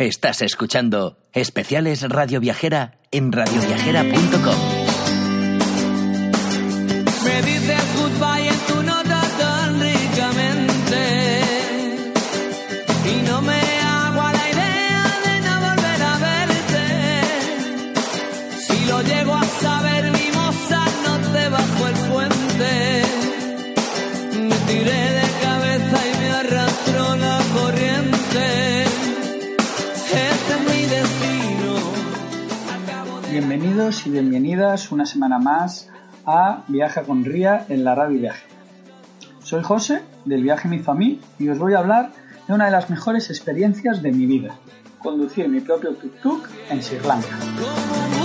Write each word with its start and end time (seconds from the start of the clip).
Estás 0.00 0.40
escuchando 0.40 1.18
Especiales 1.34 2.00
Radio 2.08 2.40
Viajera 2.40 2.92
en 3.10 3.32
radioviajera.com. 3.32 4.79
Y 33.80 34.10
bienvenidas 34.10 34.92
una 34.92 35.06
semana 35.06 35.38
más 35.38 35.88
a 36.26 36.64
Viaja 36.68 37.02
con 37.02 37.24
Ría 37.24 37.64
en 37.70 37.82
la 37.82 37.94
Radio 37.94 38.20
Viaje. 38.20 38.44
Soy 39.42 39.62
José, 39.62 40.02
del 40.26 40.42
viaje 40.42 40.68
Mi 40.68 40.80
Famí, 40.80 41.18
y 41.38 41.48
os 41.48 41.58
voy 41.58 41.72
a 41.72 41.78
hablar 41.78 42.12
de 42.46 42.52
una 42.52 42.66
de 42.66 42.72
las 42.72 42.90
mejores 42.90 43.30
experiencias 43.30 44.02
de 44.02 44.12
mi 44.12 44.26
vida, 44.26 44.54
conducir 44.98 45.48
mi 45.48 45.60
propio 45.60 45.96
tuk-tuk 45.96 46.46
en 46.68 46.82
Sri 46.82 46.98
Lanka. 47.06 48.19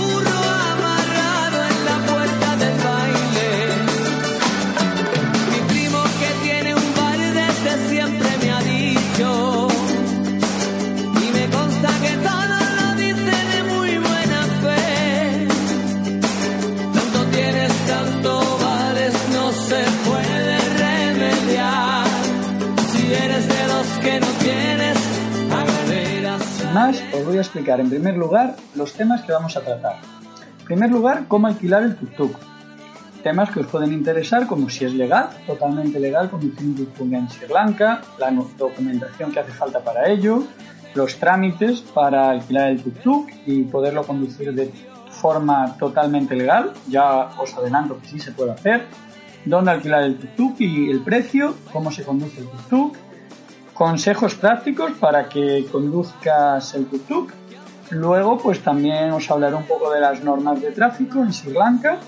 Explicar 27.56 27.80
en 27.80 27.88
primer 27.88 28.18
lugar 28.18 28.54
los 28.74 28.92
temas 28.92 29.22
que 29.22 29.32
vamos 29.32 29.56
a 29.56 29.62
tratar. 29.62 29.96
En 30.60 30.64
primer 30.66 30.90
lugar, 30.90 31.24
cómo 31.26 31.46
alquilar 31.46 31.84
el 31.84 31.96
tuk-tuk. 31.96 32.36
Temas 33.22 33.50
que 33.50 33.60
os 33.60 33.66
pueden 33.66 33.94
interesar 33.94 34.46
como 34.46 34.68
si 34.68 34.84
es 34.84 34.92
legal, 34.92 35.30
totalmente 35.46 35.98
legal 35.98 36.28
conducir 36.28 36.66
un 36.66 36.76
tuk-tuk 36.76 37.12
en 37.14 37.30
Sri 37.30 37.48
Lanka, 37.48 38.02
la 38.18 38.30
documentación 38.58 39.32
que 39.32 39.40
hace 39.40 39.52
falta 39.52 39.80
para 39.80 40.06
ello, 40.06 40.44
los 40.94 41.16
trámites 41.16 41.80
para 41.80 42.28
alquilar 42.28 42.68
el 42.72 42.84
tuk-tuk 42.84 43.30
y 43.46 43.62
poderlo 43.62 44.06
conducir 44.06 44.52
de 44.52 44.70
forma 45.08 45.78
totalmente 45.78 46.36
legal. 46.36 46.74
Ya 46.88 47.30
os 47.38 47.54
adelanto 47.54 47.98
que 48.00 48.06
sí 48.06 48.20
se 48.20 48.32
puede 48.32 48.52
hacer. 48.52 48.84
Dónde 49.46 49.70
alquilar 49.70 50.02
el 50.02 50.18
tuk-tuk 50.18 50.56
y 50.58 50.90
el 50.90 51.00
precio, 51.00 51.54
cómo 51.72 51.90
se 51.90 52.04
conduce 52.04 52.40
el 52.40 52.48
tuk-tuk, 52.48 52.96
consejos 53.76 54.34
prácticos 54.34 54.92
para 54.92 55.28
que 55.28 55.66
conduzcas 55.70 56.74
el 56.74 56.88
tuk-tuk. 56.90 57.30
Luego, 57.90 58.38
pues 58.38 58.62
también 58.62 59.12
os 59.12 59.30
hablaré 59.30 59.54
un 59.54 59.66
poco 59.66 59.90
de 59.90 60.00
las 60.00 60.22
normas 60.22 60.60
de 60.60 60.72
tráfico 60.72 61.20
en 61.20 61.32
Sri 61.32 61.52
Lanka 61.52 61.98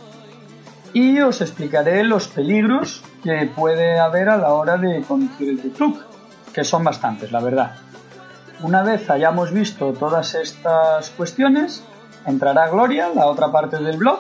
y 0.93 1.21
os 1.21 1.41
explicaré 1.41 2.03
los 2.03 2.29
peligros 2.29 3.05
que 3.23 3.51
puede 3.55 3.99
haber 3.99 4.29
a 4.29 4.37
la 4.37 4.53
hora 4.55 4.77
de 4.77 5.03
conducir 5.03 5.51
el 5.51 5.63
tuk-tuk, 5.63 5.99
que 6.53 6.65
son 6.65 6.83
bastantes, 6.83 7.31
la 7.31 7.41
verdad. 7.41 7.77
Una 8.63 8.83
vez 8.83 9.09
hayamos 9.09 9.53
visto 9.53 9.93
todas 9.93 10.35
estas 10.35 11.11
cuestiones, 11.11 11.85
entrará 12.27 12.69
Gloria, 12.69 13.11
la 13.15 13.27
otra 13.27 13.53
parte 13.53 13.79
del 13.79 13.99
blog, 13.99 14.19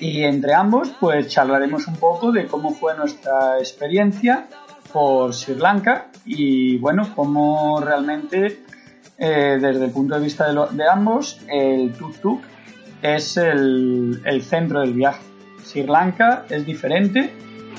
y 0.00 0.24
entre 0.24 0.54
ambos 0.54 0.90
pues 0.98 1.28
charlaremos 1.28 1.86
un 1.86 1.96
poco 1.96 2.32
de 2.32 2.46
cómo 2.46 2.74
fue 2.74 2.96
nuestra 2.96 3.58
experiencia 3.58 4.48
por 4.92 5.34
Sri 5.34 5.54
Lanka 5.54 6.06
y 6.24 6.78
bueno, 6.78 7.12
cómo 7.14 7.80
realmente 7.80 8.64
eh, 9.22 9.58
desde 9.60 9.84
el 9.84 9.90
punto 9.90 10.14
de 10.14 10.22
vista 10.22 10.50
de, 10.50 10.88
ambos 10.88 11.40
el 11.46 11.92
tuk-tuk 11.92 12.40
es 13.02 13.36
el, 13.36 14.42
centro 14.42 14.80
del 14.80 14.94
viaje. 14.94 15.20
Sri 15.62 15.82
Lanka 15.82 16.46
es 16.48 16.64
diferente 16.64 17.30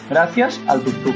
gracias 0.08 0.62
al 0.68 0.84
tuk-tuk. 0.84 1.16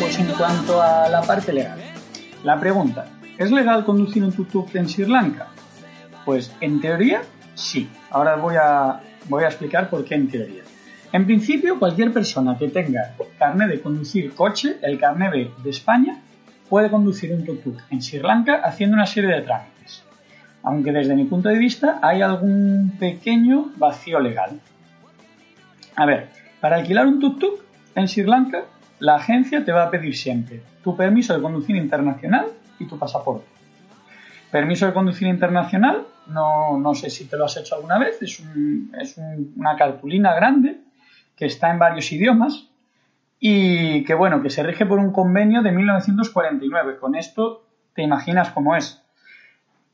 Pues 0.00 0.18
en 0.18 0.26
cuanto 0.32 0.82
a 0.82 1.08
la 1.08 1.22
parte 1.22 1.52
legal. 1.52 1.78
La 2.42 2.58
pregunta, 2.58 3.06
¿es 3.38 3.50
legal 3.50 3.84
conducir 3.84 4.22
un 4.22 4.32
tuk-tuk 4.32 4.74
en 4.74 4.88
Sri 4.88 5.06
Lanka? 5.06 5.48
Pues 6.24 6.54
en 6.60 6.80
teoría 6.80 7.22
sí. 7.54 7.88
Ahora 8.10 8.36
voy 8.36 8.56
a, 8.56 9.00
voy 9.28 9.44
a 9.44 9.48
explicar 9.48 9.88
por 9.90 10.04
qué 10.04 10.14
en 10.14 10.28
teoría. 10.28 10.62
En 11.12 11.26
principio, 11.26 11.78
cualquier 11.78 12.12
persona 12.12 12.56
que 12.56 12.68
tenga 12.68 13.14
carne 13.38 13.66
de 13.66 13.80
conducir 13.80 14.34
coche, 14.34 14.76
el 14.82 14.98
carne 14.98 15.28
B 15.28 15.50
de 15.62 15.70
España, 15.70 16.18
puede 16.68 16.90
conducir 16.90 17.32
un 17.32 17.44
tuk-tuk 17.44 17.82
en 17.90 18.00
Sri 18.00 18.20
Lanka 18.20 18.62
haciendo 18.64 18.94
una 18.94 19.06
serie 19.06 19.30
de 19.30 19.42
trámites. 19.42 20.02
Aunque 20.62 20.92
desde 20.92 21.14
mi 21.14 21.24
punto 21.24 21.48
de 21.48 21.58
vista 21.58 21.98
hay 22.02 22.22
algún 22.22 22.96
pequeño 22.98 23.72
vacío 23.76 24.20
legal. 24.20 24.60
A 25.96 26.06
ver, 26.06 26.28
para 26.60 26.76
alquilar 26.76 27.06
un 27.06 27.20
tuk-tuk 27.20 27.60
en 27.94 28.08
Sri 28.08 28.24
Lanka, 28.24 28.64
la 28.98 29.16
agencia 29.16 29.64
te 29.64 29.72
va 29.72 29.84
a 29.84 29.90
pedir 29.90 30.16
siempre 30.16 30.62
tu 30.82 30.96
permiso 30.96 31.34
de 31.34 31.42
conducir 31.42 31.76
internacional 31.76 32.46
y 32.78 32.86
tu 32.86 32.98
pasaporte. 32.98 33.46
Permiso 34.50 34.86
de 34.86 34.92
conducir 34.92 35.28
internacional, 35.28 36.06
no, 36.26 36.78
no 36.78 36.94
sé 36.94 37.08
si 37.10 37.24
te 37.26 37.36
lo 37.36 37.46
has 37.46 37.56
hecho 37.56 37.74
alguna 37.76 37.98
vez, 37.98 38.20
es, 38.22 38.42
es 39.00 39.16
un- 39.18 39.52
una 39.56 39.76
cartulina 39.76 40.34
grande 40.34 40.80
que 41.36 41.46
está 41.46 41.70
en 41.70 41.78
varios 41.78 42.10
idiomas 42.12 42.68
y 43.40 44.04
que 44.04 44.14
bueno, 44.14 44.42
que 44.42 44.50
se 44.50 44.62
rige 44.62 44.86
por 44.86 44.98
un 44.98 45.10
convenio 45.12 45.62
de 45.62 45.72
1949. 45.72 46.98
Con 46.98 47.14
esto 47.16 47.64
te 47.94 48.02
imaginas 48.02 48.50
cómo 48.50 48.76
es. 48.76 49.02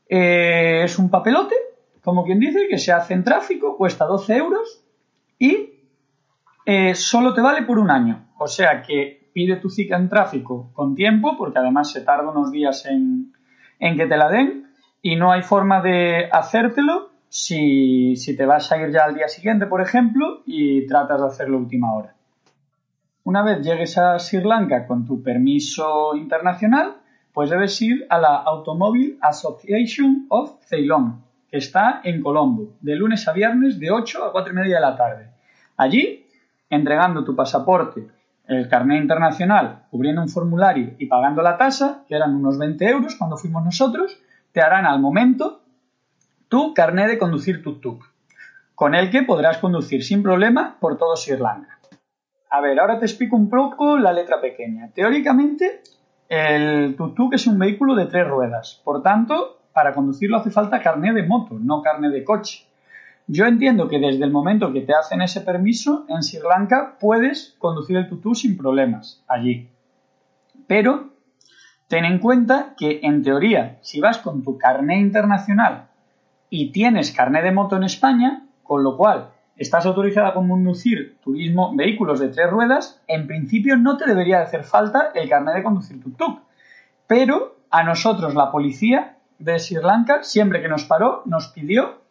Eh, 0.09 0.83
es 0.85 0.99
un 0.99 1.09
papelote, 1.11 1.55
como 2.03 2.25
quien 2.25 2.41
dice, 2.41 2.67
que 2.69 2.79
se 2.79 2.93
hace 2.93 3.15
en 3.15 3.25
tráfico, 3.25 3.77
cuesta 3.77 4.05
12 4.07 4.37
euros 4.37 4.83
y 5.39 5.71
eh, 6.67 6.95
solo 6.95 7.33
te 7.33 7.41
vale 7.41 7.63
por 7.63 7.79
un 7.79 7.91
año. 7.91 8.27
O 8.39 8.49
sea 8.49 8.83
que 8.83 9.18
pide 9.39 9.55
tu 9.55 9.71
cita 9.71 9.95
en 9.95 10.09
tráfico 10.09 10.73
con 10.73 10.97
tiempo, 10.97 11.37
porque 11.39 11.61
además 11.61 11.93
se 11.93 12.01
tarda 12.01 12.29
unos 12.29 12.51
días 12.51 12.85
en, 12.87 13.33
que 13.79 14.05
te 14.05 14.17
la 14.17 14.29
den, 14.29 14.67
y 15.01 15.15
no 15.15 15.31
hay 15.31 15.43
forma 15.43 15.81
de 15.81 16.29
hacértelo 16.33 17.11
si, 17.29 18.17
te 18.37 18.45
vas 18.45 18.73
a 18.73 18.79
ir 18.79 18.91
ya 18.91 19.05
al 19.05 19.15
día 19.15 19.29
siguiente, 19.29 19.67
por 19.67 19.81
ejemplo, 19.81 20.43
y 20.45 20.89
tratas 20.89 21.21
de 21.21 21.27
hacerlo 21.29 21.57
última 21.57 21.95
hora. 21.95 22.17
Una 23.23 23.45
vez 23.45 23.61
llegues 23.65 23.97
a 23.97 24.19
Sri 24.19 24.43
Lanka 24.43 24.89
con 24.89 25.07
tu 25.07 25.23
permiso 25.23 26.17
internacional, 26.17 26.97
pues 27.33 27.49
debes 27.49 27.81
ir 27.81 28.09
a 28.11 28.19
la 28.19 28.39
Automobile 28.39 29.19
Association 29.21 30.27
of 30.31 30.59
Ceylon, 30.65 31.23
que 31.49 31.59
está 31.59 32.01
en 32.03 32.21
Colombo, 32.23 32.73
de 32.81 32.97
lunes 32.97 33.29
a 33.29 33.33
viernes 33.33 33.79
de 33.79 33.93
8 33.93 34.25
a 34.25 34.33
4 34.33 34.53
y 34.53 34.57
media 34.57 34.75
de 34.75 34.81
la 34.81 34.97
tarde. 34.97 35.31
Allí, 35.77 36.27
entregando 36.69 37.23
tu 37.23 37.37
pasaporte, 37.37 38.18
el 38.49 38.69
carnet 38.69 39.03
internacional, 39.03 39.85
cubriendo 39.91 40.23
un 40.23 40.29
formulario 40.29 40.95
y 40.99 41.07
pagando 41.07 41.43
la 41.43 41.59
tasa, 41.59 42.05
que 42.09 42.15
eran 42.15 42.35
unos 42.35 42.59
20 42.59 42.85
euros 42.89 43.15
cuando 43.15 43.37
fuimos 43.37 43.63
nosotros, 43.63 44.19
te 44.53 44.63
harán 44.63 44.87
al 44.87 45.01
momento 45.01 45.61
tu 46.49 46.73
carnet 46.73 47.09
de 47.09 47.19
conducir 47.19 47.63
tuk-tuk, 47.63 48.03
con 48.75 48.95
el 48.95 49.11
que 49.11 49.23
podrás 49.23 49.59
conducir 49.59 50.03
sin 50.03 50.23
problema 50.23 50.79
por 50.81 50.97
todo 50.97 51.15
Sri 51.15 51.37
Lanka. 51.37 51.79
A 52.51 52.63
ver, 52.63 52.81
ahora 52.81 52.99
te 52.99 53.05
explico 53.05 53.37
un 53.37 53.51
poco 53.51 53.99
la 53.99 54.15
letra 54.15 54.41
pequeña. 54.41 54.91
Teóricamente, 54.95 55.83
el 56.29 56.97
tuk-tuk 56.97 57.35
es 57.35 57.47
un 57.47 57.59
vehículo 57.59 57.95
de 57.95 58.07
tres 58.07 58.27
ruedas. 58.27 58.81
Por 58.83 59.03
tanto, 59.03 59.61
para 59.75 59.93
conducirlo 59.93 60.39
hace 60.39 60.51
falta 60.51 60.81
carné 60.81 61.13
de 61.13 61.23
moto, 61.23 61.59
no 61.61 61.83
carné 61.83 62.09
de 62.09 62.25
coche. 62.25 62.68
Yo 63.31 63.45
entiendo 63.45 63.89
que 63.89 63.99
desde 63.99 64.25
el 64.25 64.31
momento 64.31 64.73
que 64.73 64.81
te 64.81 64.95
hacen 64.95 65.21
ese 65.21 65.43
permiso, 65.43 66.07
en 66.09 66.23
Sri 66.23 66.41
Lanka 66.41 66.97
puedes 66.99 67.55
conducir 67.59 67.99
el 67.99 68.09
tutú 68.09 68.35
sin 68.35 68.57
problemas 68.57 69.23
allí. 69.29 69.69
Pero 70.67 71.11
ten 71.89 72.07
en 72.07 72.21
cuenta 72.21 72.75
que, 72.75 73.01
en 73.03 73.23
teoría, 73.23 73.77
si 73.83 74.01
vas 74.01 74.17
con 74.17 74.43
tu 74.43 74.57
carné 74.57 74.99
internacional 74.99 75.89
y 76.49 76.73
tienes 76.73 77.13
carné 77.13 77.43
de 77.43 77.53
moto 77.53 77.77
en 77.77 77.85
España, 77.85 78.47
con 78.63 78.83
lo 78.83 78.97
cual 78.97 79.29
estás 79.57 79.85
autorizada 79.85 80.29
a 80.29 80.35
conducir 80.35 81.19
turismo, 81.23 81.77
vehículos 81.77 82.21
de 82.21 82.29
tres 82.29 82.49
ruedas, 82.49 83.03
en 83.09 83.27
principio 83.27 83.77
no 83.77 83.99
te 83.99 84.07
debería 84.07 84.41
hacer 84.41 84.65
falta 84.65 85.11
el 85.15 85.29
carnet 85.29 85.55
de 85.55 85.63
conducir 85.63 86.03
tuk-tuk. 86.03 86.41
Pero 87.07 87.59
a 87.69 87.83
nosotros, 87.83 88.35
la 88.35 88.51
policía 88.51 89.19
de 89.39 89.59
Sri 89.59 89.77
Lanka, 89.83 90.23
siempre 90.23 90.63
que 90.63 90.69
nos 90.69 90.85
paró, 90.85 91.25
nos 91.27 91.49
pidió 91.49 92.08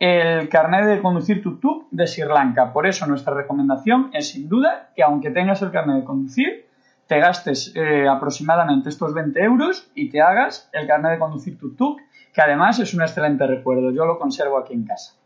el 0.00 0.48
carnet 0.48 0.86
de 0.86 1.02
conducir 1.02 1.42
tuk-tuk 1.42 1.88
de 1.90 2.06
Sri 2.06 2.24
Lanka. 2.24 2.72
Por 2.72 2.86
eso 2.86 3.06
nuestra 3.06 3.34
recomendación 3.34 4.10
es 4.14 4.30
sin 4.30 4.48
duda 4.48 4.90
que 4.96 5.02
aunque 5.02 5.30
tengas 5.30 5.60
el 5.60 5.70
carnet 5.70 5.96
de 5.96 6.04
conducir, 6.04 6.66
te 7.06 7.20
gastes 7.20 7.74
eh, 7.76 8.08
aproximadamente 8.08 8.88
estos 8.88 9.12
20 9.12 9.38
euros 9.42 9.90
y 9.94 10.08
te 10.08 10.22
hagas 10.22 10.70
el 10.72 10.86
carnet 10.86 11.12
de 11.12 11.18
conducir 11.18 11.58
tuk-tuk, 11.58 11.98
que 12.32 12.40
además 12.40 12.78
es 12.78 12.94
un 12.94 13.02
excelente 13.02 13.46
recuerdo. 13.46 13.90
Yo 13.90 14.06
lo 14.06 14.18
conservo 14.18 14.58
aquí 14.58 14.72
en 14.72 14.84
casa. 14.84 15.16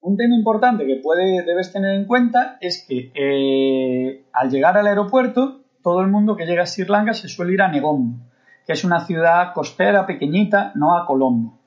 Un 0.00 0.16
tema 0.16 0.36
importante 0.36 0.86
que 0.86 1.00
puede, 1.02 1.42
debes 1.42 1.72
tener 1.72 1.96
en 1.96 2.04
cuenta 2.04 2.58
es 2.60 2.86
que 2.86 3.10
eh, 3.12 4.26
al 4.32 4.50
llegar 4.50 4.78
al 4.78 4.86
aeropuerto, 4.86 5.62
todo 5.82 6.00
el 6.00 6.08
mundo 6.08 6.36
que 6.36 6.46
llega 6.46 6.62
a 6.62 6.66
Sri 6.66 6.84
Lanka 6.84 7.12
se 7.12 7.26
suele 7.26 7.54
ir 7.54 7.62
a 7.62 7.68
Negombo, 7.68 8.20
que 8.64 8.74
es 8.74 8.84
una 8.84 9.00
ciudad 9.00 9.52
costera 9.52 10.06
pequeñita, 10.06 10.70
no 10.76 10.96
a 10.96 11.06
Colombo. 11.06 11.63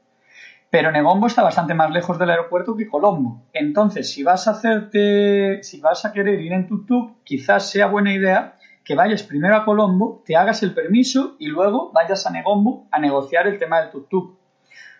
Pero 0.70 0.92
Negombo 0.92 1.28
está 1.28 1.44
bastante 1.44 1.74
más 1.74 1.92
lejos 1.92 2.20
del 2.20 2.30
aeropuerto 2.30 2.76
que 2.76 2.88
Colombo. 2.88 3.44
Entonces, 3.54 4.12
si 4.12 4.24
vas 4.24 4.48
a 4.48 4.52
hacerte, 4.52 5.64
si 5.64 5.80
vas 5.80 6.04
a 6.04 6.12
querer 6.12 6.42
ir 6.42 6.52
en 6.52 6.68
tuk-tuk, 6.68 7.24
quizás 7.24 7.70
sea 7.70 7.88
buena 7.88 8.14
idea 8.14 8.56
que 8.84 8.96
vayas 8.96 9.24
primero 9.24 9.56
a 9.56 9.66
Colombo, 9.66 10.24
te 10.26 10.36
hagas 10.36 10.64
el 10.64 10.74
permiso 10.74 11.36
y 11.40 11.48
luego 11.48 11.92
vayas 11.92 12.26
a 12.26 12.32
Negombo 12.32 12.88
a 12.92 13.00
negociar 13.00 13.48
el 13.48 13.60
tema 13.60 13.82
del 13.82 13.92
tuk-tuk. 13.92 14.36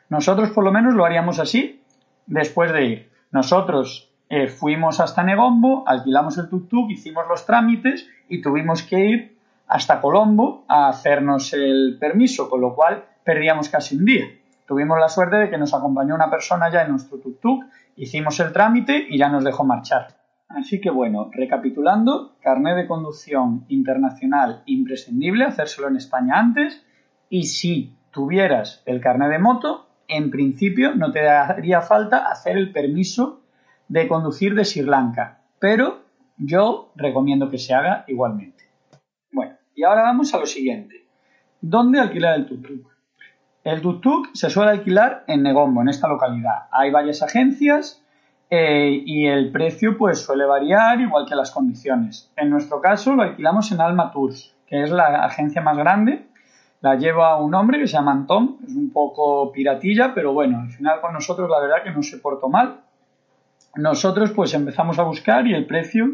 Nosotros 0.10 0.50
por 0.52 0.64
lo 0.64 0.72
menos 0.72 0.94
lo 0.94 1.06
haríamos 1.06 1.40
así 1.40 1.84
después 2.26 2.72
de 2.72 2.86
ir. 2.86 3.12
Nosotros 3.32 4.12
eh, 4.30 4.48
fuimos 4.48 5.00
hasta 5.00 5.24
Negombo, 5.24 5.84
alquilamos 5.88 6.38
el 6.38 6.50
tuk-tuk, 6.50 6.92
hicimos 6.92 7.26
los 7.30 7.46
trámites 7.46 8.08
y 8.28 8.42
tuvimos 8.42 8.84
que 8.84 9.00
ir 9.00 9.38
hasta 9.68 10.02
Colombo 10.02 10.66
a 10.68 10.90
hacernos 10.90 11.54
el 11.54 11.98
permiso, 12.00 12.50
con 12.50 12.62
lo 12.62 12.76
cual 12.76 13.06
perdíamos 13.24 13.70
casi 13.70 13.98
un 13.98 14.06
día. 14.06 14.26
Tuvimos 14.68 15.00
la 15.00 15.08
suerte 15.08 15.38
de 15.38 15.50
que 15.50 15.58
nos 15.58 15.74
acompañó 15.74 16.14
una 16.14 16.30
persona 16.30 16.70
ya 16.70 16.82
en 16.82 16.92
nuestro 16.92 17.20
tuk-tuk, 17.20 17.66
hicimos 17.96 18.38
el 18.42 18.52
trámite 18.52 19.08
y 19.10 19.18
ya 19.18 19.30
nos 19.30 19.46
dejó 19.46 19.64
marchar. 19.64 20.18
Así 20.50 20.82
que 20.82 20.90
bueno, 20.90 21.30
recapitulando, 21.32 22.36
carnet 22.42 22.76
de 22.76 22.88
conducción 22.88 23.66
internacional 23.70 24.64
imprescindible, 24.66 25.46
hacérselo 25.46 25.88
en 25.88 25.96
España 25.96 26.38
antes 26.38 26.86
y 27.30 27.44
si 27.44 27.98
tuvieras 28.12 28.84
el 28.86 29.00
carnet 29.00 29.30
de 29.30 29.40
moto, 29.40 29.88
en 30.10 30.32
principio 30.32 30.96
no 30.96 31.12
te 31.12 31.30
haría 31.30 31.82
falta 31.82 32.30
hacer 32.30 32.58
el 32.58 32.74
permiso 32.74 33.44
de 33.88 34.08
conducir 34.10 34.54
de 34.54 34.66
Sri 34.66 34.84
Lanka, 34.84 35.44
pero 35.60 36.02
yo 36.38 36.92
recomiendo 36.96 37.50
que 37.50 37.58
se 37.58 37.74
haga 37.74 38.04
igualmente. 38.08 38.66
Bueno, 39.32 39.56
y 39.76 39.84
ahora 39.84 40.04
vamos 40.04 40.34
a 40.34 40.40
lo 40.40 40.46
siguiente. 40.46 41.08
¿Dónde 41.62 42.00
alquilar 42.02 42.36
el 42.36 42.48
tuk-tuk? 42.48 42.97
El 43.68 43.82
tuk-tuk 43.82 44.30
se 44.34 44.50
suele 44.50 44.72
alquilar 44.72 45.24
en 45.28 45.44
Negombo, 45.44 45.82
en 45.82 45.90
esta 45.90 46.08
localidad. 46.08 46.68
Hay 46.72 46.90
varias 46.90 47.22
agencias 47.22 48.02
eh, 48.50 49.04
y 49.06 49.28
el 49.28 49.52
precio 49.52 49.98
pues 49.98 50.24
suele 50.24 50.46
variar 50.46 51.02
igual 51.02 51.26
que 51.28 51.36
las 51.36 51.52
condiciones. 51.52 52.32
En 52.38 52.50
nuestro 52.50 52.80
caso 52.80 53.14
lo 53.14 53.24
alquilamos 53.24 53.72
en 53.74 53.82
Alma 53.82 54.12
Tours, 54.12 54.56
que 54.68 54.84
es 54.84 54.90
la 54.90 55.26
agencia 55.26 55.62
más 55.62 55.78
grande 55.78 56.28
la 56.82 56.96
lleva 56.96 57.38
un 57.42 57.54
hombre 57.56 57.80
que 57.80 57.88
se 57.88 57.94
llama 57.94 58.12
Antón, 58.12 58.58
es 58.66 58.76
un 58.76 58.92
poco 58.92 59.52
piratilla, 59.52 60.14
pero 60.14 60.34
bueno, 60.34 60.60
al 60.60 60.70
final 60.70 61.02
con 61.02 61.14
nosotros 61.14 61.50
la 61.50 61.60
verdad 61.60 61.84
que 61.84 61.92
no 61.92 62.04
se 62.04 62.18
portó 62.18 62.50
mal. 62.50 62.82
Nosotros 63.76 64.32
pues 64.32 64.54
empezamos 64.54 65.00
a 65.00 65.04
buscar 65.04 65.48
y 65.48 65.54
el 65.54 65.66
precio 65.66 66.08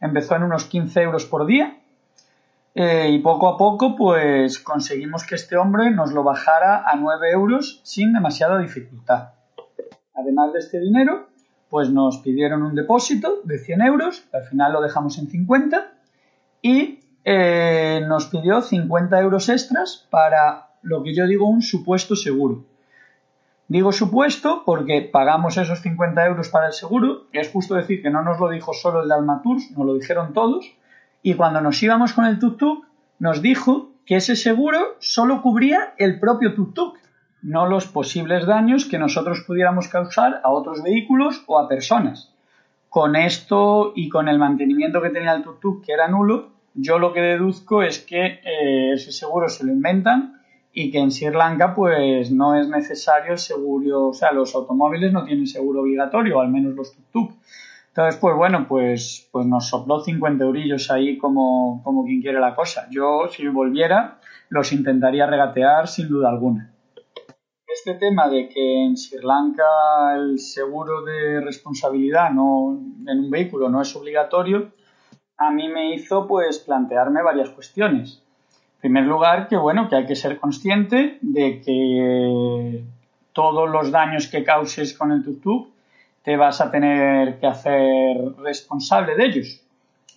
empezó 0.00 0.36
en 0.36 0.44
unos 0.44 0.64
15 0.64 1.02
euros 1.02 1.24
por 1.24 1.46
día 1.46 1.76
eh, 2.74 3.10
y 3.10 3.18
poco 3.18 3.48
a 3.48 3.56
poco 3.56 3.96
pues 3.96 4.58
conseguimos 4.60 5.24
que 5.24 5.34
este 5.34 5.56
hombre 5.56 5.90
nos 5.90 6.12
lo 6.12 6.22
bajara 6.22 6.84
a 6.86 6.96
9 6.96 7.30
euros 7.32 7.80
sin 7.82 8.12
demasiada 8.12 8.58
dificultad. 8.58 9.30
Además 10.14 10.52
de 10.52 10.60
este 10.60 10.78
dinero, 10.78 11.28
pues 11.68 11.90
nos 11.90 12.18
pidieron 12.18 12.62
un 12.62 12.74
depósito 12.74 13.40
de 13.44 13.58
100 13.58 13.82
euros, 13.82 14.24
al 14.32 14.44
final 14.44 14.72
lo 14.72 14.80
dejamos 14.80 15.18
en 15.18 15.28
50 15.28 15.92
y 16.62 17.00
eh, 17.24 18.04
nos 18.06 18.26
pidió 18.26 18.62
50 18.62 19.20
euros 19.20 19.48
extras 19.48 20.06
para 20.10 20.70
lo 20.82 21.02
que 21.02 21.14
yo 21.14 21.26
digo 21.26 21.48
un 21.48 21.62
supuesto 21.62 22.16
seguro. 22.16 22.64
Digo 23.68 23.92
supuesto 23.92 24.62
porque 24.64 25.08
pagamos 25.12 25.56
esos 25.56 25.80
50 25.80 26.26
euros 26.26 26.48
para 26.48 26.66
el 26.66 26.72
seguro, 26.72 27.28
es 27.32 27.50
justo 27.50 27.74
decir 27.74 28.02
que 28.02 28.10
no 28.10 28.22
nos 28.22 28.40
lo 28.40 28.48
dijo 28.48 28.72
solo 28.74 29.02
el 29.02 29.08
de 29.08 29.14
Almatours, 29.14 29.70
nos 29.76 29.86
lo 29.86 29.94
dijeron 29.94 30.32
todos, 30.32 30.74
y 31.22 31.34
cuando 31.34 31.60
nos 31.60 31.82
íbamos 31.82 32.12
con 32.12 32.24
el 32.24 32.38
tuk-tuk, 32.38 32.84
nos 33.18 33.42
dijo 33.42 33.90
que 34.06 34.16
ese 34.16 34.36
seguro 34.36 34.96
solo 34.98 35.42
cubría 35.42 35.94
el 35.98 36.18
propio 36.18 36.54
tuk-tuk, 36.54 36.94
no 37.42 37.66
los 37.66 37.86
posibles 37.86 38.46
daños 38.46 38.84
que 38.84 38.98
nosotros 38.98 39.44
pudiéramos 39.46 39.88
causar 39.88 40.40
a 40.42 40.50
otros 40.50 40.82
vehículos 40.82 41.42
o 41.46 41.58
a 41.58 41.68
personas. 41.68 42.34
Con 42.88 43.16
esto 43.16 43.92
y 43.94 44.08
con 44.08 44.28
el 44.28 44.38
mantenimiento 44.38 45.00
que 45.00 45.10
tenía 45.10 45.32
el 45.32 45.44
tuk-tuk, 45.44 45.84
que 45.84 45.92
era 45.92 46.08
nulo, 46.08 46.50
yo 46.74 46.98
lo 46.98 47.12
que 47.12 47.20
deduzco 47.20 47.82
es 47.82 47.98
que 47.98 48.40
eh, 48.44 48.92
ese 48.94 49.12
seguro 49.12 49.48
se 49.48 49.64
lo 49.64 49.72
inventan 49.72 50.40
y 50.72 50.90
que 50.90 50.98
en 50.98 51.10
Sri 51.10 51.30
Lanka 51.30 51.74
pues 51.74 52.30
no 52.30 52.54
es 52.54 52.68
necesario 52.68 53.36
seguro, 53.36 54.08
o 54.08 54.12
sea, 54.12 54.32
los 54.32 54.54
automóviles 54.54 55.12
no 55.12 55.24
tienen 55.24 55.46
seguro 55.46 55.82
obligatorio, 55.82 56.40
al 56.40 56.48
menos 56.48 56.74
los 56.74 56.94
tuk-tuk. 56.96 57.34
Entonces, 57.90 58.20
pues 58.20 58.36
bueno, 58.36 58.66
pues, 58.68 59.28
pues 59.32 59.46
nos 59.46 59.68
sopló 59.68 60.00
50 60.00 60.44
eurillos 60.44 60.90
ahí 60.92 61.18
como, 61.18 61.82
como 61.82 62.04
quien 62.04 62.22
quiere 62.22 62.38
la 62.38 62.54
cosa. 62.54 62.86
Yo, 62.90 63.28
si 63.28 63.48
volviera, 63.48 64.20
los 64.48 64.72
intentaría 64.72 65.26
regatear 65.26 65.88
sin 65.88 66.08
duda 66.08 66.28
alguna. 66.28 66.72
Este 67.66 67.94
tema 67.94 68.28
de 68.28 68.48
que 68.48 68.84
en 68.84 68.96
Sri 68.96 69.18
Lanka 69.22 69.64
el 70.16 70.38
seguro 70.38 71.02
de 71.02 71.40
responsabilidad 71.40 72.30
no, 72.30 72.78
en 73.06 73.18
un 73.18 73.30
vehículo 73.30 73.68
no 73.68 73.80
es 73.82 73.94
obligatorio, 73.96 74.70
a 75.36 75.50
mí 75.50 75.68
me 75.68 75.94
hizo 75.94 76.28
pues 76.28 76.58
plantearme 76.60 77.22
varias 77.22 77.50
cuestiones. 77.50 78.22
En 78.74 78.92
primer 78.92 79.04
lugar, 79.04 79.48
que 79.48 79.56
bueno, 79.56 79.88
que 79.88 79.96
hay 79.96 80.06
que 80.06 80.16
ser 80.16 80.38
consciente 80.38 81.18
de 81.22 81.60
que 81.60 82.84
todos 83.32 83.68
los 83.68 83.90
daños 83.90 84.28
que 84.28 84.44
causes 84.44 84.96
con 84.96 85.12
el 85.12 85.24
tuk-tuk 85.24 85.68
te 86.22 86.36
vas 86.36 86.60
a 86.60 86.70
tener 86.70 87.38
que 87.38 87.46
hacer 87.46 88.16
responsable 88.38 89.16
de 89.16 89.24
ellos. 89.24 89.60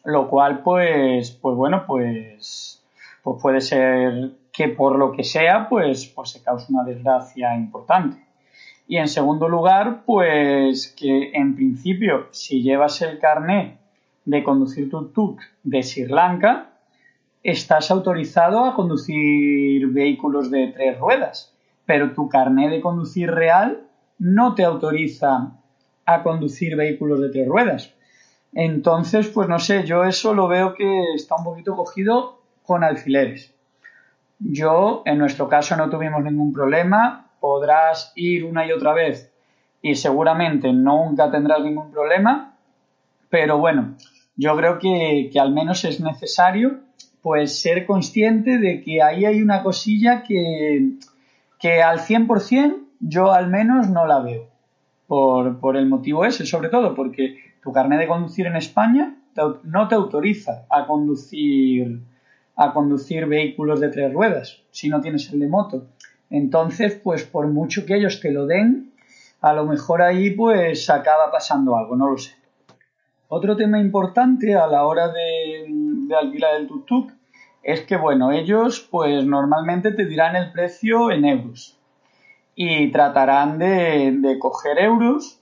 Lo 0.03 0.29
cual, 0.29 0.62
pues, 0.62 1.31
pues 1.31 1.55
bueno, 1.55 1.86
pues, 1.88 2.83
pues 3.24 3.41
puede 3.41 3.62
ser 3.62 4.31
que 4.51 4.67
por 4.69 4.98
lo 4.98 5.12
que 5.12 5.24
sea, 5.24 5.67
pues, 5.69 6.05
pues 6.07 6.31
se 6.31 6.43
cause 6.43 6.72
una 6.72 6.83
desgracia 6.83 7.55
importante. 7.55 8.17
Y 8.88 8.98
en 8.98 9.07
segundo 9.07 9.48
lugar, 9.48 10.03
pues 10.05 10.93
que 10.98 11.31
en 11.33 11.55
principio, 11.55 12.27
si 12.31 12.62
llevas 12.62 13.01
el 13.01 13.17
carnet 13.17 13.79
de 14.25 14.43
conducir 14.43 14.89
tuk-tuk 14.89 15.39
de 15.63 15.83
Sri 15.83 16.05
Lanka, 16.05 16.69
estás 17.41 17.91
autorizado 17.91 18.65
a 18.65 18.75
conducir 18.75 19.88
vehículos 19.88 20.51
de 20.51 20.67
tres 20.67 21.00
ruedas, 21.00 21.53
pero 21.86 22.12
tu 22.12 22.27
carnet 22.29 22.69
de 22.72 22.81
conducir 22.81 23.31
real 23.31 23.88
no 24.19 24.53
te 24.53 24.63
autoriza 24.63 25.62
a 26.05 26.24
conducir 26.24 26.75
vehículos 26.75 27.22
de 27.22 27.29
tres 27.29 27.48
ruedas. 27.48 27.93
Entonces, 28.53 29.27
pues 29.27 29.48
no 29.50 29.60
sé, 29.60 29.83
yo 29.83 30.03
eso 30.03 30.33
lo 30.33 30.48
veo 30.48 30.75
que 30.75 31.13
está 31.15 31.36
un 31.36 31.43
poquito 31.43 31.75
cogido 31.75 32.41
con 32.63 32.83
alfileres. 32.83 33.53
Yo, 34.39 35.03
en 35.05 35.17
nuestro 35.17 35.48
caso, 35.48 35.75
no 35.75 35.89
tuvimos 35.89 36.24
ningún 36.24 36.53
problema. 36.53 37.31
Podrás 37.39 38.12
ir 38.15 38.45
una 38.45 38.65
y 38.65 38.72
otra 38.72 38.93
vez 38.93 39.33
y 39.81 39.95
seguramente 39.95 40.72
nunca 40.72 41.29
tendrás 41.29 41.62
ningún 41.62 41.91
problema. 41.91 42.55
Pero 43.29 43.60
bueno, 43.60 43.95
yo 44.36 44.55
creo 44.55 44.79
que, 44.79 45.29
al 45.39 45.51
menos 45.51 45.83
es 45.86 46.00
necesario 46.00 46.79
pues 47.22 47.62
ser 47.62 47.86
consciente 47.86 48.57
de 48.57 48.81
que 48.81 49.01
ahí 49.01 49.24
hay 49.25 49.41
una 49.41 49.63
cosilla 49.63 50.24
que, 50.24 50.98
que 51.57 51.81
al 51.81 52.00
100% 52.00 52.79
yo 53.00 53.31
al 53.31 53.50
menos 53.50 53.89
no 53.89 54.05
la 54.05 54.19
veo. 54.19 54.52
Por, 55.13 55.77
el 55.77 55.86
motivo 55.86 56.25
ese, 56.25 56.43
sobre 56.43 56.70
todo 56.70 56.96
porque 56.96 57.53
tu 57.62 57.72
carnet 57.72 58.00
de 58.00 58.08
conducir 58.08 58.48
en 58.48 58.55
España 58.55 59.15
no 59.62 59.88
te 59.88 59.93
autoriza 59.93 60.65
a 60.72 60.88
conducir, 60.88 62.01
a 62.55 62.74
conducir 62.74 63.27
vehículos 63.27 63.79
de 63.79 63.89
tres 63.89 64.12
ruedas 64.12 64.63
si 64.72 64.89
no 64.89 65.01
tienes 65.01 65.32
el 65.32 65.39
de 65.39 65.48
moto. 65.48 65.86
Entonces, 66.32 66.96
pues 66.96 67.25
por 67.25 67.46
mucho 67.46 67.86
que 67.86 67.96
ellos 67.96 68.22
te 68.22 68.32
lo 68.32 68.48
den, 68.48 68.91
a 69.39 69.53
lo 69.53 69.65
mejor 69.65 70.01
ahí 70.01 70.32
pues 70.32 70.89
acaba 70.89 71.32
pasando 71.32 71.77
algo, 71.77 71.96
no 71.96 72.10
lo 72.10 72.17
sé. 72.17 72.34
Otro 73.27 73.55
tema 73.55 73.79
importante 73.79 74.55
a 74.55 74.65
la 74.65 74.84
hora 74.88 75.10
de, 75.10 75.67
de 76.08 76.15
alquilar 76.15 76.55
el 76.55 76.67
tuk-tuk 76.67 77.12
es 77.62 77.82
que, 77.82 77.98
bueno, 77.98 78.32
ellos 78.32 78.88
pues 78.89 79.24
normalmente 79.24 79.91
te 79.91 80.05
dirán 80.05 80.36
el 80.36 80.51
precio 80.51 81.12
en 81.12 81.25
euros 81.25 81.79
y 82.55 82.91
tratarán 82.91 83.57
de, 83.57 84.38
coger 84.39 84.79
euros 84.79 85.41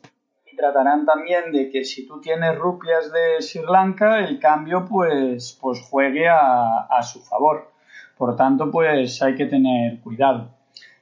y 0.52 0.56
tratarán 0.56 1.06
también 1.06 1.52
de 1.52 1.70
que 1.70 1.84
si 1.84 2.08
tú 2.08 2.22
tienes 2.22 2.58
rupias 2.58 3.12
de 3.12 3.42
Sri 3.42 3.64
Lanka, 3.70 4.20
el 4.20 4.40
cambio 4.40 4.86
pues, 4.86 5.58
pues 5.62 5.82
juegue 5.90 6.28
a, 6.28 6.88
a 6.90 7.04
su 7.04 7.22
favor. 7.22 7.72
Por 8.18 8.36
tanto, 8.36 8.70
pues 8.70 9.22
hay 9.22 9.36
que 9.36 9.46
tener 9.46 10.00
cuidado. 10.02 10.50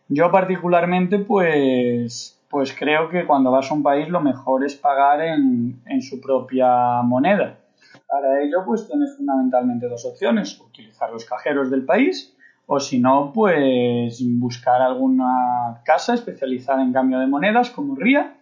Yo 0.08 0.32
particularmente 0.32 1.20
pues, 1.20 2.42
pues 2.50 2.74
creo 2.74 3.10
que 3.10 3.28
cuando 3.28 3.52
vas 3.52 3.70
a 3.70 3.74
un 3.74 3.84
país 3.84 4.08
lo 4.10 4.22
mejor 4.22 4.66
es 4.66 4.76
pagar 4.76 5.22
en, 5.22 5.82
en 5.86 6.02
su 6.02 6.20
propia 6.20 7.02
moneda. 7.04 7.60
Para 8.08 8.42
ello, 8.42 8.64
pues 8.66 8.88
tienes 8.88 9.16
fundamentalmente 9.16 9.88
dos 9.88 10.04
opciones, 10.06 10.60
utilizar 10.60 11.12
los 11.12 11.26
cajeros 11.26 11.70
del 11.70 11.86
país 11.86 12.36
o 12.72 12.80
si 12.80 13.00
no, 13.00 13.32
pues 13.34 14.22
buscar 14.40 14.80
alguna 14.84 15.82
casa 15.84 16.14
especializada 16.14 16.84
en 16.84 16.94
cambio 16.94 17.18
de 17.18 17.26
monedas 17.26 17.72
como 17.72 17.96
RIA 17.96 18.36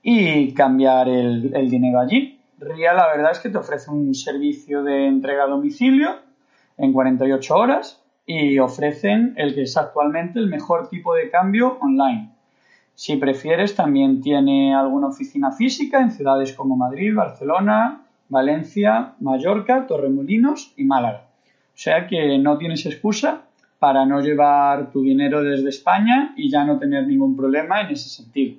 y 0.00 0.54
cambiar 0.54 1.08
el, 1.08 1.50
el 1.52 1.68
dinero 1.68 1.98
allí. 1.98 2.38
RIA 2.60 2.92
la 2.92 3.08
verdad 3.08 3.32
es 3.32 3.40
que 3.40 3.48
te 3.48 3.58
ofrece 3.58 3.90
un 3.90 4.14
servicio 4.14 4.84
de 4.84 5.08
entrega 5.08 5.42
a 5.42 5.48
domicilio 5.48 6.20
en 6.76 6.92
48 6.92 7.56
horas 7.56 8.00
y 8.24 8.60
ofrecen 8.60 9.34
el 9.36 9.56
que 9.56 9.62
es 9.62 9.76
actualmente 9.76 10.38
el 10.38 10.46
mejor 10.46 10.88
tipo 10.88 11.16
de 11.16 11.28
cambio 11.28 11.78
online. 11.80 12.30
Si 12.94 13.16
prefieres, 13.16 13.74
también 13.74 14.20
tiene 14.20 14.72
alguna 14.72 15.08
oficina 15.08 15.50
física 15.50 16.00
en 16.00 16.12
ciudades 16.12 16.52
como 16.52 16.76
Madrid, 16.76 17.12
Barcelona, 17.12 18.02
Valencia, 18.28 19.14
Mallorca, 19.18 19.88
Torremolinos 19.88 20.74
y 20.76 20.84
Málaga. 20.84 21.24
O 21.74 21.80
sea 21.80 22.06
que 22.06 22.38
no 22.38 22.56
tienes 22.56 22.86
excusa 22.86 23.47
para 23.78 24.04
no 24.04 24.20
llevar 24.20 24.90
tu 24.90 25.02
dinero 25.02 25.42
desde 25.42 25.68
España 25.68 26.34
y 26.36 26.50
ya 26.50 26.64
no 26.64 26.78
tener 26.78 27.06
ningún 27.06 27.36
problema 27.36 27.80
en 27.80 27.90
ese 27.90 28.08
sentido. 28.08 28.58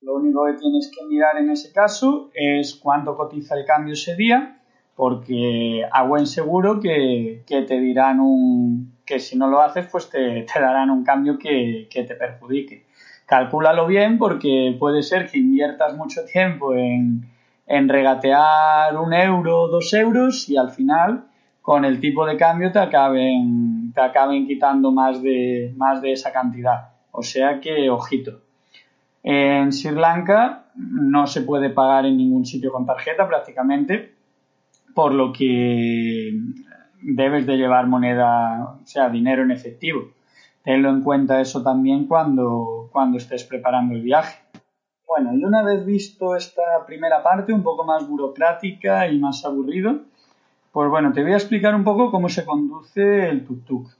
Lo 0.00 0.16
único 0.16 0.46
que 0.46 0.54
tienes 0.54 0.90
que 0.94 1.04
mirar 1.06 1.36
en 1.38 1.50
ese 1.50 1.72
caso 1.72 2.30
es 2.34 2.74
cuánto 2.74 3.16
cotiza 3.16 3.56
el 3.56 3.64
cambio 3.64 3.94
ese 3.94 4.16
día, 4.16 4.60
porque 4.96 5.82
a 5.92 6.02
buen 6.02 6.26
seguro 6.26 6.80
que, 6.80 7.42
te 7.46 7.80
dirán 7.80 8.20
un 8.20 8.98
que 9.04 9.20
si 9.20 9.38
no 9.38 9.48
lo 9.48 9.60
haces, 9.60 9.86
pues 9.90 10.10
te, 10.10 10.42
te 10.42 10.60
darán 10.60 10.90
un 10.90 11.04
cambio 11.04 11.38
que, 11.38 11.88
que 11.90 12.02
te 12.02 12.14
perjudique. 12.14 12.86
Calcúlalo 13.24 13.86
bien 13.86 14.18
porque 14.18 14.74
puede 14.78 15.02
ser 15.02 15.30
que 15.30 15.38
inviertas 15.38 15.96
mucho 15.96 16.24
tiempo 16.24 16.74
en, 16.74 17.22
en 17.66 17.88
regatear 17.88 18.96
un 18.96 19.12
euro, 19.12 19.68
dos 19.68 19.92
euros 19.92 20.48
y 20.48 20.56
al 20.56 20.70
final 20.70 21.24
con 21.60 21.84
el 21.84 22.00
tipo 22.00 22.24
de 22.24 22.38
cambio 22.38 22.72
te 22.72 22.78
acaben, 22.78 23.77
acaben 24.00 24.46
quitando 24.46 24.90
más 24.92 25.22
de, 25.22 25.72
más 25.76 26.00
de 26.02 26.12
esa 26.12 26.32
cantidad. 26.32 26.90
O 27.10 27.22
sea 27.22 27.60
que, 27.60 27.90
ojito. 27.90 28.40
En 29.22 29.72
Sri 29.72 29.94
Lanka 29.94 30.66
no 30.76 31.26
se 31.26 31.42
puede 31.42 31.70
pagar 31.70 32.06
en 32.06 32.16
ningún 32.16 32.46
sitio 32.46 32.72
con 32.72 32.86
tarjeta 32.86 33.26
prácticamente, 33.26 34.14
por 34.94 35.12
lo 35.12 35.32
que 35.32 36.32
debes 37.02 37.46
de 37.46 37.56
llevar 37.56 37.86
moneda, 37.86 38.78
o 38.82 38.86
sea, 38.86 39.08
dinero 39.08 39.42
en 39.42 39.50
efectivo. 39.50 40.12
Tenlo 40.62 40.90
en 40.90 41.02
cuenta 41.02 41.40
eso 41.40 41.62
también 41.62 42.06
cuando, 42.06 42.88
cuando 42.92 43.18
estés 43.18 43.44
preparando 43.44 43.94
el 43.94 44.02
viaje. 44.02 44.38
Bueno, 45.06 45.34
y 45.34 45.42
una 45.44 45.62
vez 45.62 45.86
visto 45.86 46.36
esta 46.36 46.62
primera 46.86 47.22
parte, 47.22 47.52
un 47.52 47.62
poco 47.62 47.84
más 47.84 48.06
burocrática 48.06 49.08
y 49.08 49.18
más 49.18 49.44
aburrido, 49.44 50.02
pues 50.78 50.90
bueno, 50.90 51.12
te 51.12 51.24
voy 51.24 51.32
a 51.32 51.38
explicar 51.38 51.74
un 51.74 51.82
poco 51.82 52.12
cómo 52.12 52.28
se 52.28 52.44
conduce 52.44 53.28
el 53.28 53.44
tuk-tuk. 53.44 53.90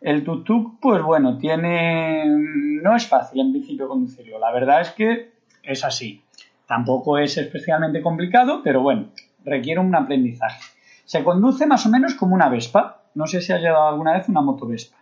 El 0.00 0.24
tuk-tuk, 0.24 0.78
pues 0.80 1.02
bueno, 1.02 1.38
tiene. 1.38 2.24
No 2.24 2.94
es 2.94 3.08
fácil 3.08 3.40
en 3.40 3.50
principio 3.50 3.88
conducirlo. 3.88 4.38
La 4.38 4.52
verdad 4.52 4.80
es 4.80 4.92
que 4.92 5.32
es 5.60 5.84
así. 5.84 6.22
Tampoco 6.68 7.18
es 7.18 7.36
especialmente 7.36 8.00
complicado, 8.00 8.60
pero 8.62 8.80
bueno, 8.80 9.06
requiere 9.44 9.80
un 9.80 9.92
aprendizaje. 9.92 10.60
Se 11.04 11.24
conduce 11.24 11.66
más 11.66 11.84
o 11.84 11.88
menos 11.88 12.14
como 12.14 12.36
una 12.36 12.48
Vespa. 12.48 13.02
No 13.16 13.26
sé 13.26 13.40
si 13.40 13.52
has 13.52 13.60
llevado 13.60 13.88
alguna 13.88 14.12
vez 14.12 14.28
una 14.28 14.40
moto 14.40 14.68
Vespa. 14.68 14.98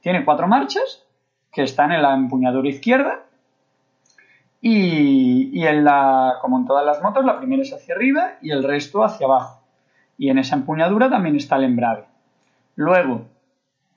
Tiene 0.00 0.24
cuatro 0.24 0.48
marchas 0.48 1.04
que 1.52 1.64
están 1.64 1.92
en 1.92 2.00
la 2.00 2.14
empuñadura 2.14 2.70
izquierda 2.70 3.26
y, 4.62 5.50
y 5.52 5.66
en 5.66 5.84
la, 5.84 6.38
como 6.40 6.56
en 6.56 6.64
todas 6.64 6.86
las 6.86 7.02
motos, 7.02 7.22
la 7.22 7.36
primera 7.36 7.60
es 7.60 7.74
hacia 7.74 7.94
arriba 7.94 8.38
y 8.40 8.50
el 8.50 8.64
resto 8.64 9.04
hacia 9.04 9.26
abajo. 9.26 9.57
Y 10.18 10.28
en 10.30 10.38
esa 10.38 10.56
empuñadura 10.56 11.08
también 11.08 11.36
está 11.36 11.56
el 11.56 11.64
embrague. 11.64 12.04
Luego, 12.74 13.26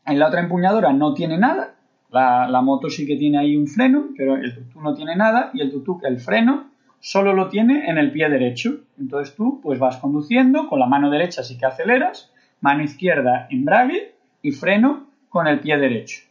en 0.05 0.19
la 0.19 0.27
otra 0.27 0.41
empuñadura 0.41 0.93
no 0.93 1.13
tiene 1.13 1.37
nada. 1.37 1.75
La, 2.11 2.61
moto 2.61 2.89
sí 2.89 3.07
que 3.07 3.15
tiene 3.15 3.39
ahí 3.39 3.55
un 3.55 3.67
freno, 3.67 4.09
pero 4.15 4.35
el 4.35 4.53
tuk 4.53 4.81
no 4.81 4.93
tiene 4.93 5.15
nada 5.15 5.49
y 5.53 5.61
el 5.61 5.71
tuk 5.71 6.03
el 6.03 6.19
freno 6.19 6.69
solo 6.99 7.33
lo 7.33 7.47
tiene 7.49 7.89
en 7.89 7.97
el 7.97 8.11
pie 8.11 8.29
derecho. 8.29 8.81
Entonces 8.99 9.35
tú 9.35 9.59
pues 9.61 9.79
vas 9.79 9.97
conduciendo, 9.97 10.67
con 10.67 10.79
la 10.79 10.85
mano 10.85 11.09
derecha 11.09 11.43
sí 11.43 11.57
que 11.57 11.65
aceleras, 11.65 12.31
mano 12.59 12.83
izquierda 12.83 13.47
embrague 13.49 14.13
y 14.41 14.51
freno 14.51 15.07
con 15.29 15.47
el 15.47 15.59
pie 15.59 15.77
derecho. 15.77 16.21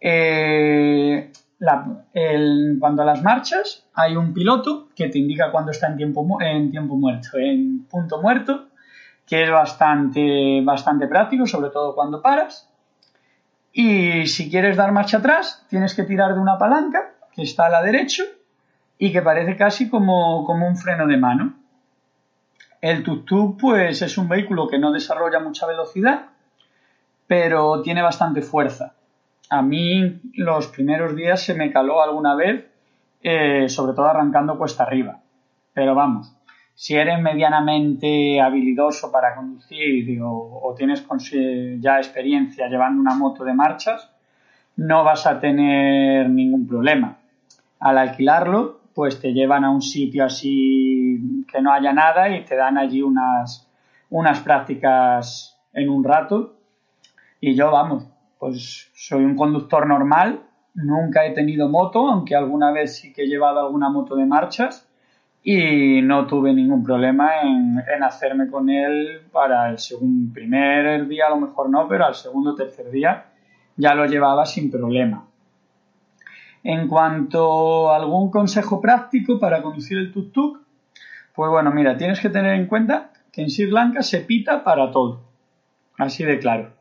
Eh, 0.00 1.30
cuando 2.78 3.02
a 3.02 3.04
las 3.04 3.22
marchas 3.22 3.84
hay 3.94 4.16
un 4.16 4.32
piloto 4.32 4.88
que 4.94 5.08
te 5.08 5.18
indica 5.18 5.50
cuando 5.50 5.72
está 5.72 5.88
en 5.88 5.96
tiempo, 5.96 6.38
en 6.40 6.70
tiempo 6.70 6.96
muerto, 6.96 7.36
en 7.36 7.84
punto 7.84 8.22
muerto, 8.22 8.69
que 9.30 9.44
es 9.44 9.50
bastante, 9.50 10.60
bastante 10.64 11.06
práctico, 11.06 11.46
sobre 11.46 11.70
todo 11.70 11.94
cuando 11.94 12.20
paras. 12.20 12.68
Y 13.72 14.26
si 14.26 14.50
quieres 14.50 14.76
dar 14.76 14.90
marcha 14.90 15.18
atrás, 15.18 15.64
tienes 15.70 15.94
que 15.94 16.02
tirar 16.02 16.34
de 16.34 16.40
una 16.40 16.58
palanca 16.58 17.14
que 17.32 17.42
está 17.42 17.66
a 17.66 17.70
la 17.70 17.80
derecha 17.80 18.24
y 18.98 19.12
que 19.12 19.22
parece 19.22 19.56
casi 19.56 19.88
como, 19.88 20.44
como 20.44 20.66
un 20.66 20.76
freno 20.76 21.06
de 21.06 21.16
mano. 21.16 21.54
El 22.80 23.04
tuk-tuk 23.04 23.56
pues 23.56 24.02
es 24.02 24.18
un 24.18 24.28
vehículo 24.28 24.66
que 24.66 24.80
no 24.80 24.90
desarrolla 24.90 25.38
mucha 25.38 25.64
velocidad, 25.64 26.30
pero 27.28 27.82
tiene 27.82 28.02
bastante 28.02 28.42
fuerza. 28.42 28.94
A 29.48 29.62
mí 29.62 30.20
los 30.34 30.66
primeros 30.66 31.14
días 31.14 31.40
se 31.40 31.54
me 31.54 31.70
caló 31.70 32.02
alguna 32.02 32.34
vez, 32.34 32.66
eh, 33.22 33.68
sobre 33.68 33.92
todo 33.92 34.06
arrancando 34.06 34.58
cuesta 34.58 34.82
arriba. 34.82 35.20
Pero 35.72 35.94
vamos, 35.94 36.34
si 36.74 36.96
eres 36.96 37.20
medianamente 37.20 38.40
habilidoso 38.40 39.12
para 39.12 39.34
conducir 39.34 40.18
o, 40.22 40.74
tienes 40.76 41.04
ya 41.78 41.98
experiencia 41.98 42.68
llevando 42.68 43.00
una 43.00 43.14
moto 43.14 43.44
de 43.44 43.52
marchas, 43.52 44.10
no 44.76 45.04
vas 45.04 45.26
a 45.26 45.38
tener 45.38 46.28
ningún 46.30 46.66
problema. 46.66 47.18
Al 47.80 47.98
alquilarlo, 47.98 48.80
pues 48.94 49.20
te 49.20 49.32
llevan 49.32 49.64
a 49.64 49.70
un 49.70 49.82
sitio 49.82 50.24
así 50.24 51.44
que 51.50 51.60
no 51.60 51.72
haya 51.72 51.92
nada 51.92 52.34
y 52.34 52.44
te 52.44 52.56
dan 52.56 52.78
allí 52.78 53.02
unas, 53.02 53.70
unas 54.08 54.40
prácticas 54.40 55.58
en 55.72 55.88
un 55.90 56.02
rato. 56.02 56.56
Y 57.40 57.54
yo, 57.54 57.70
vamos, 57.70 58.06
pues 58.38 58.90
soy 58.94 59.24
un 59.24 59.36
conductor 59.36 59.86
normal, 59.86 60.40
nunca 60.74 61.26
he 61.26 61.32
tenido 61.32 61.68
moto, 61.68 62.08
aunque 62.08 62.34
alguna 62.34 62.72
vez 62.72 62.96
sí 62.96 63.12
que 63.12 63.22
he 63.22 63.26
llevado 63.26 63.60
alguna 63.60 63.90
moto 63.90 64.16
de 64.16 64.26
marchas 64.26 64.89
y 65.42 66.02
no 66.02 66.26
tuve 66.26 66.52
ningún 66.52 66.84
problema 66.84 67.40
en, 67.42 67.82
en 67.94 68.02
hacerme 68.02 68.48
con 68.48 68.68
él 68.68 69.22
para 69.32 69.70
el 69.70 69.78
segundo, 69.78 70.32
primer 70.34 71.08
día 71.08 71.26
a 71.26 71.30
lo 71.30 71.36
mejor 71.36 71.70
no, 71.70 71.88
pero 71.88 72.04
al 72.04 72.14
segundo 72.14 72.50
o 72.50 72.54
tercer 72.54 72.90
día 72.90 73.26
ya 73.76 73.94
lo 73.94 74.04
llevaba 74.06 74.44
sin 74.44 74.70
problema. 74.70 75.26
En 76.62 76.88
cuanto 76.88 77.90
a 77.90 77.96
algún 77.96 78.30
consejo 78.30 78.80
práctico 78.80 79.38
para 79.40 79.62
conducir 79.62 79.96
el 79.96 80.12
tuk-tuk, 80.12 80.60
pues 81.34 81.50
bueno, 81.50 81.70
mira, 81.70 81.96
tienes 81.96 82.20
que 82.20 82.28
tener 82.28 82.54
en 82.54 82.66
cuenta 82.66 83.12
que 83.32 83.42
en 83.42 83.50
Sri 83.50 83.70
Lanka 83.70 84.02
se 84.02 84.20
pita 84.20 84.62
para 84.62 84.90
todo. 84.90 85.22
Así 85.96 86.24
de 86.24 86.38
claro. 86.38 86.72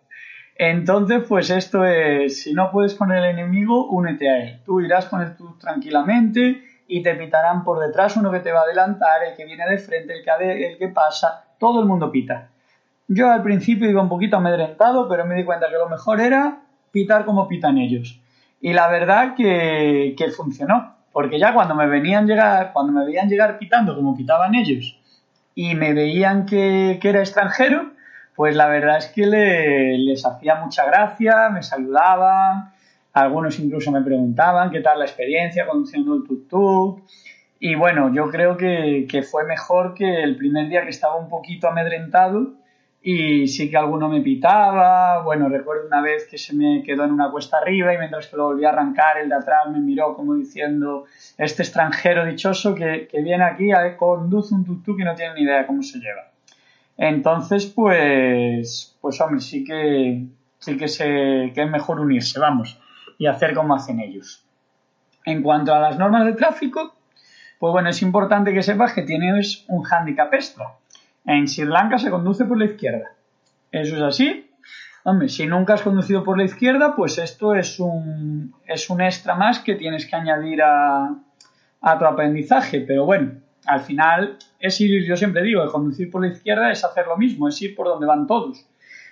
Entonces, 0.55 1.23
pues 1.27 1.49
esto 1.49 1.85
es, 1.85 2.43
si 2.43 2.53
no 2.53 2.69
puedes 2.71 2.95
con 2.95 3.13
el 3.13 3.23
enemigo, 3.23 3.87
únete 3.87 4.29
a 4.29 4.43
él. 4.43 4.59
Tú 4.65 4.81
irás 4.81 5.05
con 5.05 5.21
el 5.21 5.37
tuk 5.37 5.57
tranquilamente 5.57 6.61
y 6.89 7.03
te 7.03 7.13
pitarán 7.13 7.63
por 7.63 7.79
detrás 7.79 8.17
uno 8.17 8.31
que 8.31 8.39
te 8.39 8.51
va 8.51 8.62
a 8.62 8.63
adelantar, 8.63 9.24
el 9.24 9.38
que 9.38 9.46
viene 9.46 9.65
de 9.69 9.77
frente, 9.77 10.13
el 10.13 10.24
que, 10.24 10.67
el 10.67 10.77
que 10.77 10.88
pasa, 10.89 11.46
todo 11.60 11.79
el 11.79 11.86
mundo 11.86 12.12
pita. 12.12 12.50
Yo 13.08 13.31
al 13.31 13.43
principio 13.43 13.89
iba 13.89 14.01
un 14.01 14.10
poquito 14.10 14.38
amedrentado, 14.38 15.08
pero 15.08 15.25
me 15.25 15.36
di 15.36 15.46
cuenta 15.46 15.69
que 15.69 15.77
lo 15.77 15.88
mejor 15.88 16.19
era 16.19 16.62
pitar 16.91 17.25
como 17.25 17.48
pitan 17.48 17.77
ellos. 17.77 18.19
Y 18.60 18.74
la 18.74 18.89
verdad 18.89 19.36
que, 19.36 20.15
que 20.17 20.31
funcionó, 20.31 20.96
porque 21.13 21.39
ya 21.39 21.53
cuando 21.53 21.75
me 21.75 21.88
venían 21.88 22.27
llegar, 22.27 22.74
cuando 22.74 22.91
me 22.91 23.05
veían 23.05 23.29
llegar 23.29 23.60
pitando 23.60 23.96
como 23.96 24.17
pitaban 24.17 24.55
ellos, 24.55 25.00
y 25.53 25.75
me 25.75 25.93
veían 25.93 26.48
que, 26.48 26.98
que 27.01 27.10
era 27.10 27.19
extranjero, 27.19 27.91
pues 28.36 28.55
la 28.55 28.67
verdad 28.67 28.98
es 28.98 29.08
que 29.08 29.27
le, 29.27 29.98
les 30.00 30.25
hacía 30.25 30.55
mucha 30.55 30.86
gracia, 30.86 31.50
me 31.50 31.62
saludaban, 31.62 32.72
Algunos 33.19 33.59
incluso 33.59 33.91
me 33.91 34.01
preguntaban 34.01 34.71
qué 34.71 34.79
tal 34.79 34.99
la 34.99 35.05
experiencia 35.05 35.67
conduciendo 35.67 36.15
el 36.15 36.23
tuk-tuk. 36.23 37.03
Y 37.59 37.75
bueno, 37.75 38.13
yo 38.13 38.29
creo 38.29 38.55
que, 38.55 39.05
que 39.09 39.23
fue 39.23 39.45
mejor 39.45 39.93
que 39.93 40.23
el 40.23 40.38
primer 40.38 40.69
día 40.69 40.83
que 40.83 40.89
estaba 40.89 41.17
un 41.17 41.27
poquito 41.27 41.67
amedrentado 41.67 42.53
y 43.01 43.47
sí 43.47 43.69
que 43.69 43.75
alguno 43.75 44.07
me 44.07 44.21
pitaba. 44.21 45.21
Bueno, 45.23 45.49
recuerdo 45.49 45.85
una 45.88 46.01
vez 46.01 46.27
que 46.29 46.38
se 46.38 46.55
me 46.55 46.81
quedó 46.83 47.03
en 47.03 47.11
una 47.11 47.29
cuesta 47.29 47.57
arriba 47.57 47.93
y 47.93 47.97
mientras 47.97 48.27
que 48.27 48.38
lo 48.38 48.45
volví 48.45 48.63
a 48.63 48.69
arrancar, 48.69 49.17
el 49.17 49.27
de 49.27 49.35
atrás 49.35 49.69
me 49.69 49.79
miró 49.79 50.15
como 50.15 50.35
diciendo, 50.35 51.05
este 51.38 51.63
extranjero 51.63 52.25
dichoso 52.25 52.73
que, 52.73 53.07
que 53.11 53.21
viene 53.21 53.43
aquí 53.43 53.71
a 53.71 53.97
conduce 53.97 54.53
un 54.53 54.65
tuk-tuk 54.65 55.01
y 55.01 55.03
no 55.03 55.15
tiene 55.15 55.35
ni 55.35 55.41
idea 55.41 55.59
de 55.59 55.65
cómo 55.65 55.83
se 55.83 55.99
lleva. 55.99 56.31
Entonces, 56.97 57.65
pues, 57.65 58.97
pues 59.01 59.19
hombre, 59.21 59.41
sí 59.41 59.63
que, 59.63 60.25
sí 60.59 60.77
que, 60.77 60.88
se, 60.88 61.51
que 61.53 61.63
es 61.63 61.69
mejor 61.69 61.99
unirse, 61.99 62.39
vamos, 62.39 62.79
y 63.19 63.27
hacer 63.27 63.53
como 63.53 63.75
hacen 63.75 63.99
ellos. 63.99 64.43
En 65.25 65.43
cuanto 65.43 65.75
a 65.75 65.79
las 65.79 65.99
normas 65.99 66.25
de 66.25 66.33
tráfico, 66.33 66.95
pues 67.59 67.71
bueno, 67.71 67.89
es 67.89 68.01
importante 68.01 68.51
que 68.51 68.63
sepas 68.63 68.93
que 68.93 69.03
tienes 69.03 69.65
un 69.67 69.83
hándicap 69.83 70.33
extra 70.33 70.79
en 71.25 71.47
Sri 71.47 71.65
Lanka 71.65 71.99
se 71.99 72.09
conduce 72.09 72.45
por 72.45 72.57
la 72.57 72.65
izquierda. 72.65 73.11
Eso 73.71 73.95
es 73.95 74.01
así. 74.01 74.49
Hombre, 75.03 75.29
si 75.29 75.45
nunca 75.45 75.75
has 75.75 75.81
conducido 75.81 76.23
por 76.23 76.38
la 76.38 76.43
izquierda, 76.43 76.95
pues 76.95 77.19
esto 77.19 77.53
es 77.53 77.79
un, 77.79 78.55
es 78.65 78.89
un 78.89 79.01
extra 79.01 79.35
más 79.35 79.59
que 79.59 79.75
tienes 79.75 80.07
que 80.07 80.15
añadir 80.15 80.61
a, 80.61 81.15
a 81.81 81.99
tu 81.99 82.05
aprendizaje. 82.05 82.81
Pero 82.81 83.05
bueno, 83.05 83.33
al 83.65 83.81
final 83.81 84.38
es 84.59 84.81
ir, 84.81 85.05
yo 85.05 85.15
siempre 85.15 85.43
digo, 85.43 85.63
el 85.63 85.69
conducir 85.69 86.09
por 86.09 86.21
la 86.21 86.29
izquierda 86.29 86.71
es 86.71 86.83
hacer 86.83 87.05
lo 87.05 87.17
mismo, 87.17 87.47
es 87.47 87.61
ir 87.61 87.75
por 87.75 87.88
donde 87.88 88.07
van 88.07 88.25
todos. 88.25 88.65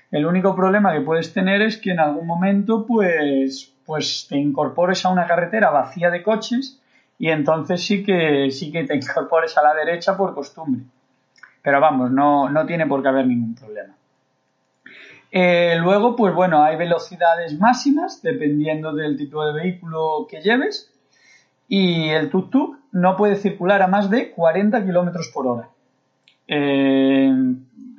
El 0.09 0.25
único 0.25 0.55
problema 0.55 0.93
que 0.93 1.01
puedes 1.01 1.33
tener 1.33 1.61
es 1.61 1.77
que 1.77 1.91
en 1.91 1.99
algún 1.99 2.25
momento 2.25 2.85
pues, 2.85 3.75
pues 3.87 4.27
te 4.29 4.37
incorpores 4.37 5.05
a 5.05 5.09
una 5.09 5.25
carretera 5.25 5.71
vacía 5.71 6.11
de 6.11 6.21
coches 6.21 6.79
y 7.17 7.29
entonces 7.29 7.83
sí 7.83 8.03
que, 8.03 8.51
sí 8.51 8.69
que 8.69 8.83
te 8.83 8.95
incorpores 8.97 9.57
a 9.57 9.63
la 9.63 9.73
derecha 9.73 10.15
por 10.15 10.35
costumbre. 10.35 10.83
Pero 11.63 11.79
vamos, 11.79 12.11
no, 12.11 12.49
no 12.49 12.65
tiene 12.65 12.85
por 12.85 13.01
qué 13.01 13.07
haber 13.07 13.25
ningún 13.25 13.55
problema. 13.55 13.95
Eh, 15.31 15.77
luego, 15.79 16.15
pues 16.15 16.33
bueno, 16.35 16.63
hay 16.63 16.75
velocidades 16.75 17.57
máximas 17.59 18.21
dependiendo 18.21 18.93
del 18.93 19.17
tipo 19.17 19.45
de 19.45 19.53
vehículo 19.53 20.27
que 20.29 20.41
lleves 20.41 20.93
y 21.67 22.09
el 22.09 22.29
tuk-tuk 22.29 22.77
no 22.91 23.15
puede 23.15 23.35
circular 23.37 23.81
a 23.81 23.87
más 23.87 24.09
de 24.09 24.31
40 24.31 24.83
kilómetros 24.85 25.29
por 25.33 25.47
hora. 25.47 25.69
Eh, 26.47 27.33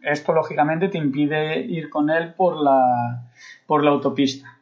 esto 0.03 0.33
lógicamente 0.35 0.89
te 0.89 0.99
impide 0.99 1.61
ir 1.61 1.89
con 1.89 2.11
él 2.11 2.35
por 2.35 2.57
la, 2.57 3.31
por 3.67 3.85
la 3.85 3.91
autopista. 3.91 4.58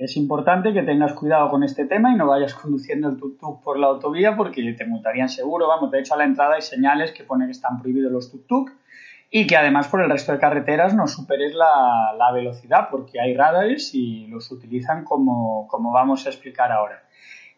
Es 0.00 0.16
importante 0.16 0.72
que 0.72 0.82
tengas 0.82 1.12
cuidado 1.12 1.50
con 1.50 1.62
este 1.62 1.84
tema 1.84 2.10
y 2.10 2.16
no 2.16 2.26
vayas 2.26 2.54
conduciendo 2.62 3.10
el 3.10 3.18
tuk-tuk 3.18 3.60
por 3.60 3.78
la 3.78 3.88
autovía 3.88 4.34
porque 4.34 4.62
te 4.72 4.86
multarían 4.86 5.28
seguro. 5.28 5.68
Vamos, 5.68 5.90
de 5.90 6.00
hecho 6.00 6.14
a 6.14 6.16
la 6.16 6.24
entrada 6.24 6.54
hay 6.54 6.62
señales 6.62 7.12
que 7.12 7.22
pone 7.22 7.44
que 7.44 7.50
están 7.50 7.78
prohibidos 7.78 8.10
los 8.10 8.32
tuk-tuk 8.32 8.72
y 9.30 9.46
que 9.46 9.58
además 9.58 9.88
por 9.88 10.00
el 10.00 10.08
resto 10.08 10.32
de 10.32 10.38
carreteras 10.38 10.94
no 10.94 11.06
superes 11.06 11.52
la, 11.54 12.14
la 12.16 12.32
velocidad 12.32 12.88
porque 12.90 13.20
hay 13.20 13.36
radares 13.36 13.94
y 13.94 14.26
los 14.28 14.50
utilizan 14.50 15.04
como, 15.04 15.68
como, 15.68 15.92
vamos 15.92 16.24
a 16.24 16.30
explicar 16.30 16.72
ahora. 16.72 17.02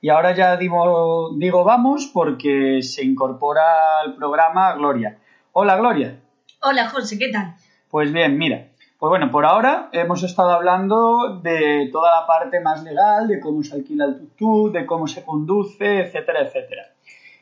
Y 0.01 0.09
ahora 0.09 0.35
ya 0.35 0.57
digo, 0.57 1.31
digo 1.37 1.63
vamos 1.63 2.11
porque 2.13 2.83
se 2.83 3.05
incorpora 3.05 4.01
al 4.05 4.17
programa 4.17 4.75
Gloria. 4.75 5.17
Hola 5.53 5.77
Gloria. 5.77 6.19
Hola 6.61 6.89
José, 6.89 7.21
¿qué 7.21 7.29
tal? 7.29 7.55
Pues 7.89 8.13
bien, 8.13 8.37
mira, 8.37 8.72
pues 9.03 9.09
bueno, 9.09 9.33
por 9.33 9.45
ahora 9.45 9.89
hemos 9.91 10.23
estado 10.23 10.53
hablando 10.53 11.41
de 11.43 11.89
toda 11.91 12.21
la 12.21 12.25
parte 12.25 12.61
más 12.61 12.85
legal, 12.85 13.27
de 13.27 13.41
cómo 13.41 13.65
se 13.65 13.75
alquila 13.75 14.05
el 14.05 14.29
tuk 14.39 14.73
de 14.73 14.87
cómo 14.87 15.09
se 15.09 15.25
conduce, 15.25 16.03
etcétera, 16.03 16.43
etcétera. 16.43 16.85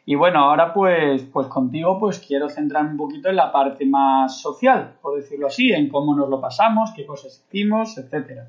Y 0.06 0.14
bueno, 0.14 0.38
ahora 0.38 0.72
pues, 0.72 1.22
pues 1.24 1.48
contigo 1.48 2.00
pues 2.00 2.18
quiero 2.18 2.48
centrarme 2.48 2.92
un 2.92 2.96
poquito 2.96 3.28
en 3.28 3.36
la 3.36 3.52
parte 3.52 3.84
más 3.84 4.40
social, 4.40 4.94
por 5.02 5.16
decirlo 5.20 5.48
así, 5.48 5.70
en 5.70 5.90
cómo 5.90 6.16
nos 6.16 6.30
lo 6.30 6.40
pasamos, 6.40 6.92
qué 6.96 7.04
cosas 7.04 7.44
hicimos, 7.46 7.98
etcétera. 7.98 8.48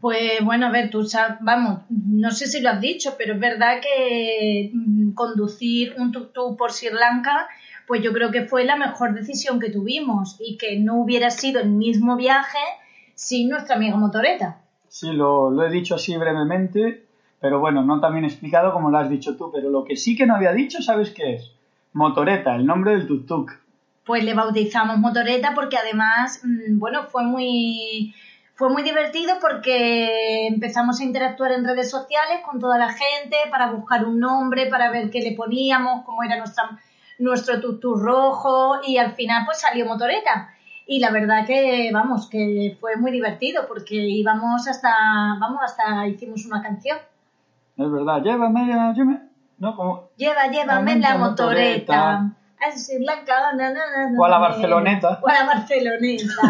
Pues 0.00 0.44
bueno, 0.44 0.66
a 0.66 0.70
ver, 0.70 0.88
tú 0.88 1.02
sabes, 1.02 1.38
vamos, 1.40 1.80
no 1.88 2.30
sé 2.30 2.46
si 2.46 2.60
lo 2.60 2.70
has 2.70 2.80
dicho, 2.80 3.14
pero 3.18 3.34
es 3.34 3.40
verdad 3.40 3.80
que 3.82 4.70
mm, 4.72 5.14
conducir 5.14 5.96
un 5.98 6.12
tuk-tuk 6.12 6.56
por 6.56 6.70
Sri 6.70 6.90
Lanka 6.90 7.48
pues 7.86 8.02
yo 8.02 8.12
creo 8.12 8.30
que 8.30 8.46
fue 8.46 8.64
la 8.64 8.76
mejor 8.76 9.14
decisión 9.14 9.60
que 9.60 9.70
tuvimos 9.70 10.36
y 10.40 10.56
que 10.58 10.78
no 10.78 11.00
hubiera 11.00 11.30
sido 11.30 11.60
el 11.60 11.70
mismo 11.70 12.16
viaje 12.16 12.58
sin 13.14 13.48
nuestra 13.48 13.76
amiga 13.76 13.96
motoreta. 13.96 14.60
Sí, 14.88 15.12
lo, 15.12 15.50
lo 15.50 15.64
he 15.64 15.70
dicho 15.70 15.94
así 15.94 16.16
brevemente, 16.16 17.06
pero 17.40 17.60
bueno, 17.60 17.82
no 17.82 18.00
también 18.00 18.24
explicado 18.24 18.72
como 18.72 18.90
lo 18.90 18.98
has 18.98 19.10
dicho 19.10 19.36
tú, 19.36 19.50
pero 19.52 19.70
lo 19.70 19.84
que 19.84 19.96
sí 19.96 20.16
que 20.16 20.26
no 20.26 20.34
había 20.34 20.52
dicho, 20.52 20.82
¿sabes 20.82 21.10
qué 21.10 21.34
es? 21.34 21.52
Motoreta, 21.92 22.56
el 22.56 22.66
nombre 22.66 22.92
del 22.92 23.06
tuk-tuk. 23.06 23.52
Pues 24.04 24.24
le 24.24 24.34
bautizamos 24.34 24.98
motoreta 24.98 25.52
porque 25.54 25.76
además, 25.76 26.40
mm, 26.44 26.78
bueno, 26.78 27.04
fue 27.04 27.24
muy, 27.24 28.14
fue 28.54 28.70
muy 28.70 28.82
divertido 28.82 29.34
porque 29.40 30.48
empezamos 30.48 31.00
a 31.00 31.04
interactuar 31.04 31.52
en 31.52 31.64
redes 31.64 31.90
sociales 31.90 32.40
con 32.44 32.58
toda 32.58 32.78
la 32.78 32.88
gente 32.88 33.36
para 33.50 33.70
buscar 33.70 34.06
un 34.06 34.18
nombre, 34.18 34.66
para 34.66 34.90
ver 34.90 35.10
qué 35.10 35.20
le 35.20 35.32
poníamos, 35.32 36.04
cómo 36.04 36.22
era 36.22 36.38
nuestra, 36.38 36.78
nuestro 37.18 37.60
tutu 37.60 37.94
rojo 37.94 38.80
y 38.86 38.98
al 38.98 39.12
final 39.12 39.44
pues 39.44 39.60
salió 39.60 39.86
motoreta. 39.86 40.50
Y 40.86 41.00
la 41.00 41.10
verdad 41.10 41.44
que, 41.44 41.90
vamos, 41.92 42.28
que 42.30 42.76
fue 42.80 42.96
muy 42.96 43.10
divertido 43.10 43.66
porque 43.66 43.96
íbamos 43.96 44.68
hasta, 44.68 44.94
vamos, 45.40 45.60
hasta 45.64 46.06
hicimos 46.06 46.46
una 46.46 46.62
canción. 46.62 46.98
Es 47.76 47.90
verdad, 47.90 48.22
llévame, 48.22 48.66
llévame, 48.66 49.20
no, 49.58 49.74
como... 49.74 50.10
Lleva, 50.16 50.46
llévame 50.48 50.98
la 50.98 51.18
motoreta. 51.18 52.30
O 54.18 54.24
a 54.24 54.28
la 54.28 54.38
Barceloneta. 54.38 55.18
O 55.22 55.28
a 55.28 55.34
la 55.34 55.44
Barceloneta. 55.44 56.40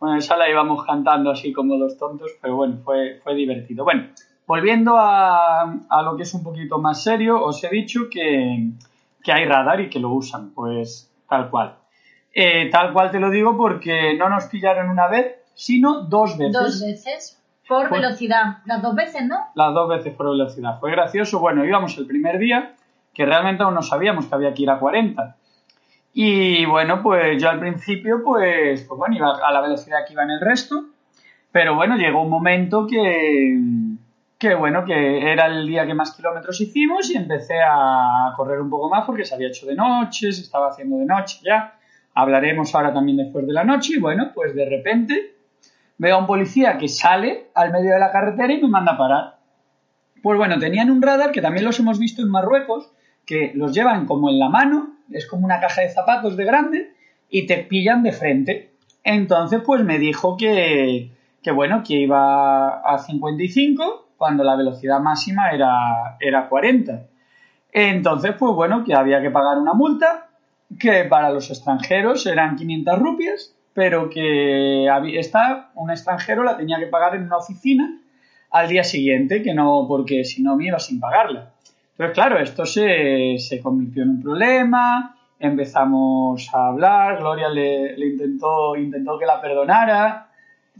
bueno, 0.00 0.16
esa 0.16 0.36
la 0.36 0.50
íbamos 0.50 0.84
cantando 0.84 1.30
así 1.30 1.52
como 1.52 1.76
dos 1.78 1.96
tontos, 1.96 2.32
pero 2.42 2.56
bueno, 2.56 2.78
fue, 2.84 3.20
fue 3.22 3.34
divertido. 3.34 3.84
Bueno, 3.84 4.08
volviendo 4.46 4.96
a, 4.98 5.62
a 5.88 6.02
lo 6.02 6.16
que 6.16 6.24
es 6.24 6.34
un 6.34 6.42
poquito 6.42 6.78
más 6.78 7.02
serio, 7.02 7.42
os 7.42 7.62
he 7.64 7.68
dicho 7.68 8.08
que, 8.10 8.70
que 9.24 9.32
hay 9.32 9.46
radar 9.46 9.80
y 9.80 9.88
que 9.88 9.98
lo 9.98 10.10
usan, 10.10 10.50
pues 10.50 11.10
tal 11.28 11.50
cual. 11.50 11.78
Eh, 12.32 12.68
tal 12.70 12.92
cual 12.92 13.10
te 13.10 13.18
lo 13.18 13.30
digo 13.30 13.56
porque 13.56 14.14
no 14.16 14.28
nos 14.28 14.44
pillaron 14.44 14.90
una 14.90 15.08
vez, 15.08 15.36
sino 15.54 16.02
dos 16.02 16.36
veces. 16.36 16.52
Dos 16.52 16.82
veces. 16.82 17.40
Por 17.66 17.90
velocidad. 17.90 18.58
Las 18.66 18.82
dos 18.82 18.94
veces, 18.94 19.24
¿no? 19.26 19.36
Las 19.54 19.72
dos 19.72 19.88
veces 19.88 20.14
por 20.14 20.28
velocidad. 20.30 20.78
Fue 20.78 20.90
gracioso. 20.90 21.40
Bueno, 21.40 21.64
íbamos 21.64 21.96
el 21.96 22.06
primer 22.06 22.38
día, 22.38 22.74
que 23.14 23.24
realmente 23.24 23.62
aún 23.62 23.74
no 23.74 23.82
sabíamos 23.82 24.26
que 24.26 24.34
había 24.34 24.52
que 24.52 24.64
ir 24.64 24.70
a 24.70 24.78
40. 24.78 25.36
Y 26.12 26.66
bueno, 26.66 27.02
pues 27.02 27.42
yo 27.42 27.48
al 27.48 27.58
principio, 27.58 28.22
pues, 28.22 28.82
pues 28.82 28.98
bueno, 28.98 29.16
iba 29.16 29.38
a 29.42 29.50
la 29.50 29.62
velocidad 29.62 30.00
que 30.06 30.12
iba 30.12 30.24
en 30.24 30.30
el 30.32 30.40
resto. 30.40 30.84
Pero 31.50 31.74
bueno, 31.74 31.96
llegó 31.96 32.20
un 32.22 32.30
momento 32.30 32.86
que, 32.86 33.58
que 34.48 34.54
bueno, 34.54 34.84
que 34.84 35.32
era 35.32 35.46
el 35.46 35.66
día 35.66 35.86
que 35.86 35.94
más 35.94 36.14
kilómetros 36.14 36.60
hicimos 36.60 37.10
y 37.10 37.16
empecé 37.16 37.54
a 37.62 38.34
correr 38.36 38.60
un 38.60 38.68
poco 38.68 38.90
más 38.90 39.06
porque 39.06 39.24
se 39.24 39.34
había 39.34 39.48
hecho 39.48 39.66
de 39.66 39.74
noche, 39.74 40.32
se 40.32 40.42
estaba 40.42 40.68
haciendo 40.68 40.98
de 40.98 41.06
noche 41.06 41.38
ya. 41.42 41.78
Hablaremos 42.12 42.74
ahora 42.74 42.92
también 42.92 43.16
después 43.16 43.46
de 43.46 43.54
la 43.54 43.64
noche 43.64 43.94
y 43.96 44.00
bueno, 44.00 44.32
pues 44.34 44.54
de 44.54 44.68
repente 44.68 45.34
veo 45.96 46.16
a 46.16 46.18
un 46.18 46.26
policía 46.26 46.76
que 46.76 46.88
sale 46.88 47.46
al 47.54 47.72
medio 47.72 47.94
de 47.94 47.98
la 47.98 48.12
carretera 48.12 48.52
y 48.52 48.60
me 48.60 48.68
manda 48.68 48.92
a 48.92 48.98
parar. 48.98 49.38
Pues 50.22 50.36
bueno, 50.36 50.58
tenían 50.58 50.90
un 50.90 51.00
radar 51.00 51.32
que 51.32 51.40
también 51.40 51.64
los 51.64 51.78
hemos 51.80 51.98
visto 51.98 52.20
en 52.20 52.30
Marruecos, 52.30 52.92
que 53.24 53.52
los 53.54 53.72
llevan 53.72 54.04
como 54.04 54.28
en 54.28 54.38
la 54.38 54.50
mano, 54.50 54.98
es 55.10 55.26
como 55.26 55.46
una 55.46 55.58
caja 55.58 55.80
de 55.80 55.88
zapatos 55.88 56.36
de 56.36 56.44
grande 56.44 56.92
y 57.30 57.46
te 57.46 57.58
pillan 57.58 58.02
de 58.02 58.12
frente. 58.12 58.72
Entonces 59.04 59.62
pues 59.64 59.82
me 59.82 59.98
dijo 59.98 60.36
que, 60.36 61.12
que 61.42 61.50
bueno, 61.50 61.82
que 61.82 61.94
iba 61.94 62.80
a 62.80 62.98
55 62.98 64.03
cuando 64.16 64.44
la 64.44 64.56
velocidad 64.56 65.00
máxima 65.00 65.50
era, 65.50 66.16
era 66.20 66.48
40. 66.48 67.06
Entonces, 67.72 68.34
pues 68.38 68.54
bueno, 68.54 68.84
que 68.84 68.94
había 68.94 69.20
que 69.20 69.30
pagar 69.30 69.58
una 69.58 69.74
multa, 69.74 70.28
que 70.78 71.04
para 71.04 71.30
los 71.30 71.50
extranjeros 71.50 72.26
eran 72.26 72.56
500 72.56 72.98
rupias, 72.98 73.54
pero 73.72 74.08
que 74.08 74.86
esta, 75.18 75.70
un 75.74 75.90
extranjero 75.90 76.44
la 76.44 76.56
tenía 76.56 76.78
que 76.78 76.86
pagar 76.86 77.16
en 77.16 77.24
una 77.24 77.38
oficina 77.38 78.00
al 78.50 78.68
día 78.68 78.84
siguiente, 78.84 79.42
que 79.42 79.52
no, 79.52 79.86
porque 79.88 80.24
si 80.24 80.42
no 80.42 80.56
me 80.56 80.66
iba 80.66 80.78
sin 80.78 81.00
pagarla. 81.00 81.50
Entonces, 81.90 82.14
claro, 82.14 82.38
esto 82.38 82.64
se, 82.64 83.36
se 83.38 83.60
convirtió 83.60 84.04
en 84.04 84.10
un 84.10 84.22
problema, 84.22 85.16
empezamos 85.40 86.48
a 86.54 86.68
hablar, 86.68 87.18
Gloria 87.18 87.48
le, 87.48 87.96
le 87.96 88.06
intentó, 88.06 88.76
intentó 88.76 89.18
que 89.18 89.26
la 89.26 89.40
perdonara, 89.40 90.28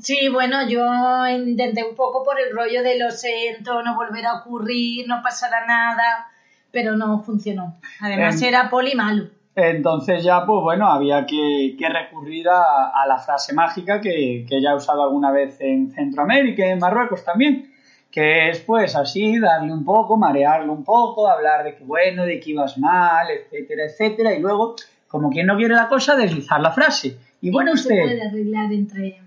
Sí, 0.00 0.28
bueno, 0.28 0.66
yo 0.68 0.84
intenté 1.28 1.84
un 1.84 1.94
poco 1.94 2.24
por 2.24 2.40
el 2.40 2.54
rollo 2.54 2.82
de 2.82 2.98
lo 2.98 3.10
siento, 3.10 3.82
no 3.82 3.94
volverá 3.94 4.32
a 4.32 4.40
ocurrir, 4.40 5.06
no 5.06 5.22
pasará 5.22 5.66
nada, 5.66 6.26
pero 6.70 6.96
no 6.96 7.20
funcionó. 7.20 7.76
Además 8.00 8.42
era 8.42 8.68
poli 8.68 8.94
malo. 8.94 9.28
Entonces 9.56 10.24
ya, 10.24 10.44
pues 10.44 10.60
bueno, 10.62 10.90
había 10.90 11.24
que, 11.26 11.76
que 11.78 11.88
recurrir 11.88 12.48
a, 12.48 12.90
a 12.90 13.06
la 13.06 13.18
frase 13.18 13.54
mágica 13.54 14.00
que, 14.00 14.44
que 14.48 14.60
ya 14.60 14.70
he 14.70 14.76
usado 14.76 15.04
alguna 15.04 15.30
vez 15.30 15.60
en 15.60 15.92
Centroamérica 15.92 16.66
y 16.66 16.70
en 16.70 16.80
Marruecos 16.80 17.24
también, 17.24 17.72
que 18.10 18.50
es 18.50 18.58
pues 18.60 18.96
así, 18.96 19.38
darle 19.38 19.72
un 19.72 19.84
poco, 19.84 20.16
marearlo 20.16 20.72
un 20.72 20.82
poco, 20.82 21.28
hablar 21.28 21.62
de 21.62 21.76
que 21.76 21.84
bueno, 21.84 22.24
de 22.24 22.40
que 22.40 22.50
ibas 22.50 22.78
mal, 22.78 23.28
etcétera, 23.30 23.84
etcétera, 23.84 24.34
y 24.34 24.40
luego, 24.40 24.74
como 25.06 25.30
quien 25.30 25.46
no 25.46 25.56
quiere 25.56 25.74
la 25.74 25.88
cosa, 25.88 26.16
deslizar 26.16 26.60
la 26.60 26.72
frase. 26.72 27.16
Y 27.40 27.50
bueno, 27.50 27.70
no 27.70 27.76
se 27.76 27.88
usted... 27.88 28.02
puede 28.02 28.26
arreglar 28.26 28.72
entre... 28.72 29.20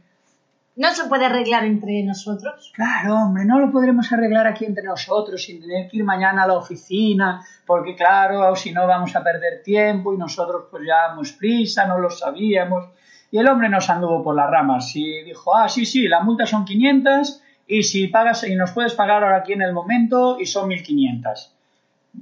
No 0.77 0.91
se 0.91 1.05
puede 1.05 1.25
arreglar 1.25 1.65
entre 1.65 2.03
nosotros. 2.03 2.71
Claro, 2.75 3.15
hombre, 3.15 3.45
no 3.45 3.59
lo 3.59 3.71
podremos 3.71 4.13
arreglar 4.13 4.45
aquí 4.45 4.63
entre 4.63 4.83
nosotros 4.83 5.41
sin 5.41 5.59
tener 5.59 5.89
que 5.89 5.97
ir 5.97 6.03
mañana 6.03 6.43
a 6.43 6.47
la 6.47 6.53
oficina, 6.53 7.43
porque 7.65 7.95
claro, 7.95 8.55
si 8.55 8.71
no 8.71 8.85
vamos 8.85 9.15
a 9.15 9.23
perder 9.23 9.63
tiempo 9.63 10.13
y 10.13 10.17
nosotros 10.17 10.65
pues 10.69 10.83
llevamos 10.83 11.31
prisa, 11.31 11.87
no 11.87 11.97
lo 11.97 12.11
sabíamos. 12.11 12.91
Y 13.31 13.39
el 13.39 13.47
hombre 13.47 13.69
nos 13.69 13.89
anduvo 13.89 14.23
por 14.23 14.35
las 14.35 14.51
ramas 14.51 14.95
y 14.95 15.23
dijo, 15.23 15.57
ah, 15.57 15.67
sí, 15.67 15.83
sí, 15.83 16.07
la 16.07 16.21
multa 16.21 16.45
son 16.45 16.63
500 16.63 17.41
y 17.65 17.81
si 17.81 18.07
pagas 18.09 18.47
y 18.47 18.53
nos 18.53 18.69
puedes 18.69 18.93
pagar 18.93 19.23
ahora 19.23 19.37
aquí 19.37 19.53
en 19.53 19.63
el 19.63 19.73
momento 19.73 20.37
y 20.39 20.45
son 20.45 20.67
1500. 20.67 21.55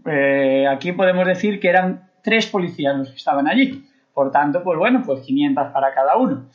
Eh, 0.06 0.65
aquí 0.65 0.94
podemos 0.94 1.28
decir 1.28 1.60
que 1.60 1.68
eran 1.68 2.10
tres 2.24 2.48
policías 2.48 2.96
los 2.96 3.10
que 3.10 3.18
estaban 3.18 3.50
allí. 3.50 3.86
Por 4.13 4.32
tanto, 4.32 4.63
pues 4.63 4.80
bueno, 4.80 5.04
pues 5.06 5.20
500 5.26 5.74
para 5.74 5.94
cada 5.94 6.15
uno 6.15 6.46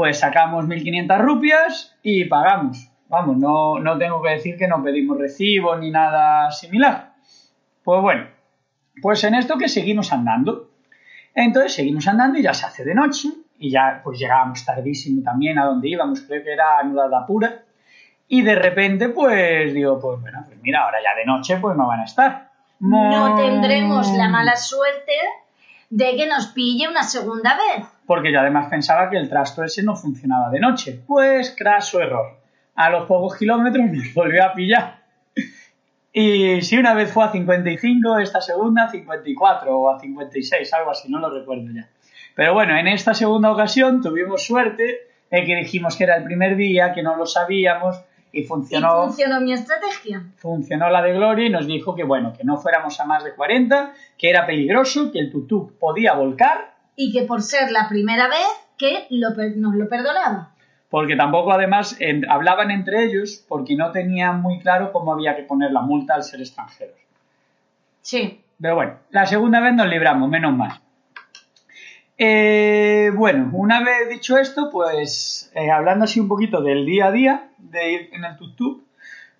pues 0.00 0.20
sacamos 0.20 0.64
1.500 0.64 1.18
rupias 1.18 1.94
y 2.02 2.24
pagamos. 2.24 2.90
Vamos, 3.10 3.36
no, 3.36 3.78
no 3.80 3.98
tengo 3.98 4.22
que 4.22 4.30
decir 4.30 4.56
que 4.56 4.66
no 4.66 4.82
pedimos 4.82 5.18
recibo 5.18 5.76
ni 5.76 5.90
nada 5.90 6.50
similar. 6.52 7.12
Pues 7.84 8.00
bueno, 8.00 8.26
pues 9.02 9.22
en 9.24 9.34
esto 9.34 9.58
que 9.58 9.68
seguimos 9.68 10.10
andando. 10.10 10.70
Entonces 11.34 11.74
seguimos 11.74 12.08
andando 12.08 12.38
y 12.38 12.42
ya 12.42 12.54
se 12.54 12.64
hace 12.64 12.82
de 12.82 12.94
noche 12.94 13.28
y 13.58 13.70
ya 13.70 14.00
pues 14.02 14.18
llegábamos 14.18 14.64
tardísimo 14.64 15.22
también 15.22 15.58
a 15.58 15.66
donde 15.66 15.90
íbamos, 15.90 16.22
creo 16.22 16.42
que 16.42 16.54
era 16.54 16.78
a 16.78 16.82
Nudada 16.82 17.26
Pura. 17.26 17.62
Y 18.26 18.40
de 18.40 18.54
repente 18.54 19.10
pues 19.10 19.74
digo, 19.74 20.00
pues 20.00 20.18
bueno, 20.22 20.44
pues 20.46 20.58
mira, 20.62 20.82
ahora 20.82 20.96
ya 21.02 21.14
de 21.14 21.26
noche 21.26 21.58
pues 21.58 21.76
no 21.76 21.88
van 21.88 22.00
a 22.00 22.04
estar. 22.04 22.52
No 22.78 23.36
tendremos 23.36 24.10
la 24.16 24.30
mala 24.30 24.56
suerte 24.56 25.12
de 25.90 26.16
que 26.16 26.26
nos 26.26 26.46
pille 26.46 26.88
una 26.88 27.02
segunda 27.02 27.54
vez. 27.54 27.84
Porque 28.10 28.32
yo 28.32 28.40
además 28.40 28.66
pensaba 28.68 29.08
que 29.08 29.16
el 29.16 29.28
trasto 29.28 29.62
ese 29.62 29.84
no 29.84 29.94
funcionaba 29.94 30.50
de 30.50 30.58
noche. 30.58 31.00
Pues 31.06 31.54
craso 31.56 32.00
error. 32.00 32.40
A 32.74 32.90
los 32.90 33.06
pocos 33.06 33.38
kilómetros 33.38 33.86
nos 33.88 34.12
volvió 34.14 34.44
a 34.44 34.52
pillar. 34.52 35.04
Y 36.12 36.60
si 36.62 36.76
una 36.76 36.92
vez 36.92 37.12
fue 37.12 37.22
a 37.22 37.30
55, 37.30 38.18
esta 38.18 38.40
segunda 38.40 38.86
a 38.86 38.90
54 38.90 39.78
o 39.78 39.94
a 39.94 40.00
56, 40.00 40.74
algo 40.74 40.90
así, 40.90 41.08
no 41.08 41.20
lo 41.20 41.30
recuerdo 41.30 41.68
ya. 41.72 41.88
Pero 42.34 42.52
bueno, 42.52 42.76
en 42.76 42.88
esta 42.88 43.14
segunda 43.14 43.52
ocasión 43.52 44.02
tuvimos 44.02 44.44
suerte 44.44 45.02
de 45.30 45.44
que 45.44 45.54
dijimos 45.54 45.96
que 45.96 46.02
era 46.02 46.16
el 46.16 46.24
primer 46.24 46.56
día, 46.56 46.92
que 46.92 47.04
no 47.04 47.14
lo 47.14 47.26
sabíamos 47.26 48.02
y 48.32 48.42
funcionó. 48.42 49.04
Y 49.04 49.06
funcionó 49.06 49.40
mi 49.40 49.52
estrategia. 49.52 50.24
Funcionó 50.34 50.90
la 50.90 51.00
de 51.02 51.12
Gloria 51.12 51.46
y 51.46 51.50
nos 51.50 51.68
dijo 51.68 51.94
que 51.94 52.02
bueno, 52.02 52.32
que 52.36 52.42
no 52.42 52.56
fuéramos 52.56 52.98
a 52.98 53.04
más 53.04 53.22
de 53.22 53.36
40, 53.36 53.92
que 54.18 54.30
era 54.30 54.46
peligroso, 54.46 55.12
que 55.12 55.20
el 55.20 55.30
tutú 55.30 55.74
podía 55.78 56.14
volcar. 56.14 56.79
Y 57.02 57.12
que 57.12 57.22
por 57.22 57.40
ser 57.40 57.70
la 57.70 57.88
primera 57.88 58.28
vez 58.28 58.46
que 58.76 59.06
lo, 59.08 59.30
nos 59.56 59.74
lo 59.74 59.88
perdonaba. 59.88 60.50
Porque 60.90 61.16
tampoco 61.16 61.52
además 61.52 61.96
hablaban 62.28 62.70
entre 62.70 63.04
ellos 63.04 63.42
porque 63.48 63.74
no 63.74 63.90
tenían 63.90 64.42
muy 64.42 64.58
claro 64.58 64.92
cómo 64.92 65.12
había 65.14 65.34
que 65.34 65.44
poner 65.44 65.70
la 65.70 65.80
multa 65.80 66.14
al 66.14 66.24
ser 66.24 66.40
extranjeros. 66.40 66.96
Sí. 68.02 68.42
Pero 68.60 68.74
bueno, 68.74 68.94
la 69.10 69.24
segunda 69.24 69.60
vez 69.60 69.72
nos 69.72 69.88
libramos, 69.88 70.28
menos 70.28 70.54
mal. 70.54 70.72
Eh, 72.18 73.10
bueno, 73.14 73.48
una 73.54 73.82
vez 73.82 74.10
dicho 74.10 74.36
esto, 74.36 74.68
pues 74.70 75.50
eh, 75.54 75.70
hablando 75.70 76.04
así 76.04 76.20
un 76.20 76.28
poquito 76.28 76.60
del 76.60 76.84
día 76.84 77.06
a 77.06 77.12
día 77.12 77.48
de 77.56 77.92
ir 77.92 78.10
en 78.12 78.24
el 78.24 78.36
tuk-tuk, 78.36 78.82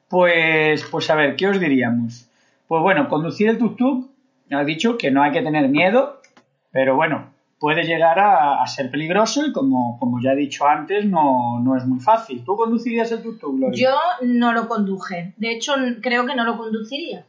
pues, 0.08 0.82
pues 0.90 1.10
a 1.10 1.14
ver, 1.14 1.36
¿qué 1.36 1.46
os 1.46 1.60
diríamos? 1.60 2.26
Pues 2.66 2.80
bueno, 2.80 3.06
conducir 3.08 3.50
el 3.50 3.58
tuk-tuk, 3.58 4.08
ha 4.50 4.64
dicho 4.64 4.96
que 4.96 5.10
no 5.10 5.22
hay 5.22 5.32
que 5.32 5.42
tener 5.42 5.68
miedo, 5.68 6.22
pero 6.70 6.96
bueno, 6.96 7.34
puede 7.60 7.84
llegar 7.84 8.18
a, 8.18 8.62
a 8.62 8.66
ser 8.66 8.90
peligroso 8.90 9.46
y 9.46 9.52
como, 9.52 9.98
como, 10.00 10.20
ya 10.20 10.32
he 10.32 10.36
dicho 10.36 10.66
antes, 10.66 11.04
no, 11.04 11.60
no, 11.60 11.76
es 11.76 11.84
muy 11.84 12.00
fácil. 12.00 12.42
¿Tú 12.42 12.56
conducirías 12.56 13.12
el 13.12 13.22
tuk-tuk, 13.22 13.56
Gloria? 13.56 13.90
Yo 13.90 14.26
no 14.26 14.52
lo 14.52 14.66
conduje. 14.66 15.34
De 15.36 15.52
hecho, 15.52 15.74
creo 16.00 16.26
que 16.26 16.34
no 16.34 16.44
lo 16.44 16.56
conduciría. 16.56 17.24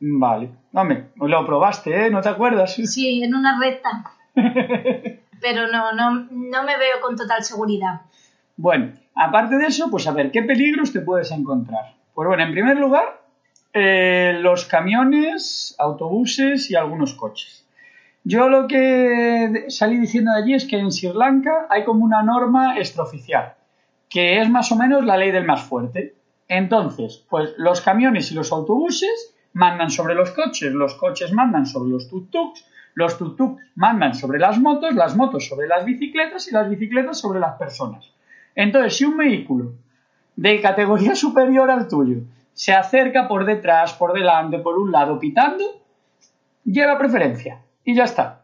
Vale. 0.00 0.50
Hombre, 0.72 1.08
lo 1.16 1.44
probaste, 1.44 2.06
¿eh? 2.06 2.10
¿No 2.10 2.20
te 2.20 2.28
acuerdas? 2.28 2.76
Sí, 2.86 3.22
en 3.22 3.34
una 3.34 3.60
recta. 3.60 4.04
Pero 4.34 5.66
no, 5.70 5.92
no, 5.92 6.28
no 6.30 6.62
me 6.62 6.78
veo 6.78 7.00
con 7.02 7.16
total 7.16 7.42
seguridad. 7.42 8.02
Bueno, 8.56 8.92
aparte 9.14 9.56
de 9.56 9.66
eso, 9.66 9.90
pues 9.90 10.06
a 10.06 10.12
ver, 10.12 10.30
¿qué 10.30 10.42
peligros 10.42 10.92
te 10.92 11.00
puedes 11.00 11.30
encontrar? 11.32 11.94
Pues 12.14 12.26
bueno, 12.26 12.44
en 12.44 12.52
primer 12.52 12.76
lugar, 12.76 13.22
eh, 13.72 14.38
los 14.40 14.64
camiones, 14.66 15.74
autobuses 15.78 16.70
y 16.70 16.76
algunos 16.76 17.14
coches. 17.14 17.67
Yo 18.30 18.50
lo 18.50 18.68
que 18.68 19.64
salí 19.68 19.96
diciendo 19.96 20.32
de 20.32 20.42
allí 20.42 20.52
es 20.52 20.66
que 20.66 20.78
en 20.78 20.92
Sri 20.92 21.14
Lanka 21.14 21.66
hay 21.70 21.86
como 21.86 22.04
una 22.04 22.22
norma 22.22 22.76
extraoficial, 22.76 23.54
que 24.06 24.42
es 24.42 24.50
más 24.50 24.70
o 24.70 24.76
menos 24.76 25.02
la 25.02 25.16
ley 25.16 25.30
del 25.30 25.46
más 25.46 25.62
fuerte. 25.62 26.14
Entonces, 26.46 27.24
pues 27.30 27.54
los 27.56 27.80
camiones 27.80 28.30
y 28.30 28.34
los 28.34 28.52
autobuses 28.52 29.34
mandan 29.54 29.90
sobre 29.90 30.14
los 30.14 30.32
coches, 30.32 30.74
los 30.74 30.96
coches 30.96 31.32
mandan 31.32 31.64
sobre 31.64 31.88
los 31.88 32.12
tuk-tuks, 32.12 32.66
los 32.92 33.18
tuk-tuk 33.18 33.60
mandan 33.76 34.14
sobre 34.14 34.38
las 34.38 34.60
motos, 34.60 34.94
las 34.94 35.16
motos 35.16 35.48
sobre 35.48 35.66
las 35.66 35.86
bicicletas 35.86 36.48
y 36.48 36.50
las 36.50 36.68
bicicletas 36.68 37.18
sobre 37.18 37.40
las 37.40 37.56
personas. 37.56 38.12
Entonces, 38.54 38.94
si 38.94 39.06
un 39.06 39.16
vehículo 39.16 39.72
de 40.36 40.60
categoría 40.60 41.14
superior 41.24 41.70
al 41.70 41.88
tuyo 41.88 42.18
se 42.52 42.74
acerca 42.74 43.26
por 43.26 43.46
detrás, 43.46 43.94
por 43.94 44.12
delante, 44.12 44.58
por 44.58 44.78
un 44.78 44.92
lado, 44.92 45.18
pitando, 45.18 45.64
lleva 46.66 46.98
preferencia 46.98 47.62
y 47.84 47.94
ya 47.94 48.04
está. 48.04 48.42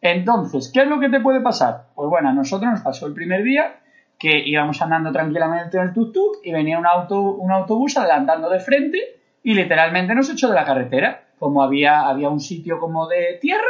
Entonces, 0.00 0.70
¿qué 0.72 0.82
es 0.82 0.86
lo 0.86 1.00
que 1.00 1.08
te 1.08 1.20
puede 1.20 1.40
pasar? 1.40 1.86
Pues 1.94 2.10
bueno, 2.10 2.28
a 2.28 2.32
nosotros 2.32 2.70
nos 2.70 2.80
pasó 2.82 3.06
el 3.06 3.14
primer 3.14 3.42
día 3.42 3.76
que 4.18 4.42
íbamos 4.46 4.80
andando 4.82 5.12
tranquilamente 5.12 5.78
en 5.78 5.84
el 5.84 5.92
tuk-tuk 5.92 6.40
y 6.44 6.52
venía 6.52 6.78
un, 6.78 6.86
auto, 6.86 7.20
un 7.20 7.50
autobús 7.50 7.96
adelantando 7.96 8.48
de 8.50 8.60
frente 8.60 8.98
y 9.42 9.54
literalmente 9.54 10.14
nos 10.14 10.30
echó 10.30 10.48
de 10.48 10.54
la 10.54 10.64
carretera. 10.64 11.24
Como 11.38 11.62
había, 11.62 12.02
había 12.02 12.28
un 12.28 12.40
sitio 12.40 12.78
como 12.78 13.08
de 13.08 13.38
tierra, 13.40 13.64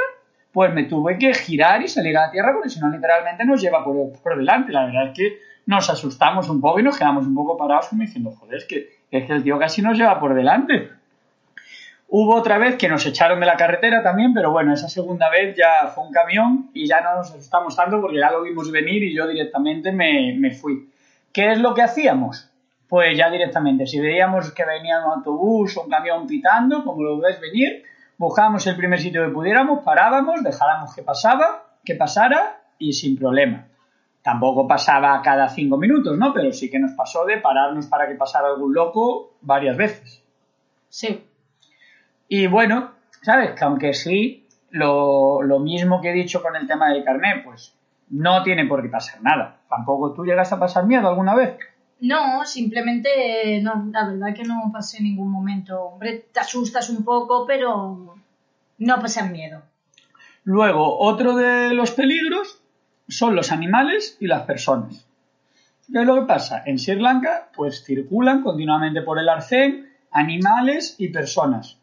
pues 0.53 0.73
me 0.73 0.85
tuve 0.85 1.19
que 1.19 1.35
girar 1.35 1.83
y 1.83 1.89
salir 1.89 2.17
a 2.17 2.27
la 2.27 2.31
tierra 2.31 2.53
porque 2.53 2.69
si 2.69 2.81
no 2.81 2.89
literalmente 2.89 3.45
nos 3.45 3.61
lleva 3.61 3.85
por, 3.85 4.13
por, 4.23 4.37
delante. 4.37 4.73
La 4.73 4.87
verdad 4.87 5.09
es 5.09 5.17
que 5.17 5.39
nos 5.67 5.89
asustamos 5.91 6.49
un 6.49 6.61
poco 6.61 6.79
y 6.79 6.83
nos 6.83 6.99
quedamos 6.99 7.27
un 7.27 7.35
poco 7.35 7.57
parados 7.57 7.89
como 7.89 8.03
diciendo, 8.03 8.31
joder, 8.33 8.57
es 8.57 8.65
que, 8.65 8.89
es 9.11 9.25
que 9.25 9.33
el 9.33 9.43
tío 9.43 9.59
casi 9.59 9.83
nos 9.83 9.97
lleva 9.97 10.21
por 10.21 10.35
delante. 10.35 10.91
Hubo 12.17 12.37
otra 12.37 12.59
vez 12.59 12.77
que 12.77 12.89
nos 12.89 13.05
echaron 13.07 13.41
de 13.41 13.47
la 13.47 13.57
carretera 13.57 14.01
también, 14.01 14.33
pero 14.33 14.53
bueno, 14.53 14.73
esa 14.73 14.89
segunda 14.89 15.29
vez 15.31 15.57
ya 15.57 15.89
fue 15.89 16.05
un 16.05 16.13
camión 16.13 16.71
y 16.73 16.87
ya 16.87 17.01
no 17.01 17.17
nos 17.17 17.33
asustamos 17.33 17.75
tanto 17.75 18.01
porque 18.01 18.21
ya 18.21 18.31
lo 18.31 18.43
vimos 18.43 18.71
venir 18.71 19.03
y 19.03 19.13
yo 19.13 19.27
directamente 19.27 19.91
me, 19.91 20.33
me 20.39 20.53
fui. 20.53 20.93
¿Qué 21.33 21.51
es 21.51 21.59
lo 21.59 21.75
que 21.75 21.83
hacíamos? 21.83 22.53
Pues 22.87 23.19
ya 23.19 23.29
directamente, 23.31 23.89
si 23.89 23.99
veíamos 23.99 24.53
que 24.53 24.65
venía 24.65 25.05
un 25.05 25.11
autobús 25.11 25.77
o 25.77 25.83
un 25.83 25.91
camión 25.91 26.25
pitando, 26.29 26.85
como 26.85 27.03
lo 27.03 27.19
ves 27.19 27.41
venir, 27.41 27.83
buscábamos 28.17 28.65
el 28.69 28.77
primer 28.77 29.01
sitio 29.01 29.27
que 29.27 29.33
pudiéramos, 29.33 29.83
parábamos, 29.83 30.45
dejáramos 30.45 30.95
que 30.95 31.03
pasaba, 31.03 31.65
que 31.85 31.97
pasara 31.97 32.61
y 32.79 32.93
sin 32.93 33.19
problema. 33.19 33.67
Tampoco 34.23 34.69
pasaba 34.69 35.21
cada 35.21 35.49
cinco 35.49 35.79
minutos, 35.79 36.17
¿no? 36.17 36.33
Pero 36.33 36.53
sí 36.53 36.71
que 36.71 36.79
nos 36.79 36.93
pasó 36.93 37.25
de 37.25 37.39
pararnos 37.39 37.89
para 37.89 38.07
que 38.07 38.15
pasara 38.15 38.47
algún 38.47 38.73
loco 38.73 39.33
varias 39.41 39.77
veces. 39.77 40.23
Sí. 40.89 41.25
Y 42.29 42.47
bueno, 42.47 42.93
sabes 43.23 43.53
que 43.53 43.65
aunque 43.65 43.95
sí, 43.95 44.47
lo, 44.71 45.43
lo, 45.43 45.59
mismo 45.61 46.01
que 46.01 46.11
he 46.11 46.15
dicho 46.15 46.43
con 46.43 46.57
el 46.57 46.67
tema 46.67 46.89
del 46.91 47.05
carnet, 47.05 47.45
pues 47.45 47.75
no 48.11 48.43
tiene 48.43 48.67
por 48.67 48.83
qué 48.83 48.89
pasar 48.89 49.23
nada. 49.23 49.61
Tampoco 49.69 50.13
tú 50.13 50.25
llegas 50.25 50.53
a 50.53 50.59
pasar 50.59 50.87
miedo 50.87 51.09
alguna 51.09 51.35
vez. 51.35 51.57
No, 52.01 52.45
simplemente 52.45 53.61
no, 53.63 53.89
la 53.91 54.09
verdad 54.09 54.35
que 54.35 54.43
no 54.43 54.71
pasé 54.73 55.03
ningún 55.03 55.31
momento. 55.31 55.81
Hombre, 55.81 56.27
te 56.33 56.41
asustas 56.41 56.91
un 56.91 57.05
poco, 57.05 57.47
pero 57.47 58.15
no 58.79 59.01
pasas 59.01 59.31
miedo. 59.31 59.63
Luego, 60.45 60.99
otro 60.99 61.37
de 61.37 61.73
los 61.73 61.93
peligros 61.93 62.61
son 63.09 63.35
los 63.35 63.53
animales 63.53 64.17
y 64.21 64.27
las 64.27 64.43
personas. 64.43 65.07
¿Qué 65.91 66.01
es 66.01 66.07
lo 66.07 66.15
que 66.17 66.27
pasa? 66.27 66.63
En 66.67 66.79
Sri 66.79 66.97
Lanka, 66.97 67.49
pues 67.55 67.85
circulan 67.85 68.43
continuamente 68.43 69.03
por 69.03 69.19
el 69.19 69.29
arcén 69.29 69.91
animales 70.11 70.97
y 70.99 71.09
personas 71.09 71.79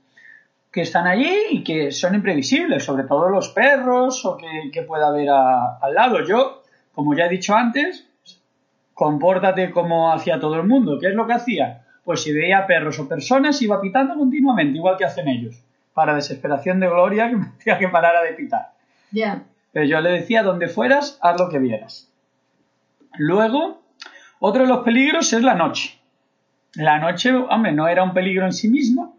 que 0.71 0.81
están 0.81 1.05
allí 1.05 1.36
y 1.49 1.63
que 1.63 1.91
son 1.91 2.15
imprevisibles, 2.15 2.84
sobre 2.84 3.03
todo 3.03 3.29
los 3.29 3.49
perros 3.49 4.25
o 4.25 4.38
que, 4.38 4.71
que 4.71 4.84
pueda 4.84 5.07
haber 5.07 5.29
a, 5.29 5.77
al 5.77 5.93
lado. 5.93 6.25
Yo, 6.25 6.63
como 6.93 7.13
ya 7.13 7.25
he 7.25 7.29
dicho 7.29 7.53
antes, 7.53 8.07
compórtate 8.93 9.71
como 9.71 10.13
hacía 10.13 10.39
todo 10.39 10.55
el 10.55 10.67
mundo. 10.67 10.97
¿Qué 10.99 11.07
es 11.07 11.13
lo 11.13 11.27
que 11.27 11.34
hacía? 11.34 11.86
Pues 12.05 12.23
si 12.23 12.31
veía 12.31 12.65
perros 12.65 12.99
o 12.99 13.07
personas 13.07 13.62
iba 13.62 13.81
pitando 13.81 14.15
continuamente, 14.15 14.77
igual 14.77 14.97
que 14.97 15.05
hacen 15.05 15.27
ellos, 15.27 15.62
para 15.93 16.15
desesperación 16.15 16.79
de 16.79 16.88
gloria 16.88 17.29
que 17.29 17.36
me 17.36 17.45
tenía 17.63 17.77
que 17.77 17.89
parar 17.89 18.15
a 18.15 18.21
de 18.21 18.34
pitar. 18.34 18.71
Ya. 19.12 19.43
Pero 19.73 19.86
yo 19.86 19.99
le 19.99 20.12
decía, 20.12 20.41
donde 20.43 20.67
fueras, 20.67 21.19
haz 21.21 21.39
lo 21.39 21.49
que 21.49 21.60
vieras. 21.60 22.10
Luego, 23.17 23.81
otro 24.39 24.63
de 24.63 24.69
los 24.69 24.84
peligros 24.84 25.34
es 25.34 25.43
la 25.43 25.53
noche. 25.53 25.99
La 26.75 26.97
noche, 26.97 27.34
hombre, 27.34 27.73
no 27.73 27.89
era 27.89 28.03
un 28.03 28.13
peligro 28.13 28.45
en 28.45 28.53
sí 28.53 28.69
mismo, 28.69 29.17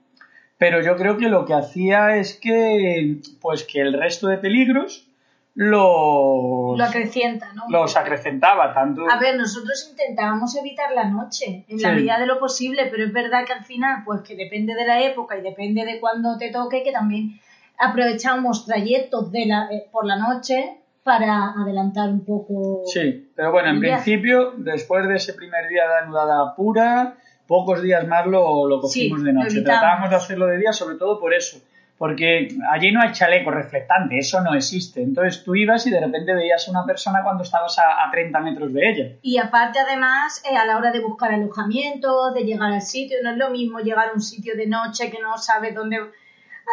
pero 0.62 0.80
yo 0.80 0.94
creo 0.94 1.18
que 1.18 1.28
lo 1.28 1.44
que 1.44 1.54
hacía 1.54 2.14
es 2.14 2.38
que, 2.40 3.20
pues 3.40 3.64
que 3.64 3.80
el 3.80 3.94
resto 3.94 4.28
de 4.28 4.38
peligros 4.38 5.08
los, 5.56 6.78
Lo 6.78 6.84
acrecienta, 6.84 7.52
¿no? 7.52 7.64
los 7.68 7.96
acrecentaba 7.96 8.72
tanto. 8.72 9.02
A 9.10 9.18
ver, 9.18 9.36
nosotros 9.36 9.88
intentábamos 9.90 10.54
evitar 10.54 10.92
la 10.92 11.08
noche 11.08 11.64
en 11.66 11.82
la 11.82 11.90
medida 11.90 12.20
de 12.20 12.26
lo 12.26 12.38
posible, 12.38 12.86
pero 12.92 13.04
es 13.04 13.12
verdad 13.12 13.44
que 13.44 13.54
al 13.54 13.64
final, 13.64 14.04
pues 14.04 14.20
que 14.20 14.36
depende 14.36 14.76
de 14.76 14.86
la 14.86 15.02
época 15.02 15.36
y 15.36 15.42
depende 15.42 15.84
de 15.84 15.98
cuándo 15.98 16.38
te 16.38 16.52
toque, 16.52 16.84
que 16.84 16.92
también 16.92 17.40
aprovechamos 17.76 18.64
trayectos 18.64 19.32
de 19.32 19.46
la, 19.46 19.66
eh, 19.68 19.88
por 19.90 20.06
la 20.06 20.14
noche 20.14 20.78
para 21.02 21.54
adelantar 21.60 22.08
un 22.08 22.24
poco. 22.24 22.82
Sí, 22.86 23.32
pero 23.34 23.50
bueno, 23.50 23.70
en 23.70 23.80
principio, 23.80 24.52
después 24.56 25.08
de 25.08 25.16
ese 25.16 25.34
primer 25.34 25.68
día 25.68 25.88
de 25.88 26.04
anudada 26.04 26.54
pura, 26.54 27.16
pocos 27.46 27.82
días 27.82 28.06
más 28.06 28.26
lo, 28.26 28.66
lo 28.68 28.80
cogimos 28.80 29.20
Sí, 29.20 29.24
de 29.26 29.32
noche. 29.32 29.62
Tratábamos 29.62 30.10
de 30.10 30.16
hacerlo 30.16 30.46
de 30.46 30.58
día, 30.58 30.72
sobre 30.72 30.96
todo 30.96 31.18
por 31.20 31.34
eso. 31.34 31.58
Porque 31.98 32.48
allí 32.72 32.90
no 32.90 33.00
hay 33.00 33.12
chaleco 33.12 33.52
reflectante, 33.52 34.18
eso 34.18 34.40
no 34.40 34.54
existe. 34.54 35.00
Entonces 35.02 35.44
tú 35.44 35.54
ibas 35.54 35.86
y 35.86 35.90
de 35.90 36.00
repente 36.00 36.34
veías 36.34 36.66
a 36.66 36.70
una 36.72 36.84
persona 36.84 37.22
cuando 37.22 37.44
estabas 37.44 37.78
a, 37.78 38.04
a 38.04 38.10
30 38.10 38.40
metros 38.40 38.72
de 38.72 38.90
ella. 38.90 39.16
Y 39.22 39.38
aparte, 39.38 39.78
además, 39.78 40.42
eh, 40.50 40.56
a 40.56 40.64
la 40.66 40.78
hora 40.78 40.90
de 40.90 40.98
buscar 41.00 41.32
alojamiento, 41.32 42.32
de 42.32 42.42
llegar 42.42 42.72
al 42.72 42.82
sitio, 42.82 43.18
no 43.22 43.30
es 43.30 43.36
lo 43.36 43.50
mismo 43.50 43.78
llegar 43.78 44.08
a 44.08 44.12
un 44.14 44.20
sitio 44.20 44.56
de 44.56 44.66
noche 44.66 45.10
que 45.12 45.20
no 45.20 45.38
sabes 45.38 45.74
dónde. 45.76 45.98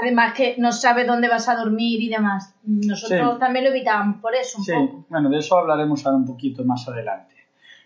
Además, 0.02 0.34
que 0.34 0.56
no 0.58 0.72
sabes 0.72 1.06
dónde 1.06 1.28
vas 1.28 1.48
a 1.50 1.56
dormir 1.56 2.02
y 2.02 2.10
demás. 2.10 2.56
Nosotros 2.64 3.34
Sí. 3.34 3.40
también 3.40 3.66
lo 3.66 3.72
evitábamos 3.72 4.22
por 4.22 4.34
eso, 4.34 4.58
un 4.60 4.64
Sí, 4.64 4.72
poco. 4.72 5.06
bueno, 5.10 5.30
de 5.30 5.38
eso 5.40 5.58
hablaremos 5.58 6.04
ahora 6.06 6.18
un 6.18 6.26
poquito 6.26 6.64
más 6.64 6.88
adelante. 6.88 7.36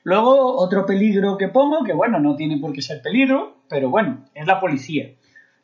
Luego, 0.04 0.58
otro 0.58 0.86
peligro 0.86 1.38
que 1.38 1.48
pongo, 1.48 1.84
que 1.84 1.94
bueno, 1.94 2.20
no 2.20 2.36
tiene 2.36 2.58
por 2.58 2.74
qué 2.74 2.82
ser 2.82 3.02
peligro, 3.02 3.58
pero 3.70 3.90
bueno, 3.90 4.26
es 4.34 4.46
la 4.46 4.60
policía. 4.60 5.12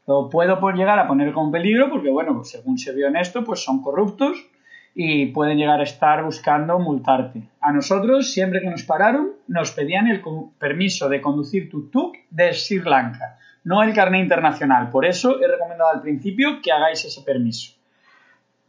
Lo 0.08 0.30
puedo 0.30 0.58
llegar 0.72 0.98
a 0.98 1.08
poner 1.08 1.34
como 1.34 1.52
peligro 1.52 1.90
porque, 1.90 2.10
bueno, 2.10 2.44
según 2.44 2.78
se 2.78 2.94
vio 2.94 3.08
en 3.08 3.18
esto, 3.18 3.44
pues 3.44 3.64
son 3.64 3.82
corruptos 3.82 4.38
y 4.96 5.28
pueden 5.28 5.58
llegar 5.58 5.82
a 5.82 5.84
estar 5.84 6.24
buscando 6.24 6.80
multarte. 6.80 7.44
A 7.62 7.72
nosotros, 7.72 8.32
siempre 8.32 8.62
que 8.62 8.70
nos 8.70 8.84
pararon, 8.84 9.34
nos 9.48 9.72
pedían 9.72 10.08
el 10.08 10.22
permiso 10.58 11.10
de 11.10 11.22
conducir 11.22 11.70
tuk-tuk 11.70 12.18
de 12.30 12.54
Sri 12.54 12.80
Lanka, 12.80 13.38
no 13.64 13.84
el 13.84 13.94
carnet 13.94 14.24
internacional. 14.24 14.90
Por 14.90 15.06
eso 15.06 15.40
he 15.40 15.48
recomendado 15.48 15.92
al 15.92 16.02
principio 16.02 16.60
que 16.62 16.72
hagáis 16.72 17.06
ese 17.06 17.22
permiso. 17.22 17.79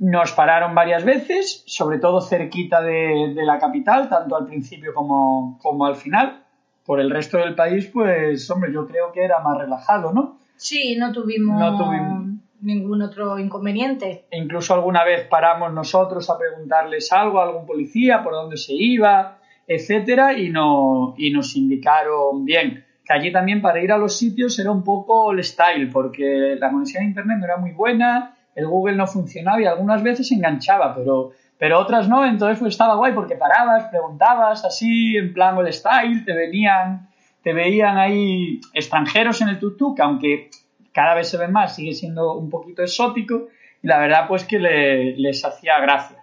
Nos 0.00 0.32
pararon 0.32 0.74
varias 0.74 1.04
veces, 1.04 1.62
sobre 1.66 1.98
todo 1.98 2.20
cerquita 2.22 2.80
de, 2.80 3.32
de 3.34 3.44
la 3.44 3.58
capital, 3.58 4.08
tanto 4.08 4.34
al 4.36 4.46
principio 4.46 4.92
como, 4.94 5.58
como 5.62 5.84
al 5.86 5.94
final. 5.94 6.42
Por 6.84 7.00
el 7.00 7.10
resto 7.10 7.36
del 7.38 7.54
país, 7.54 7.86
pues, 7.92 8.50
hombre, 8.50 8.72
yo 8.72 8.86
creo 8.86 9.12
que 9.12 9.22
era 9.22 9.40
más 9.40 9.58
relajado, 9.58 10.12
¿no? 10.12 10.38
Sí, 10.56 10.96
no 10.98 11.12
tuvimos, 11.12 11.58
No 11.60 11.76
tuvimos. 11.76 12.24
ningún 12.62 13.02
otro 13.02 13.38
inconveniente. 13.38 14.24
E 14.30 14.38
incluso 14.38 14.74
alguna 14.74 15.04
vez 15.04 15.26
paramos 15.28 15.72
nosotros 15.72 16.28
a 16.30 16.38
preguntarles 16.38 17.12
algo 17.12 17.38
a 17.38 17.44
algún 17.44 17.66
policía, 17.66 18.22
por 18.22 18.32
dónde 18.32 18.56
se 18.56 18.72
iba, 18.74 19.38
etcétera, 19.66 20.32
y, 20.36 20.48
no, 20.48 21.14
y 21.18 21.30
nos 21.30 21.54
indicaron 21.56 22.44
bien. 22.44 22.84
Que 23.04 23.12
allí 23.12 23.30
también 23.32 23.60
para 23.60 23.82
ir 23.82 23.92
a 23.92 23.98
los 23.98 24.16
sitios 24.16 24.58
era 24.58 24.70
un 24.70 24.82
poco 24.82 25.30
el 25.32 25.44
style, 25.44 25.90
porque 25.92 26.56
la 26.58 26.70
conexión 26.70 27.04
a 27.04 27.06
internet 27.06 27.36
no 27.38 27.44
era 27.44 27.56
muy 27.58 27.72
buena, 27.72 28.34
el 28.54 28.66
Google 28.66 28.96
no 28.96 29.06
funcionaba 29.06 29.60
y 29.60 29.64
algunas 29.66 30.02
veces 30.02 30.30
enganchaba, 30.32 30.94
pero, 30.94 31.30
pero 31.58 31.78
otras 31.78 32.08
no, 32.08 32.24
entonces 32.26 32.58
pues 32.58 32.72
estaba 32.72 32.96
guay 32.96 33.12
porque 33.12 33.36
parabas, 33.36 33.84
preguntabas 33.84 34.64
así, 34.64 35.16
en 35.16 35.32
plan 35.32 35.56
el 35.58 35.72
style, 35.72 36.24
te 36.24 36.32
venían, 36.32 37.08
te 37.42 37.52
veían 37.52 37.96
ahí 37.98 38.60
extranjeros 38.74 39.40
en 39.40 39.48
el 39.50 39.60
tuk-tuk, 39.60 39.98
aunque 40.00 40.50
cada 40.92 41.14
vez 41.14 41.28
se 41.28 41.36
ven 41.38 41.52
más, 41.52 41.74
sigue 41.76 41.94
siendo 41.94 42.34
un 42.34 42.50
poquito 42.50 42.82
exótico 42.82 43.48
y 43.82 43.86
la 43.86 43.98
verdad 43.98 44.26
pues 44.28 44.44
que 44.44 44.58
le- 44.58 45.16
les 45.16 45.44
hacía 45.44 45.78
gracia. 45.80 46.16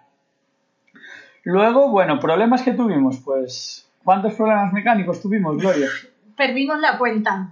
Luego, 1.44 1.90
bueno, 1.90 2.20
problemas 2.20 2.62
que 2.62 2.74
tuvimos, 2.74 3.20
pues 3.24 3.88
¿cuántos 4.04 4.34
problemas 4.34 4.74
mecánicos 4.74 5.22
tuvimos, 5.22 5.58
Gloria? 5.58 5.88
Perdimos 6.36 6.80
la 6.80 6.98
cuenta. 6.98 7.50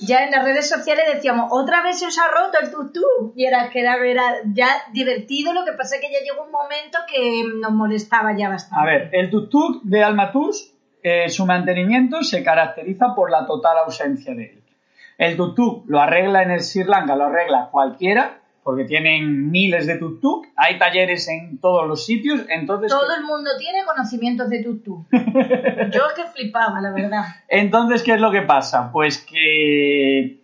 Ya 0.00 0.24
en 0.24 0.30
las 0.30 0.44
redes 0.44 0.68
sociales 0.68 1.06
decíamos, 1.14 1.48
otra 1.50 1.82
vez 1.82 1.98
se 1.98 2.06
os 2.06 2.18
ha 2.18 2.28
roto 2.28 2.58
el 2.60 2.70
tutú. 2.70 3.32
Y 3.34 3.44
era 3.44 3.70
que 3.70 3.80
era, 3.80 3.96
ya 4.52 4.68
divertido, 4.92 5.52
lo 5.52 5.64
que 5.64 5.72
pasa 5.72 5.96
es 5.96 6.02
que 6.02 6.12
ya 6.12 6.20
llegó 6.20 6.44
un 6.44 6.50
momento 6.50 6.98
que 7.10 7.44
nos 7.60 7.72
molestaba 7.72 8.36
ya 8.36 8.48
bastante. 8.48 8.82
A 8.82 8.84
ver, 8.84 9.08
el 9.12 9.30
tuk-tuk 9.30 9.82
de 9.82 10.04
Almatus, 10.04 10.72
eh, 11.02 11.28
su 11.28 11.46
mantenimiento 11.46 12.22
se 12.22 12.42
caracteriza 12.42 13.14
por 13.14 13.30
la 13.30 13.46
total 13.46 13.78
ausencia 13.78 14.34
de 14.34 14.44
él. 14.44 14.62
El 15.18 15.36
tuk-tuk 15.36 15.84
lo 15.86 16.00
arregla 16.00 16.42
en 16.42 16.50
el 16.50 16.60
Sri 16.60 16.84
Lanka, 16.84 17.16
lo 17.16 17.24
arregla 17.26 17.68
cualquiera, 17.70 18.40
porque 18.66 18.84
tienen 18.84 19.52
miles 19.52 19.86
de 19.86 19.96
tuk-tuk, 19.96 20.48
hay 20.56 20.76
talleres 20.76 21.28
en 21.28 21.60
todos 21.60 21.86
los 21.86 22.04
sitios, 22.04 22.40
entonces... 22.48 22.90
Todo 22.90 23.14
el 23.16 23.22
mundo 23.22 23.48
tiene 23.60 23.84
conocimientos 23.84 24.50
de 24.50 24.64
tutú. 24.64 25.06
Yo 25.12 26.02
es 26.08 26.14
que 26.16 26.24
flipaba, 26.34 26.80
la 26.80 26.90
verdad. 26.90 27.26
Entonces, 27.46 28.02
¿qué 28.02 28.14
es 28.14 28.20
lo 28.20 28.32
que 28.32 28.42
pasa? 28.42 28.90
Pues 28.90 29.18
que, 29.18 30.40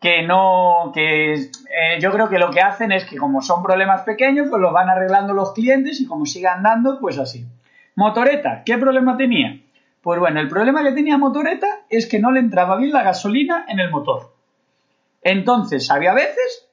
que 0.00 0.22
no, 0.24 0.90
que 0.92 1.34
eh, 1.34 2.00
yo 2.00 2.10
creo 2.10 2.28
que 2.28 2.40
lo 2.40 2.50
que 2.50 2.60
hacen 2.60 2.90
es 2.90 3.04
que 3.04 3.16
como 3.16 3.40
son 3.40 3.62
problemas 3.62 4.02
pequeños, 4.02 4.48
pues 4.50 4.60
los 4.60 4.72
van 4.72 4.88
arreglando 4.88 5.32
los 5.32 5.52
clientes 5.52 6.00
y 6.00 6.08
como 6.08 6.26
siga 6.26 6.54
andando, 6.54 6.98
pues 6.98 7.20
así. 7.20 7.46
Motoreta, 7.94 8.64
¿qué 8.66 8.78
problema 8.78 9.16
tenía? 9.16 9.60
Pues 10.02 10.18
bueno, 10.18 10.40
el 10.40 10.48
problema 10.48 10.82
que 10.82 10.90
tenía 10.90 11.18
Motoreta 11.18 11.68
es 11.88 12.08
que 12.08 12.18
no 12.18 12.32
le 12.32 12.40
entraba 12.40 12.76
bien 12.78 12.90
la 12.90 13.04
gasolina 13.04 13.64
en 13.68 13.78
el 13.78 13.92
motor. 13.92 14.32
Entonces, 15.22 15.88
había 15.88 16.14
veces 16.14 16.69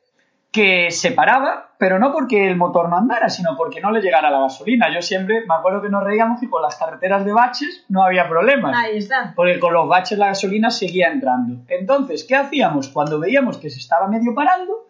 que 0.57 0.89
se 0.89 1.11
paraba, 1.11 1.69
pero 1.77 1.99
no 1.99 2.11
porque 2.11 2.47
el 2.47 2.55
motor 2.55 2.89
no 2.89 2.97
andara, 2.97 3.29
sino 3.29 3.55
porque 3.55 3.79
no 3.79 3.91
le 3.91 4.01
llegara 4.01 4.31
la 4.31 4.39
gasolina. 4.39 4.91
Yo 4.91 5.03
siempre 5.03 5.45
me 5.47 5.53
acuerdo 5.53 5.83
que 5.83 5.89
nos 5.89 6.03
reíamos 6.03 6.39
que 6.39 6.49
con 6.49 6.63
las 6.63 6.75
carreteras 6.77 7.23
de 7.23 7.31
baches 7.31 7.85
no 7.89 8.01
había 8.03 8.27
problemas 8.27 8.75
Ahí 8.75 8.97
está. 8.97 9.33
porque 9.35 9.59
con 9.59 9.71
los 9.71 9.87
baches 9.87 10.17
la 10.17 10.29
gasolina 10.29 10.71
seguía 10.71 11.09
entrando. 11.09 11.61
Entonces, 11.67 12.23
¿qué 12.27 12.35
hacíamos? 12.35 12.89
Cuando 12.89 13.19
veíamos 13.19 13.59
que 13.59 13.69
se 13.69 13.77
estaba 13.77 14.07
medio 14.07 14.33
parando, 14.33 14.87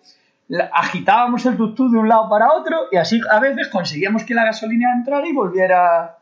agitábamos 0.72 1.46
el 1.46 1.58
tutú 1.58 1.92
de 1.92 1.98
un 1.98 2.08
lado 2.08 2.30
para 2.30 2.54
otro 2.54 2.84
y 2.90 2.96
así 2.96 3.20
a 3.30 3.42
veces 3.42 3.68
conseguíamos 3.68 4.24
que 4.24 4.36
la 4.36 4.46
gasolina 4.46 4.94
entrara 4.94 5.28
y 5.28 5.34
volviera 5.34 6.18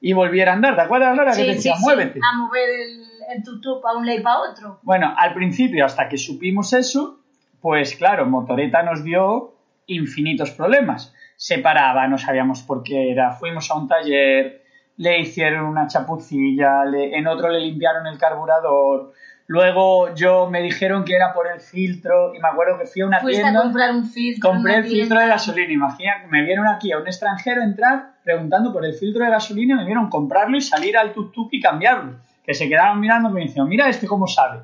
y 0.00 0.14
volviera 0.14 0.52
a 0.52 0.54
andar. 0.54 0.74
¿Te 0.74 0.80
acuerdas, 0.80 1.14
Laura, 1.14 1.32
que 1.32 1.44
te 1.44 1.48
decía, 1.48 1.74
muévete? 1.80 2.18
A 2.22 2.38
mover 2.38 2.70
el, 2.70 3.36
el 3.36 3.42
tutú 3.44 3.78
para 3.82 3.98
un 3.98 4.06
lado 4.06 4.18
y 4.18 4.22
para 4.22 4.38
otro. 4.38 4.78
Bueno, 4.80 5.12
al 5.14 5.34
principio, 5.34 5.84
hasta 5.84 6.08
que 6.08 6.16
supimos 6.16 6.72
eso, 6.72 7.20
pues 7.66 7.96
claro, 7.96 8.26
Motoreta 8.26 8.84
nos 8.84 9.02
dio 9.02 9.54
infinitos 9.88 10.52
problemas. 10.52 11.12
Se 11.34 11.58
paraba, 11.58 12.06
no 12.06 12.16
sabíamos 12.16 12.62
por 12.62 12.84
qué 12.84 13.10
era, 13.10 13.32
fuimos 13.32 13.68
a 13.72 13.74
un 13.74 13.88
taller, 13.88 14.62
le 14.98 15.18
hicieron 15.18 15.64
una 15.66 15.88
chapucilla, 15.88 16.84
le- 16.84 17.18
en 17.18 17.26
otro 17.26 17.48
le 17.48 17.58
limpiaron 17.58 18.06
el 18.06 18.18
carburador, 18.18 19.12
luego 19.48 20.14
yo 20.14 20.48
me 20.48 20.62
dijeron 20.62 21.04
que 21.04 21.16
era 21.16 21.32
por 21.34 21.48
el 21.48 21.58
filtro 21.58 22.32
y 22.36 22.38
me 22.38 22.46
acuerdo 22.46 22.78
que 22.78 22.86
fui 22.86 23.02
a 23.02 23.06
una 23.08 23.18
Fuiste 23.20 23.42
tienda... 23.42 23.58
a 23.58 23.62
comprar 23.64 23.90
un 23.90 24.04
filtro. 24.06 24.48
Compré 24.48 24.76
el 24.76 24.84
filtro 24.84 25.18
de 25.18 25.26
gasolina. 25.26 25.72
Imagina 25.72 26.12
que 26.22 26.28
me 26.28 26.42
vieron 26.44 26.68
aquí 26.68 26.92
a 26.92 26.98
un 26.98 27.06
extranjero 27.08 27.62
entrar 27.64 28.12
preguntando 28.22 28.72
por 28.72 28.84
el 28.84 28.94
filtro 28.94 29.24
de 29.24 29.30
gasolina 29.32 29.74
y 29.74 29.78
me 29.78 29.84
vieron 29.86 30.08
comprarlo 30.08 30.56
y 30.56 30.60
salir 30.60 30.96
al 30.96 31.12
tuk-tuk 31.12 31.48
y 31.50 31.60
cambiarlo. 31.60 32.12
Que 32.44 32.54
se 32.54 32.68
quedaron 32.68 33.00
mirando 33.00 33.28
y 33.30 33.32
me 33.32 33.40
decían, 33.40 33.68
mira 33.68 33.88
este 33.88 34.06
cómo 34.06 34.28
sabe. 34.28 34.60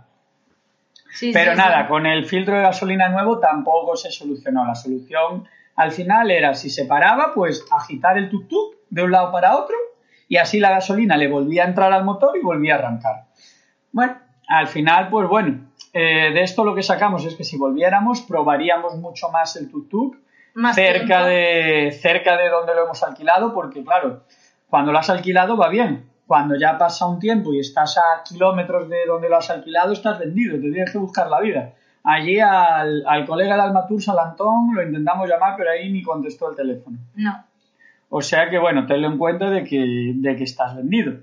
Sí, 1.13 1.31
Pero 1.33 1.53
sí, 1.53 1.59
nada, 1.59 1.83
sí. 1.83 1.89
con 1.89 2.07
el 2.07 2.25
filtro 2.25 2.57
de 2.57 2.63
gasolina 2.63 3.09
nuevo 3.09 3.39
tampoco 3.39 3.97
se 3.97 4.11
solucionó. 4.11 4.65
La 4.65 4.75
solución 4.75 5.47
al 5.77 5.93
final 5.93 6.31
era, 6.31 6.55
si 6.55 6.71
se 6.71 6.87
paraba, 6.87 7.33
pues 7.35 7.65
agitar 7.71 8.19
el 8.19 8.31
tuk-tuk 8.31 8.77
de 8.91 9.03
un 9.03 9.13
lado 9.13 9.31
para 9.31 9.57
otro 9.57 9.77
y 10.29 10.39
así 10.39 10.59
la 10.59 10.71
gasolina 10.71 11.17
le 11.17 11.29
volvía 11.29 11.65
a 11.65 11.69
entrar 11.69 11.93
al 11.93 12.05
motor 12.05 12.37
y 12.37 12.41
volvía 12.41 12.75
a 12.75 12.79
arrancar. 12.79 13.25
Bueno, 13.93 14.17
al 14.49 14.69
final, 14.69 15.09
pues 15.11 15.29
bueno, 15.29 15.71
eh, 15.93 16.31
de 16.33 16.43
esto 16.43 16.65
lo 16.65 16.75
que 16.75 16.83
sacamos 16.83 17.25
es 17.27 17.35
que 17.35 17.45
si 17.45 17.59
volviéramos, 17.59 18.23
probaríamos 18.23 18.97
mucho 18.97 19.31
más 19.31 19.57
el 19.57 19.71
tuk-tuk 19.71 20.17
cerca 20.75 21.07
tiempo. 21.07 21.25
de, 21.27 21.99
cerca 22.01 22.37
de 22.37 22.49
donde 22.49 22.75
lo 22.75 22.85
hemos 22.85 23.03
alquilado, 23.03 23.53
porque 23.53 23.83
claro, 23.85 24.25
cuando 24.69 24.93
lo 24.93 24.99
has 24.99 25.11
alquilado 25.11 25.57
va 25.57 25.69
bien. 25.69 26.12
Cuando 26.27 26.57
ya 26.57 26.79
pasa 26.79 27.07
un 27.07 27.19
tiempo 27.19 27.53
y 27.53 27.59
estás 27.59 27.99
a 27.99 28.23
kilómetros 28.25 28.89
de 28.89 29.05
donde 29.07 29.29
lo 29.29 29.37
has 29.37 29.51
alquilado, 29.51 29.93
estás 29.93 30.19
vendido, 30.19 30.55
te 30.55 30.71
tienes 30.71 30.91
que 30.91 30.99
buscar 30.99 31.29
la 31.29 31.41
vida. 31.41 31.73
Allí 32.05 32.41
al, 32.41 33.05
al 33.07 33.27
colega 33.27 33.55
de 33.57 33.63
Almatur, 33.63 34.03
Salantón, 34.03 34.75
lo 34.75 34.83
intentamos 34.83 35.29
llamar, 35.29 35.55
pero 35.57 35.71
ahí 35.71 35.93
ni 35.93 36.03
contestó 36.03 36.51
el 36.51 36.57
teléfono. 36.57 36.99
No. 37.17 37.45
O 38.09 38.23
sea 38.23 38.51
que, 38.51 38.59
bueno, 38.59 38.87
tenlo 38.87 39.09
en 39.09 39.19
cuenta 39.19 39.51
de 39.51 39.65
que, 39.65 40.13
de 40.15 40.37
que 40.37 40.45
estás 40.45 40.77
vendido. 40.77 41.15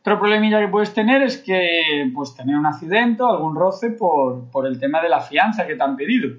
Otro 0.00 0.18
problemilla 0.18 0.60
que 0.60 0.68
puedes 0.68 0.92
tener 0.92 1.22
es 1.22 1.38
que, 1.38 2.10
pues, 2.14 2.34
tener 2.34 2.56
un 2.56 2.66
accidente 2.66 3.22
o 3.22 3.30
algún 3.30 3.54
roce 3.54 3.90
por, 3.90 4.50
por 4.50 4.66
el 4.66 4.78
tema 4.78 5.00
de 5.00 5.08
la 5.08 5.20
fianza 5.20 5.66
que 5.66 5.76
te 5.76 5.82
han 5.82 5.96
pedido. 5.96 6.30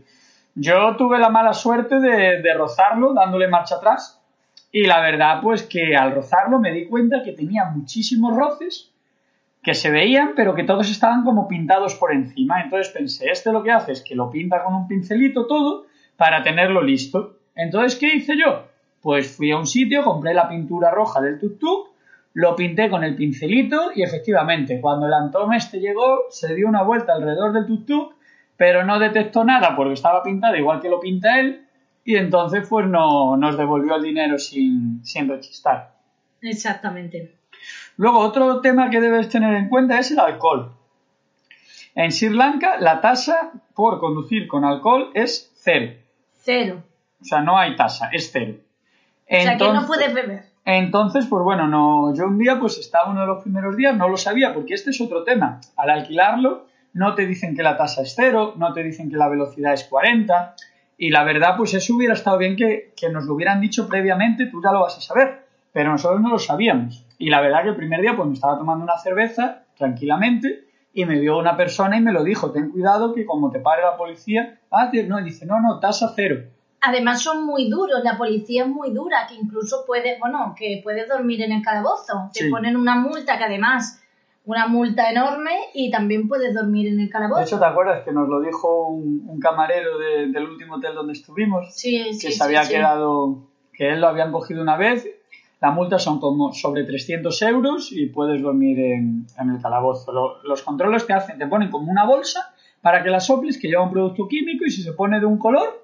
Yo 0.56 0.96
tuve 0.98 1.18
la 1.20 1.30
mala 1.30 1.54
suerte 1.54 2.00
de, 2.00 2.42
de 2.42 2.54
rozarlo 2.54 3.14
dándole 3.14 3.48
marcha 3.48 3.76
atrás 3.76 4.23
Y 4.76 4.88
la 4.88 5.02
verdad, 5.02 5.40
pues 5.40 5.62
que 5.62 5.96
al 5.96 6.16
rozarlo 6.16 6.60
me 6.60 6.72
di 6.72 6.88
cuenta 6.88 7.22
que 7.22 7.32
tenía 7.32 7.66
muchísimos 7.66 8.36
roces 8.36 8.92
que 9.62 9.76
se 9.76 9.92
veían, 9.92 10.32
pero 10.36 10.56
que 10.56 10.64
todos 10.64 10.90
estaban 10.90 11.24
como 11.24 11.48
pintados 11.48 11.94
por 11.94 12.12
encima. 12.12 12.60
Entonces 12.60 12.92
pensé, 12.92 13.30
este 13.30 13.54
lo 13.54 13.62
que 13.62 13.70
hace 13.70 13.92
es 13.92 14.02
que 14.02 14.16
lo 14.16 14.32
pinta 14.32 14.64
con 14.64 14.74
un 14.74 14.88
pincelito 14.88 15.46
todo 15.46 15.86
para 16.18 16.42
tenerlo 16.42 16.82
listo. 16.82 17.38
Entonces, 17.56 18.00
¿qué 18.00 18.16
hice 18.16 18.36
yo? 18.36 18.64
Pues 19.00 19.38
fui 19.38 19.52
a 19.52 19.58
un 19.58 19.68
sitio, 19.68 20.04
compré 20.04 20.34
la 20.34 20.50
pintura 20.50 20.90
roja 20.90 21.22
del 21.22 21.40
tuk-tuk, 21.40 21.90
lo 22.34 22.56
pinté 22.56 22.90
con 22.90 23.04
el 23.04 23.16
pincelito 23.16 23.92
y 23.94 24.02
efectivamente, 24.02 24.82
cuando 24.82 25.06
el 25.06 25.14
Antón 25.14 25.54
este 25.54 25.80
llegó, 25.82 26.22
se 26.32 26.56
dio 26.56 26.68
una 26.68 26.82
vuelta 26.82 27.14
alrededor 27.14 27.54
del 27.54 27.68
tuk-tuk, 27.68 28.16
pero 28.58 28.84
no 28.84 28.98
detectó 28.98 29.44
nada 29.44 29.76
porque 29.76 29.94
estaba 29.94 30.24
pintado 30.24 30.56
igual 30.56 30.82
que 30.82 30.90
lo 30.90 31.00
pinta 31.00 31.40
él 31.40 31.63
y 32.06 32.16
entonces 32.16 32.68
pues 32.68 32.88
no 32.88 33.38
nos 33.38 33.58
devolvió 33.58 33.96
el 33.96 34.04
dinero 34.04 34.38
sin, 34.38 35.06
sin 35.06 35.28
rechistar. 35.30 35.96
Exactamente. 36.42 37.36
Luego, 37.98 38.20
otro 38.20 38.60
tema 38.62 38.90
que 38.90 39.00
debes 39.00 39.30
tener 39.30 39.54
en 39.56 39.70
cuenta 39.70 40.00
es 40.00 40.12
el 40.12 40.20
alcohol. 40.20 40.74
En 41.96 42.12
Sri 42.12 42.30
Lanka, 42.30 42.78
la 42.80 43.02
tasa 43.02 43.52
por 43.76 44.00
conducir 44.00 44.48
con 44.48 44.66
alcohol 44.66 45.12
es 45.14 45.52
cero. 45.56 45.94
Cero. 46.32 46.84
O 47.22 47.26
sea, 47.26 47.42
no 47.42 47.58
hay 47.58 47.76
tasa, 47.76 48.10
es 48.12 48.32
cero. 48.32 48.56
o 49.30 49.42
sea 49.42 49.58
que 49.58 49.72
no 49.72 49.86
puedes 49.86 50.14
beber. 50.14 50.46
Entonces, 50.66 51.26
pues 51.28 51.44
bueno, 51.44 51.68
no, 51.68 52.16
yo 52.16 52.26
un 52.26 52.38
día 52.38 52.60
pues 52.60 52.78
estaba 52.78 53.12
uno 53.12 53.22
de 53.22 53.28
los 53.28 53.44
primeros 53.44 53.76
días, 53.76 53.96
no 53.96 54.08
lo 54.08 54.18
sabía, 54.18 54.54
porque 54.54 54.74
este 54.74 54.92
es 54.92 55.02
otro 55.02 55.24
tema. 55.24 55.60
Al 55.76 55.90
alquilarlo, 55.90 56.68
no 56.94 57.16
te 57.16 57.26
dicen 57.26 57.56
que 57.56 57.64
la 57.64 57.78
tasa 57.78 58.02
es 58.02 58.14
cero, 58.16 58.54
no 58.58 58.74
te 58.74 58.82
dicen 58.82 59.10
que 59.10 59.18
la 59.18 59.28
velocidad 59.28 59.74
es 59.74 59.84
40, 59.84 60.56
y 61.06 61.10
la 61.10 61.24
verdad, 61.26 61.56
pues 61.58 61.74
eso 61.74 61.96
hubiera 61.96 62.14
estado 62.14 62.38
bien 62.38 62.56
que, 62.56 62.94
que 62.96 63.10
nos 63.10 63.26
lo 63.26 63.34
hubieran 63.34 63.60
dicho 63.60 63.90
previamente, 63.90 64.46
tú 64.46 64.62
ya 64.64 64.72
lo 64.72 64.82
vas 64.84 64.98
a 64.98 65.02
saber, 65.02 65.46
pero 65.74 65.92
nosotros 65.92 66.22
no 66.22 66.30
lo 66.30 66.40
sabíamos. 66.40 67.06
Y 67.18 67.30
la 67.30 67.42
verdad 67.42 67.64
que 67.64 67.70
el 67.70 67.76
primer 67.76 68.00
día 68.00 68.16
pues 68.16 68.26
me 68.28 68.36
estaba 68.36 68.58
tomando 68.58 68.86
una 68.86 68.98
cerveza 68.98 69.64
tranquilamente 69.78 70.64
y 70.94 71.04
me 71.04 71.20
vio 71.20 71.38
una 71.38 71.58
persona 71.58 71.98
y 71.98 72.02
me 72.02 72.14
lo 72.14 72.24
dijo, 72.24 72.52
ten 72.52 72.70
cuidado 72.72 73.14
que 73.14 73.26
como 73.26 73.52
te 73.52 73.60
pare 73.60 73.82
la 73.82 73.98
policía, 73.98 74.60
ah, 74.72 74.90
no, 75.08 75.20
y 75.20 75.24
dice, 75.26 75.46
no, 75.46 75.60
no, 75.60 75.80
tasa 75.80 76.14
cero. 76.16 76.38
Además 76.80 77.22
son 77.22 77.46
muy 77.46 77.70
duros, 77.70 78.02
la 78.04 78.18
policía 78.18 78.64
es 78.64 78.70
muy 78.70 78.92
dura, 78.94 79.26
que 79.28 79.36
incluso 79.36 79.84
puede, 79.86 80.18
bueno, 80.20 80.54
que 80.58 80.80
puedes 80.84 81.10
dormir 81.10 81.42
en 81.42 81.52
el 81.54 81.62
calabozo. 81.62 82.30
Te 82.34 82.46
Sí. 82.46 82.50
ponen 82.50 82.78
una 82.78 82.96
multa 82.96 83.38
que 83.38 83.44
además, 83.46 84.03
una 84.46 84.68
multa 84.68 85.10
enorme 85.10 85.52
y 85.74 85.90
también 85.90 86.28
puedes 86.28 86.54
dormir 86.54 86.88
en 86.88 87.00
el 87.00 87.06
De 87.08 87.12
calabozo. 87.12 87.42
hecho, 87.44 87.60
¿te 87.60 87.66
acuerdas 87.66 88.04
que 88.04 88.12
nos 88.12 88.28
lo 88.28 88.42
dijo 88.42 88.88
un, 88.90 89.24
un 89.28 89.40
camarero 89.40 89.98
de- 89.98 90.28
del 90.28 90.44
último 90.50 90.76
hotel 90.76 90.96
donde 90.96 91.14
estuvimos? 91.14 91.74
sí, 91.74 92.04
que 92.10 92.14
sí, 92.14 92.32
se 92.34 92.44
había 92.44 92.64
sí. 92.64 92.74
quedado, 92.74 93.38
que 93.72 93.90
él 93.92 94.02
lo 94.02 94.08
habían 94.08 94.32
cogido 94.32 94.62
una 94.62 94.76
vez. 94.78 95.08
La 95.62 95.72
multa 95.72 95.98
son 95.98 96.20
como 96.20 96.52
sobre 96.52 96.84
300 96.84 97.42
euros 97.44 97.92
y 97.94 98.08
puedes 98.08 98.42
dormir 98.42 98.78
en, 98.80 99.26
en 99.40 99.50
el 99.50 99.62
calabozo. 99.62 100.12
Lo- 100.12 100.44
los 100.44 100.62
controles 100.62 101.08
te 101.08 101.14
hacen, 101.14 101.38
te 101.38 101.48
ponen 101.48 101.72
como 101.72 101.90
una 101.90 102.06
bolsa 102.06 102.54
para 102.82 103.02
que 103.02 103.10
la 103.10 103.22
soples, 103.22 103.58
que 103.58 103.70
lleva 103.70 103.84
un 103.84 103.92
producto 103.92 104.28
químico 104.28 104.66
y 104.66 104.72
si 104.72 104.84
se 104.84 104.92
pone 104.92 105.22
de 105.22 105.26
un 105.26 105.38
color, 105.38 105.82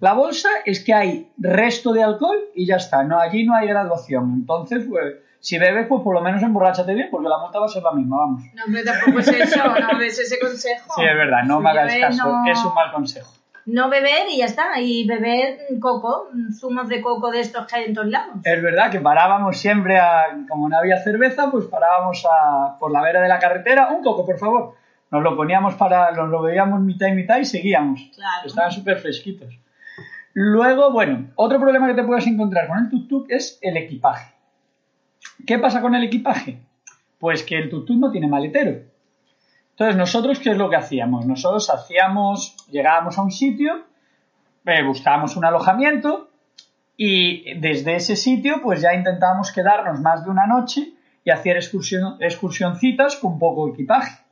la 0.00 0.12
bolsa 0.12 0.50
es 0.66 0.84
que 0.84 0.92
hay 0.92 1.30
resto 1.38 1.94
de 1.94 2.02
alcohol 2.02 2.36
y 2.54 2.66
ya 2.66 2.76
está. 2.76 3.02
No, 3.02 3.18
allí 3.18 3.44
no 3.46 3.54
hay 3.54 3.66
graduación. 3.66 4.30
Entonces, 4.40 4.84
pues, 4.86 5.14
si 5.44 5.58
bebes, 5.58 5.86
pues 5.88 6.00
por 6.02 6.14
lo 6.14 6.22
menos 6.22 6.42
emborráchate 6.42 6.94
bien, 6.94 7.08
porque 7.10 7.28
la 7.28 7.36
multa 7.38 7.58
va 7.58 7.66
a 7.66 7.68
ser 7.68 7.82
la 7.82 7.92
misma, 7.92 8.16
vamos. 8.16 8.42
No, 8.54 8.64
hombre, 8.64 8.82
tampoco 8.82 9.18
es 9.18 9.28
eso, 9.28 9.62
no 9.68 9.98
des 9.98 10.18
ese 10.18 10.38
consejo. 10.38 10.94
Sí, 10.96 11.02
es 11.02 11.14
verdad, 11.16 11.42
no 11.44 11.58
Si 11.58 11.64
me 11.64 11.72
bebes, 11.74 12.00
caso, 12.00 12.28
no- 12.32 12.50
es 12.50 12.64
un 12.64 12.74
mal 12.74 12.92
consejo. 12.92 13.30
No 13.66 13.88
beber 13.90 14.26
y 14.30 14.38
ya 14.38 14.46
está, 14.46 14.78
y 14.80 15.06
beber 15.06 15.58
coco, 15.80 16.28
zumos 16.58 16.88
de 16.88 17.00
coco 17.00 17.30
de 17.30 17.40
estos 17.40 17.66
que 17.66 17.76
hay 17.76 17.84
en 17.84 17.94
todos 17.94 18.08
lados. 18.08 18.36
Es 18.42 18.62
verdad 18.62 18.90
que 18.90 19.00
parábamos 19.00 19.56
siempre 19.58 19.98
a, 19.98 20.24
como 20.48 20.68
no 20.68 20.76
había 20.78 20.98
cerveza, 21.02 21.50
pues 21.50 21.66
parábamos 21.66 22.26
a, 22.26 22.78
por 22.78 22.90
la 22.90 23.02
vera 23.02 23.20
de 23.22 23.28
la 23.28 23.38
carretera, 23.38 23.88
un 23.90 24.02
coco, 24.02 24.24
por 24.26 24.38
favor. 24.38 24.74
Nos 25.10 25.22
lo 25.22 25.36
poníamos 25.36 25.74
para, 25.74 26.10
nos 26.12 26.28
lo 26.30 26.42
veíamos 26.42 26.80
mitad 26.80 27.06
y 27.08 27.12
mitad 27.12 27.38
y 27.38 27.44
seguíamos. 27.44 28.10
Claro. 28.14 28.46
Estaban 28.46 28.72
súper 28.72 28.96
fresquitos. 28.98 29.58
Luego, 30.34 30.90
bueno, 30.90 31.28
otro 31.36 31.60
problema 31.60 31.86
que 31.86 31.94
te 31.94 32.02
puedes 32.02 32.26
encontrar 32.26 32.66
con 32.66 32.78
el 32.78 32.90
tuk-tuk 32.90 33.26
es 33.28 33.58
el 33.62 33.76
equipaje. 33.76 34.33
¿Qué 35.46 35.58
pasa 35.58 35.80
con 35.80 35.94
el 35.94 36.04
equipaje? 36.04 36.60
Pues 37.18 37.42
que 37.42 37.58
el 37.58 37.70
tuk-tuk 37.70 37.98
no 37.98 38.10
tiene 38.10 38.28
maletero. 38.28 38.82
Entonces, 39.70 39.96
nosotros, 39.96 40.38
¿qué 40.38 40.50
es 40.50 40.56
lo 40.56 40.70
que 40.70 40.76
hacíamos? 40.76 41.26
Nosotros 41.26 41.68
hacíamos, 41.68 42.56
llegábamos 42.70 43.18
a 43.18 43.22
un 43.22 43.30
sitio, 43.30 43.84
eh, 44.64 44.84
buscábamos 44.84 45.36
un 45.36 45.44
alojamiento 45.44 46.30
y 46.96 47.58
desde 47.58 47.96
ese 47.96 48.14
sitio, 48.14 48.60
pues 48.62 48.80
ya 48.80 48.94
intentábamos 48.94 49.50
quedarnos 49.50 50.00
más 50.00 50.24
de 50.24 50.30
una 50.30 50.46
noche 50.46 50.92
y 51.24 51.30
hacer 51.30 51.56
excursión, 51.56 52.16
excursioncitas 52.20 53.16
con 53.16 53.38
poco 53.38 53.68
equipaje. 53.68 54.22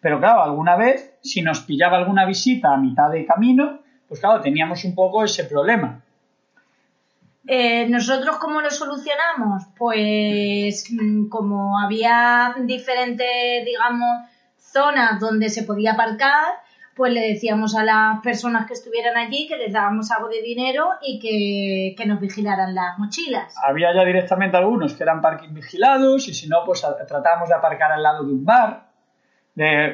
Pero 0.00 0.18
claro, 0.18 0.42
alguna 0.42 0.76
vez, 0.76 1.14
si 1.22 1.42
nos 1.42 1.60
pillaba 1.60 1.98
alguna 1.98 2.26
visita 2.26 2.72
a 2.72 2.78
mitad 2.78 3.10
de 3.10 3.26
camino, 3.26 3.80
pues 4.08 4.18
claro, 4.18 4.40
teníamos 4.40 4.84
un 4.84 4.94
poco 4.94 5.22
ese 5.22 5.44
problema. 5.44 6.02
Eh, 7.46 7.88
¿Nosotros 7.88 8.36
cómo 8.36 8.60
lo 8.60 8.70
solucionamos? 8.70 9.64
Pues 9.76 10.86
mm, 10.90 11.28
como 11.28 11.78
había 11.78 12.54
diferentes, 12.60 13.64
digamos, 13.64 14.28
zonas 14.58 15.18
donde 15.20 15.48
se 15.48 15.64
podía 15.64 15.92
aparcar, 15.92 16.44
pues 16.94 17.12
le 17.12 17.20
decíamos 17.20 17.74
a 17.74 17.82
las 17.82 18.20
personas 18.20 18.66
que 18.66 18.74
estuvieran 18.74 19.16
allí 19.16 19.48
que 19.48 19.56
les 19.56 19.72
dábamos 19.72 20.10
algo 20.10 20.28
de 20.28 20.42
dinero 20.42 20.90
y 21.00 21.18
que, 21.18 21.94
que 21.96 22.06
nos 22.06 22.20
vigilaran 22.20 22.74
las 22.74 22.98
mochilas. 22.98 23.54
Había 23.66 23.94
ya 23.94 24.04
directamente 24.04 24.56
algunos 24.56 24.94
que 24.94 25.02
eran 25.02 25.22
parking 25.22 25.54
vigilados 25.54 26.28
y 26.28 26.34
si 26.34 26.46
no, 26.46 26.64
pues 26.64 26.86
tratábamos 27.08 27.48
de 27.48 27.54
aparcar 27.54 27.92
al 27.92 28.02
lado 28.02 28.24
de 28.24 28.32
un 28.32 28.44
bar 28.44 28.90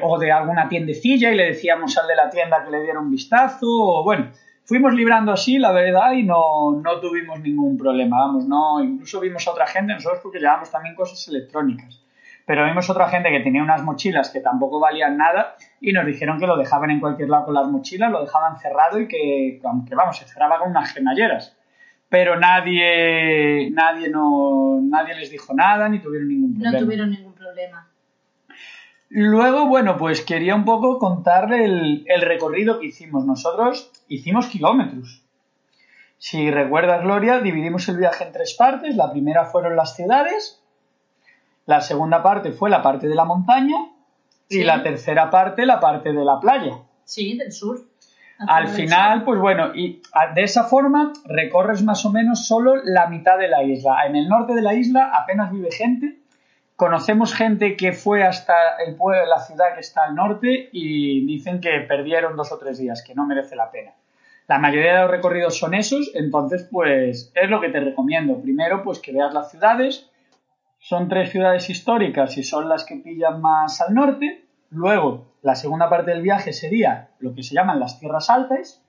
o 0.01 0.19
de 0.19 0.31
alguna 0.31 0.69
tiendecilla 0.69 1.31
y 1.31 1.35
le 1.35 1.45
decíamos 1.47 1.97
al 1.97 2.07
de 2.07 2.15
la 2.15 2.29
tienda 2.29 2.63
que 2.63 2.71
le 2.71 2.83
diera 2.83 2.99
un 2.99 3.11
vistazo 3.11 3.67
o 3.67 4.03
bueno, 4.03 4.31
fuimos 4.67 4.93
librando 4.93 5.31
así 5.31 5.57
la 5.57 5.71
verdad 5.71 6.11
y 6.11 6.23
no, 6.23 6.79
no 6.83 6.99
tuvimos 6.99 7.39
ningún 7.39 7.77
problema, 7.77 8.19
vamos, 8.19 8.45
no, 8.45 8.83
incluso 8.83 9.19
vimos 9.19 9.47
a 9.47 9.51
otra 9.51 9.65
gente, 9.65 9.93
nosotros 9.93 10.19
porque 10.21 10.39
llevábamos 10.39 10.69
también 10.69 10.93
cosas 10.93 11.25
electrónicas, 11.29 12.03
pero 12.45 12.65
vimos 12.65 12.89
otra 12.89 13.07
gente 13.09 13.29
que 13.31 13.39
tenía 13.39 13.63
unas 13.63 13.83
mochilas 13.83 14.29
que 14.29 14.41
tampoco 14.41 14.79
valían 14.79 15.17
nada 15.17 15.55
y 15.81 15.93
nos 15.93 16.05
dijeron 16.05 16.37
que 16.39 16.47
lo 16.47 16.57
dejaban 16.57 16.91
en 16.91 16.99
cualquier 16.99 17.29
lado 17.29 17.45
con 17.45 17.53
las 17.55 17.67
mochilas, 17.67 18.11
lo 18.11 18.21
dejaban 18.23 18.57
cerrado 18.59 18.99
y 18.99 19.07
que, 19.07 19.59
aunque 19.63 19.95
vamos, 19.95 20.17
se 20.17 20.25
cerraba 20.27 20.59
con 20.59 20.69
unas 20.69 20.93
gemalleras 20.93 21.55
pero 22.09 22.39
nadie 22.39 23.69
nadie 23.71 24.07
no 24.09 24.79
nadie 24.81 25.13
les 25.15 25.29
dijo 25.29 25.53
nada 25.53 25.89
ni 25.89 25.99
tuvieron 25.99 26.29
ningún 26.29 26.53
No 26.53 26.59
problema. 26.61 26.79
tuvieron 26.79 27.11
ningún 27.11 27.33
problema. 27.33 27.87
Luego, 29.09 29.67
bueno, 29.67 29.97
pues 29.97 30.21
quería 30.21 30.55
un 30.55 30.65
poco 30.65 30.99
contarle 30.99 31.65
el, 31.65 32.05
el 32.07 32.21
recorrido 32.21 32.79
que 32.79 32.87
hicimos. 32.87 33.25
Nosotros 33.25 33.91
hicimos 34.07 34.47
kilómetros. 34.47 35.23
Si 36.17 36.51
recuerdas, 36.51 37.03
Gloria, 37.03 37.39
dividimos 37.39 37.87
el 37.89 37.97
viaje 37.97 38.25
en 38.25 38.33
tres 38.33 38.55
partes. 38.55 38.95
La 38.95 39.11
primera 39.11 39.45
fueron 39.45 39.75
las 39.75 39.95
ciudades, 39.95 40.61
la 41.67 41.81
segunda 41.81 42.23
parte 42.23 42.53
fue 42.53 42.69
la 42.69 42.81
parte 42.81 43.07
de 43.07 43.15
la 43.15 43.25
montaña 43.25 43.75
y 44.49 44.63
la 44.63 44.81
tercera 44.81 45.29
parte 45.29 45.65
la 45.65 45.81
parte 45.81 46.13
de 46.13 46.23
la 46.23 46.39
playa. 46.39 46.79
Sí, 47.03 47.37
del 47.37 47.51
sur. 47.51 47.81
Al 48.39 48.69
final, 48.69 49.23
pues 49.25 49.39
bueno, 49.39 49.75
y 49.75 50.01
de 50.33 50.43
esa 50.43 50.63
forma 50.63 51.11
recorres 51.25 51.83
más 51.83 52.05
o 52.05 52.11
menos 52.11 52.47
solo 52.47 52.75
la 52.83 53.07
mitad 53.07 53.37
de 53.37 53.49
la 53.49 53.63
isla. 53.63 54.05
En 54.05 54.15
el 54.15 54.29
norte 54.29 54.53
de 54.53 54.61
la 54.61 54.75
isla 54.75 55.11
apenas 55.13 55.51
vive 55.51 55.69
gente. 55.71 56.19
Conocemos 56.77 57.33
gente 57.33 57.75
que 57.75 57.91
fue 57.91 58.23
hasta 58.23 58.53
el 58.85 58.95
pueblo, 58.95 59.25
la 59.25 59.39
ciudad 59.39 59.73
que 59.73 59.79
está 59.79 60.03
al 60.03 60.13
norte 60.13 60.69
y 60.71 61.25
dicen 61.25 61.59
que 61.59 61.71
perdieron 61.87 62.37
dos 62.37 62.51
o 62.51 62.59
tres 62.59 62.77
días, 62.77 63.03
que 63.03 63.15
no 63.15 63.25
merece 63.25 63.55
la 63.55 63.71
pena. 63.71 63.93
La 64.47 64.59
mayoría 64.59 64.93
de 64.93 65.01
los 65.01 65.09
recorridos 65.09 65.57
son 65.57 65.73
esos, 65.73 66.11
entonces 66.13 66.69
pues 66.71 67.31
es 67.33 67.49
lo 67.49 67.59
que 67.61 67.69
te 67.69 67.79
recomiendo. 67.79 68.39
Primero 68.39 68.83
pues 68.83 68.99
que 68.99 69.11
veas 69.11 69.33
las 69.33 69.49
ciudades. 69.49 70.11
Son 70.77 71.09
tres 71.09 71.31
ciudades 71.31 71.67
históricas 71.67 72.37
y 72.37 72.43
son 72.43 72.69
las 72.69 72.85
que 72.85 72.97
pillan 72.97 73.41
más 73.41 73.81
al 73.81 73.95
norte. 73.95 74.45
Luego, 74.69 75.33
la 75.41 75.55
segunda 75.55 75.89
parte 75.89 76.11
del 76.11 76.21
viaje 76.21 76.53
sería 76.53 77.09
lo 77.17 77.33
que 77.33 77.41
se 77.41 77.55
llaman 77.55 77.79
las 77.79 77.99
tierras 77.99 78.29
altas, 78.29 78.85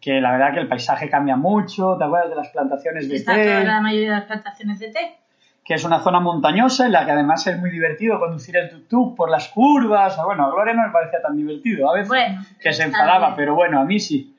que 0.00 0.20
la 0.20 0.30
verdad 0.30 0.54
que 0.54 0.60
el 0.60 0.68
paisaje 0.68 1.10
cambia 1.10 1.34
mucho. 1.34 1.96
¿Te 1.98 2.04
acuerdas 2.04 2.30
de 2.30 2.36
las 2.36 2.50
plantaciones 2.50 3.08
de 3.08 3.16
Está 3.16 3.34
té? 3.34 3.46
toda 3.46 3.64
la 3.64 3.80
mayoría 3.80 4.10
de 4.10 4.16
las 4.16 4.26
plantaciones 4.26 4.78
de 4.78 4.92
té. 4.92 5.21
Que 5.64 5.74
es 5.74 5.84
una 5.84 6.00
zona 6.00 6.20
montañosa 6.20 6.86
en 6.86 6.92
la 6.92 7.04
que 7.04 7.12
además 7.12 7.46
es 7.46 7.58
muy 7.58 7.70
divertido 7.70 8.18
conducir 8.18 8.56
el 8.56 8.70
tuk-tuk 8.70 9.14
por 9.14 9.30
las 9.30 9.48
curvas. 9.48 10.18
Bueno, 10.24 10.46
a 10.46 10.50
Gloria 10.50 10.74
no 10.74 10.86
me 10.86 10.92
parecía 10.92 11.22
tan 11.22 11.36
divertido 11.36 11.88
a 11.90 11.94
veces, 11.94 12.08
Bueno, 12.08 12.42
que 12.60 12.72
se 12.72 12.82
enfadaba, 12.84 13.36
pero 13.36 13.54
bueno, 13.54 13.80
a 13.80 13.84
mí 13.84 14.00
sí. 14.00 14.36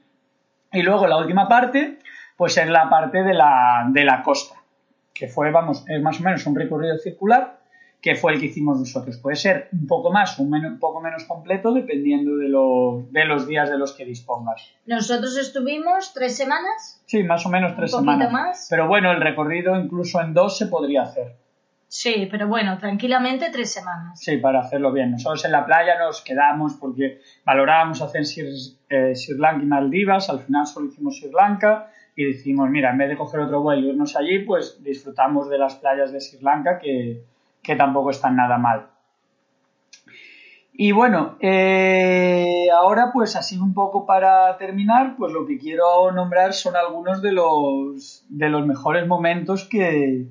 Y 0.72 0.82
luego 0.82 1.08
la 1.08 1.18
última 1.18 1.48
parte, 1.48 2.00
pues 2.36 2.58
es 2.58 2.68
la 2.68 2.90
parte 2.90 3.24
de 3.24 3.34
la, 3.34 3.86
de 3.90 4.04
la 4.04 4.22
costa, 4.22 4.56
que 5.14 5.28
fue, 5.28 5.52
vamos, 5.52 5.86
es 5.88 6.02
más 6.02 6.20
o 6.20 6.24
menos 6.24 6.46
un 6.46 6.56
recorrido 6.56 6.98
circular 6.98 7.63
que 8.04 8.16
fue 8.16 8.34
el 8.34 8.40
que 8.42 8.48
hicimos 8.48 8.78
nosotros. 8.78 9.18
Puede 9.18 9.38
ser 9.38 9.70
un 9.72 9.88
poco 9.88 10.12
más 10.12 10.38
o 10.38 10.44
un, 10.44 10.54
un 10.54 10.78
poco 10.78 11.00
menos 11.00 11.24
completo 11.24 11.74
dependiendo 11.74 12.36
de 12.36 12.50
los, 12.50 13.10
de 13.14 13.24
los 13.24 13.48
días 13.48 13.70
de 13.70 13.78
los 13.78 13.94
que 13.94 14.04
dispongas. 14.04 14.62
Nosotros 14.86 15.38
estuvimos 15.38 16.14
tres 16.14 16.36
semanas. 16.36 17.02
Sí, 17.06 17.24
más 17.24 17.46
o 17.46 17.50
menos 17.50 17.78
tres 17.78 17.94
poquito 17.94 18.12
semanas. 18.12 18.32
más. 18.34 18.68
Pero 18.70 18.90
bueno, 18.90 19.10
el 19.14 19.22
recorrido 19.22 19.80
incluso 19.80 20.20
en 20.20 20.34
dos 20.34 20.58
se 20.58 20.68
podría 20.68 21.04
hacer. 21.04 21.38
Sí, 21.88 22.28
pero 22.30 22.50
bueno, 22.50 22.78
tranquilamente 22.78 23.50
tres 23.54 23.72
semanas. 23.72 24.20
Sí, 24.20 24.36
para 24.36 24.60
hacerlo 24.60 24.92
bien. 24.92 25.12
Nosotros 25.12 25.46
en 25.46 25.54
la 25.54 25.66
playa 25.66 25.98
nos 25.98 26.22
quedamos 26.22 26.74
porque 26.74 27.22
valorábamos 27.46 28.02
hacer 28.02 28.26
Sri, 28.26 28.44
eh, 28.90 29.16
Sri 29.16 29.38
Lanka 29.38 29.64
y 29.64 29.68
Maldivas. 29.68 30.30
Al 30.30 30.42
final 30.42 30.68
solo 30.68 30.88
hicimos 30.88 31.20
Sri 31.20 31.32
Lanka 31.32 31.90
y 32.18 32.26
decimos, 32.26 32.70
mira, 32.70 32.92
en 32.92 32.98
vez 32.98 33.08
de 33.08 33.16
coger 33.16 33.40
otro 33.40 33.62
vuelo 33.62 33.88
y 33.88 33.90
irnos 33.92 34.18
allí, 34.18 34.40
pues 34.40 34.84
disfrutamos 34.84 35.50
de 35.50 35.58
las 35.58 35.76
playas 35.76 36.12
de 36.12 36.20
Sri 36.20 36.42
Lanka 36.42 36.80
que, 36.80 37.32
que 37.64 37.76
tampoco 37.76 38.12
están 38.12 38.36
nada 38.36 38.58
mal. 38.58 38.88
Y 40.76 40.92
bueno, 40.92 41.36
eh, 41.40 42.68
ahora 42.76 43.12
pues 43.14 43.36
así 43.36 43.58
un 43.60 43.74
poco 43.76 44.06
para 44.08 44.58
terminar, 44.58 45.16
pues 45.18 45.32
lo 45.32 45.46
que 45.46 45.60
quiero 45.60 46.12
nombrar 46.12 46.54
son 46.54 46.76
algunos 46.76 47.22
de 47.22 47.32
los, 47.32 48.26
de 48.30 48.50
los 48.50 48.66
mejores 48.66 49.08
momentos 49.08 49.68
que, 49.70 50.26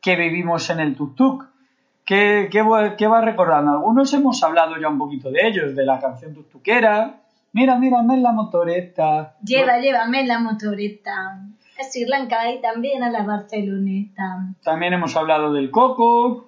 que 0.00 0.16
vivimos 0.16 0.68
en 0.70 0.80
el 0.80 0.96
tuk-tuk. 0.96 1.46
¿Qué, 2.04 2.48
qué, 2.50 2.62
va- 2.62 2.96
qué 2.96 3.06
vas 3.06 3.24
recordando? 3.24 3.72
Algunos 3.72 4.12
hemos 4.12 4.42
hablado 4.42 4.76
ya 4.80 4.88
un 4.88 4.98
poquito 4.98 5.30
de 5.30 5.46
ellos, 5.46 5.74
de 5.74 5.84
la 5.84 6.00
canción 6.00 6.34
tuk-tukera. 6.34 7.20
Mira, 7.52 7.76
mírame 7.76 8.14
en 8.14 8.22
la 8.24 8.32
motoreta. 8.32 9.34
Lleva, 9.42 9.78
llévame 9.78 10.20
en 10.20 10.28
la 10.28 10.38
motoreta. 10.40 11.38
A 11.78 11.82
Sri 11.84 12.06
Lanka 12.06 12.50
y 12.50 12.60
también 12.60 13.02
a 13.02 13.10
la 13.10 13.22
Barceloneta. 13.22 14.48
También 14.64 14.94
hemos 14.94 15.16
hablado 15.16 15.52
del 15.52 15.70
coco. 15.70 16.45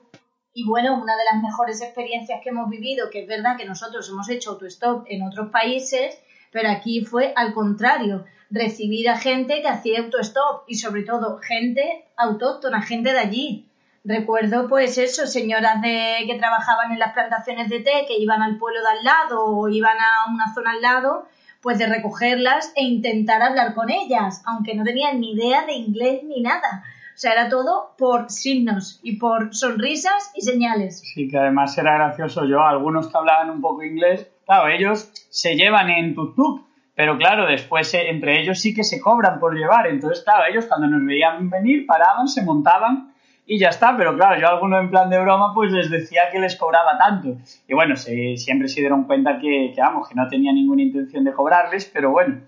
Y 0.58 0.64
bueno, 0.64 1.00
una 1.00 1.16
de 1.16 1.22
las 1.24 1.40
mejores 1.40 1.80
experiencias 1.80 2.40
que 2.42 2.48
hemos 2.48 2.68
vivido, 2.68 3.10
que 3.10 3.20
es 3.20 3.28
verdad 3.28 3.56
que 3.56 3.64
nosotros 3.64 4.08
hemos 4.08 4.28
hecho 4.28 4.50
autostop 4.50 5.04
en 5.08 5.22
otros 5.22 5.50
países, 5.52 6.18
pero 6.50 6.68
aquí 6.68 7.04
fue 7.04 7.32
al 7.36 7.54
contrario, 7.54 8.24
recibir 8.50 9.08
a 9.08 9.16
gente 9.16 9.62
que 9.62 9.68
hacía 9.68 10.00
autostop 10.00 10.64
y 10.66 10.74
sobre 10.74 11.04
todo 11.04 11.38
gente 11.38 12.08
autóctona, 12.16 12.82
gente 12.82 13.12
de 13.12 13.20
allí. 13.20 13.68
Recuerdo 14.02 14.66
pues 14.68 14.98
eso, 14.98 15.28
señoras 15.28 15.80
de, 15.80 16.24
que 16.26 16.38
trabajaban 16.40 16.90
en 16.90 16.98
las 16.98 17.12
plantaciones 17.12 17.68
de 17.68 17.78
té, 17.78 18.04
que 18.08 18.18
iban 18.18 18.42
al 18.42 18.58
pueblo 18.58 18.80
de 18.80 18.98
al 18.98 19.04
lado 19.04 19.44
o 19.44 19.68
iban 19.68 19.96
a 19.96 20.28
una 20.34 20.52
zona 20.52 20.72
al 20.72 20.82
lado, 20.82 21.28
pues 21.62 21.78
de 21.78 21.86
recogerlas 21.86 22.72
e 22.74 22.82
intentar 22.82 23.42
hablar 23.42 23.74
con 23.74 23.90
ellas, 23.90 24.42
aunque 24.44 24.74
no 24.74 24.82
tenían 24.82 25.20
ni 25.20 25.34
idea 25.34 25.64
de 25.66 25.74
inglés 25.74 26.24
ni 26.24 26.40
nada. 26.40 26.82
O 27.18 27.20
sea, 27.20 27.32
era 27.32 27.48
todo 27.48 27.96
por 27.98 28.30
signos 28.30 29.00
y 29.02 29.16
por 29.16 29.52
sonrisas 29.52 30.30
y 30.36 30.40
señales. 30.42 31.00
Sí, 31.00 31.26
que 31.26 31.36
además 31.36 31.76
era 31.76 31.94
gracioso 31.94 32.44
yo. 32.44 32.60
Algunos 32.64 33.08
que 33.08 33.18
hablaban 33.18 33.50
un 33.50 33.60
poco 33.60 33.82
inglés, 33.82 34.30
claro, 34.46 34.68
ellos 34.68 35.10
se 35.28 35.56
llevan 35.56 35.90
en 35.90 36.14
tuk-tuk, 36.14 36.62
pero 36.94 37.18
claro, 37.18 37.44
después 37.46 37.92
eh, 37.94 38.08
entre 38.10 38.40
ellos 38.40 38.60
sí 38.60 38.72
que 38.72 38.84
se 38.84 39.00
cobran 39.00 39.40
por 39.40 39.56
llevar. 39.58 39.88
Entonces, 39.88 40.22
claro, 40.22 40.44
ellos 40.48 40.66
cuando 40.66 40.86
nos 40.86 41.04
veían 41.04 41.50
venir 41.50 41.86
paraban, 41.86 42.28
se 42.28 42.44
montaban 42.44 43.12
y 43.44 43.58
ya 43.58 43.70
está. 43.70 43.96
Pero 43.96 44.14
claro, 44.16 44.40
yo 44.40 44.46
a 44.46 44.50
algunos 44.50 44.80
en 44.80 44.90
plan 44.90 45.10
de 45.10 45.18
broma 45.18 45.52
pues 45.52 45.72
les 45.72 45.90
decía 45.90 46.30
que 46.30 46.38
les 46.38 46.54
cobraba 46.54 46.96
tanto. 46.98 47.36
Y 47.66 47.74
bueno, 47.74 47.96
se- 47.96 48.36
siempre 48.36 48.68
se 48.68 48.78
dieron 48.78 49.02
cuenta 49.08 49.40
que, 49.40 49.72
que, 49.74 49.80
vamos, 49.80 50.08
que 50.08 50.14
no 50.14 50.28
tenía 50.28 50.52
ninguna 50.52 50.82
intención 50.82 51.24
de 51.24 51.32
cobrarles, 51.32 51.90
pero 51.92 52.12
bueno, 52.12 52.42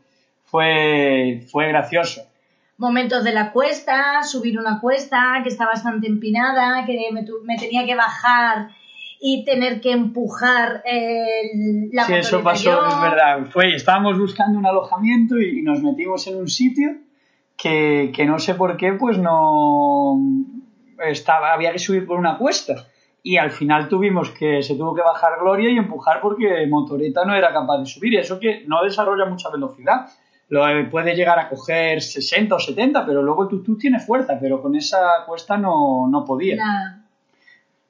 fue, 0.44 1.42
fue 1.50 1.66
gracioso. 1.66 2.22
Momentos 2.80 3.22
de 3.24 3.32
la 3.32 3.52
cuesta, 3.52 4.22
subir 4.22 4.58
una 4.58 4.80
cuesta 4.80 5.40
que 5.42 5.50
está 5.50 5.66
bastante 5.66 6.06
empinada, 6.08 6.84
que 6.86 6.98
me, 7.12 7.22
tu- 7.24 7.42
me 7.44 7.56
tenía 7.58 7.84
que 7.84 7.94
bajar 7.94 8.70
y 9.20 9.44
tener 9.44 9.82
que 9.82 9.92
empujar 9.92 10.82
el- 10.86 11.90
la 11.92 12.04
sí, 12.04 12.14
eso 12.14 12.42
pasó, 12.42 12.70
yo. 12.70 12.86
es 12.88 13.00
verdad. 13.02 13.46
Fue, 13.50 13.74
estábamos 13.74 14.18
buscando 14.18 14.58
un 14.58 14.64
alojamiento 14.66 15.38
y, 15.38 15.60
y 15.60 15.62
nos 15.62 15.82
metimos 15.82 16.26
en 16.26 16.38
un 16.38 16.48
sitio 16.48 16.88
que, 17.56 18.10
que 18.16 18.24
no 18.24 18.38
sé 18.38 18.54
por 18.54 18.78
qué, 18.78 18.94
pues 18.94 19.18
no 19.18 20.16
estaba, 21.06 21.52
había 21.52 21.72
que 21.72 21.78
subir 21.78 22.06
por 22.06 22.18
una 22.18 22.38
cuesta. 22.38 22.86
Y 23.22 23.36
al 23.36 23.50
final 23.50 23.88
tuvimos 23.88 24.30
que, 24.30 24.62
se 24.62 24.76
tuvo 24.76 24.94
que 24.94 25.02
bajar 25.02 25.32
Gloria 25.38 25.68
y 25.70 25.76
empujar 25.76 26.22
porque 26.22 26.66
Motoreta 26.66 27.26
no 27.26 27.34
era 27.34 27.52
capaz 27.52 27.78
de 27.80 27.84
subir. 27.86 28.14
Y 28.14 28.16
eso 28.16 28.40
que 28.40 28.64
no 28.66 28.82
desarrolla 28.82 29.26
mucha 29.26 29.50
velocidad. 29.50 30.06
Lo, 30.50 30.90
puede 30.90 31.14
llegar 31.14 31.38
a 31.38 31.48
coger 31.48 32.02
60 32.02 32.54
o 32.54 32.58
70, 32.58 33.06
pero 33.06 33.22
luego 33.22 33.44
el 33.44 33.48
tuk 33.48 33.78
tiene 33.78 34.00
fuerza, 34.00 34.36
pero 34.40 34.60
con 34.60 34.74
esa 34.74 35.24
cuesta 35.26 35.56
no, 35.56 36.08
no 36.10 36.24
podía. 36.24 36.56
Nada. 36.56 37.04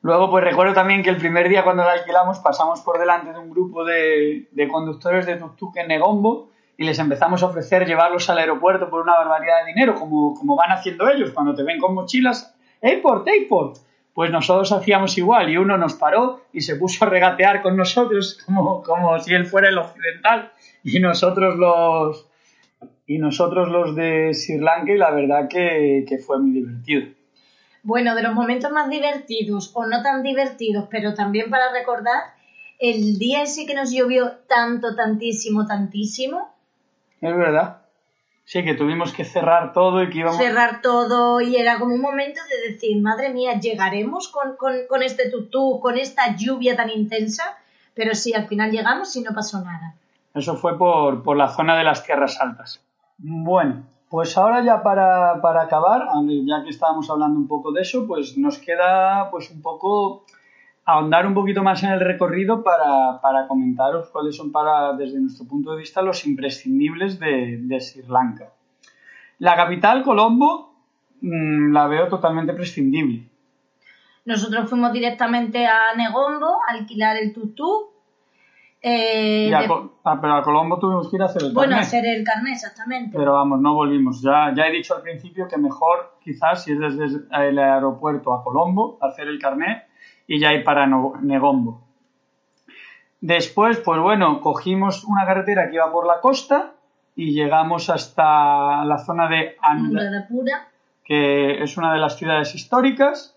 Luego, 0.02 0.30
pues 0.30 0.44
recuerdo 0.44 0.72
también 0.72 1.02
que 1.02 1.10
el 1.10 1.16
primer 1.16 1.48
día 1.48 1.64
cuando 1.64 1.84
la 1.84 1.92
alquilamos 1.92 2.38
pasamos 2.38 2.80
por 2.80 2.98
delante 2.98 3.32
de 3.32 3.38
un 3.38 3.50
grupo 3.50 3.84
de, 3.84 4.48
de 4.50 4.68
conductores 4.68 5.26
de 5.26 5.38
tuk-tuk 5.38 5.72
en 5.76 5.88
Negombo 5.88 6.50
y 6.76 6.84
les 6.84 6.98
empezamos 6.98 7.42
a 7.42 7.46
ofrecer 7.46 7.86
llevarlos 7.86 8.30
al 8.30 8.38
aeropuerto 8.38 8.88
por 8.88 9.02
una 9.02 9.14
barbaridad 9.14 9.60
de 9.60 9.72
dinero, 9.72 9.94
como, 9.94 10.34
como 10.34 10.56
van 10.56 10.72
haciendo 10.72 11.08
ellos 11.10 11.30
cuando 11.32 11.54
te 11.54 11.62
ven 11.62 11.78
con 11.78 11.94
mochilas. 11.94 12.54
¡Airport, 12.80 13.28
airport! 13.28 13.76
Pues 14.14 14.30
nosotros 14.30 14.72
hacíamos 14.72 15.16
igual 15.18 15.50
y 15.50 15.58
uno 15.58 15.76
nos 15.76 15.94
paró 15.94 16.40
y 16.52 16.62
se 16.62 16.76
puso 16.76 17.04
a 17.04 17.08
regatear 17.08 17.60
con 17.60 17.76
nosotros 17.76 18.38
como, 18.46 18.82
como 18.82 19.18
si 19.18 19.34
él 19.34 19.44
fuera 19.44 19.68
el 19.68 19.76
occidental 19.76 20.52
y 20.82 20.98
nosotros 21.00 21.56
los, 21.56 22.29
y 23.06 23.18
nosotros 23.18 23.68
los 23.68 23.96
de 23.96 24.32
Sri 24.34 24.58
Lanka 24.58 24.92
y 24.92 24.98
la 24.98 25.10
verdad 25.10 25.48
que, 25.48 26.04
que 26.08 26.18
fue 26.18 26.38
muy 26.38 26.52
divertido. 26.52 27.08
Bueno, 27.82 28.14
de 28.14 28.22
los 28.22 28.34
momentos 28.34 28.70
más 28.70 28.90
divertidos 28.90 29.70
o 29.74 29.86
no 29.86 30.02
tan 30.02 30.22
divertidos, 30.22 30.86
pero 30.90 31.14
también 31.14 31.50
para 31.50 31.72
recordar, 31.72 32.22
el 32.78 33.18
día 33.18 33.42
ese 33.42 33.66
que 33.66 33.74
nos 33.74 33.90
llovió 33.90 34.32
tanto, 34.48 34.94
tantísimo, 34.94 35.66
tantísimo, 35.66 36.54
Es 37.20 37.36
verdad. 37.36 37.78
Sí, 38.44 38.64
que 38.64 38.74
tuvimos 38.74 39.12
que 39.12 39.24
cerrar 39.24 39.72
todo 39.72 40.02
y 40.02 40.10
que 40.10 40.18
íbamos... 40.18 40.36
cerrar 40.36 40.82
todo 40.82 41.40
y 41.40 41.56
era 41.56 41.78
como 41.78 41.94
un 41.94 42.00
momento 42.00 42.40
de 42.50 42.72
decir, 42.72 43.00
madre 43.00 43.32
mía, 43.32 43.60
llegaremos 43.60 44.28
con, 44.28 44.56
con, 44.56 44.74
con 44.88 45.02
este 45.02 45.30
tutú, 45.30 45.78
con 45.80 45.96
esta 45.96 46.36
lluvia 46.36 46.74
tan 46.74 46.90
intensa, 46.90 47.56
pero 47.94 48.14
sí, 48.14 48.34
al 48.34 48.48
final 48.48 48.72
llegamos 48.72 49.14
y 49.14 49.22
no 49.22 49.32
pasó 49.34 49.60
nada. 49.62 49.94
Eso 50.34 50.56
fue 50.56 50.78
por, 50.78 51.22
por 51.22 51.36
la 51.36 51.48
zona 51.48 51.76
de 51.76 51.84
las 51.84 52.04
tierras 52.04 52.40
altas. 52.40 52.84
Bueno, 53.18 53.84
pues 54.08 54.36
ahora 54.36 54.64
ya 54.64 54.82
para, 54.82 55.40
para 55.40 55.62
acabar, 55.62 56.08
ya 56.44 56.62
que 56.64 56.70
estábamos 56.70 57.08
hablando 57.10 57.38
un 57.38 57.48
poco 57.48 57.72
de 57.72 57.82
eso, 57.82 58.06
pues 58.06 58.36
nos 58.38 58.58
queda 58.58 59.30
pues 59.30 59.50
un 59.50 59.62
poco 59.62 60.24
ahondar 60.84 61.26
un 61.26 61.34
poquito 61.34 61.62
más 61.62 61.82
en 61.82 61.90
el 61.90 62.00
recorrido 62.00 62.62
para, 62.62 63.20
para 63.20 63.46
comentaros 63.46 64.08
cuáles 64.08 64.36
son 64.36 64.50
para, 64.50 64.94
desde 64.94 65.20
nuestro 65.20 65.46
punto 65.46 65.72
de 65.72 65.78
vista, 65.78 66.02
los 66.02 66.26
imprescindibles 66.26 67.20
de, 67.20 67.58
de 67.60 67.80
Sri 67.80 68.02
Lanka. 68.08 68.52
La 69.38 69.56
capital, 69.56 70.02
Colombo, 70.02 70.74
mmm, 71.20 71.72
la 71.72 71.86
veo 71.86 72.08
totalmente 72.08 72.52
prescindible. 72.52 73.28
Nosotros 74.24 74.68
fuimos 74.68 74.92
directamente 74.92 75.66
a 75.66 75.94
Negombo 75.96 76.58
a 76.68 76.72
alquilar 76.72 77.16
el 77.16 77.32
tutú. 77.32 77.90
Eh, 78.82 79.48
Y 79.50 79.52
a 79.52 79.60
de- 79.60 79.66
Co- 79.68 80.00
ah, 80.04 80.18
pero 80.20 80.34
a 80.34 80.42
Colombo 80.42 80.78
tuvimos 80.78 81.10
que 81.10 81.16
ir 81.16 81.22
a 81.22 81.26
hacer 81.26 81.42
el 81.42 81.52
bueno, 81.52 81.72
carnet. 81.72 81.86
hacer 81.86 82.06
el 82.06 82.24
carnet, 82.24 82.54
exactamente. 82.54 83.16
Pero 83.18 83.34
vamos, 83.34 83.60
no 83.60 83.74
volvimos. 83.74 84.22
Ya, 84.22 84.52
ya 84.54 84.66
he 84.66 84.70
dicho 84.72 84.96
al 84.96 85.02
principio 85.02 85.46
que 85.48 85.58
mejor, 85.58 86.14
quizás, 86.24 86.64
si 86.64 86.72
es 86.72 86.78
desde 86.78 87.20
el 87.46 87.58
aeropuerto 87.58 88.32
a 88.32 88.42
Colombo, 88.42 88.96
hacer 89.02 89.28
el 89.28 89.38
carnet 89.38 89.84
y 90.26 90.38
ya 90.40 90.52
ir 90.54 90.64
para 90.64 90.86
Negombo. 90.86 91.82
Después, 93.20 93.78
pues 93.80 94.00
bueno, 94.00 94.40
cogimos 94.40 95.04
una 95.04 95.26
carretera 95.26 95.68
que 95.68 95.74
iba 95.76 95.92
por 95.92 96.06
la 96.06 96.20
costa 96.20 96.72
y 97.14 97.32
llegamos 97.32 97.90
hasta 97.90 98.82
la 98.84 98.98
zona 98.98 99.28
de 99.28 99.56
Anuradhapura. 99.60 100.68
que 101.04 101.62
es 101.62 101.76
una 101.76 101.92
de 101.92 101.98
las 101.98 102.16
ciudades 102.16 102.54
históricas. 102.54 103.36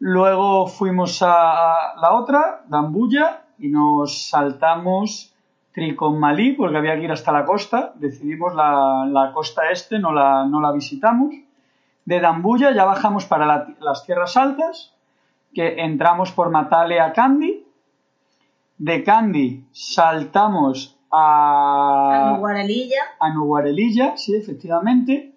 Luego 0.00 0.66
fuimos 0.66 1.22
a 1.22 1.94
la 2.00 2.12
otra, 2.12 2.62
Dambuya, 2.68 3.42
y 3.60 3.68
nos 3.68 4.28
saltamos 4.28 5.34
Triconmalí, 5.72 6.52
porque 6.52 6.76
había 6.78 6.96
que 6.96 7.04
ir 7.04 7.12
hasta 7.12 7.30
la 7.30 7.44
costa. 7.44 7.92
Decidimos 7.94 8.54
la, 8.56 9.06
la 9.08 9.32
costa 9.32 9.70
este, 9.70 9.98
no 10.00 10.12
la, 10.12 10.44
no 10.46 10.60
la 10.60 10.72
visitamos. 10.72 11.32
De 12.04 12.18
Dambuya 12.20 12.72
ya 12.74 12.84
bajamos 12.84 13.24
para 13.26 13.46
la- 13.46 13.68
las 13.80 14.04
tierras 14.04 14.36
altas, 14.36 14.92
que 15.54 15.80
entramos 15.80 16.32
por 16.32 16.50
Matale 16.50 17.00
a 17.00 17.12
Kandy. 17.12 17.64
De 18.78 19.04
Kandy 19.04 19.64
saltamos 19.72 20.98
a, 21.12 22.30
a 22.30 22.32
Nuguarelilla. 22.32 23.02
a 23.20 23.32
Nuguarelilla, 23.32 24.16
sí, 24.16 24.34
efectivamente. 24.34 25.32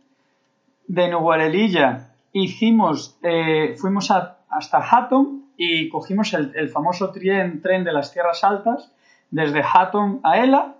De 0.87 1.09
Nuguarelilla 1.09 2.09
hicimos, 2.31 3.17
eh, 3.21 3.75
fuimos 3.79 4.09
a- 4.11 4.37
hasta 4.49 4.79
Hatton 4.79 5.42
y 5.57 5.89
cogimos 5.89 6.33
el, 6.33 6.51
el 6.55 6.69
famoso 6.69 7.11
tren, 7.11 7.61
tren 7.61 7.83
de 7.83 7.93
las 7.93 8.11
tierras 8.11 8.43
altas 8.43 8.91
desde 9.31 9.61
Hatton 9.63 10.19
a 10.23 10.39
Ela. 10.39 10.75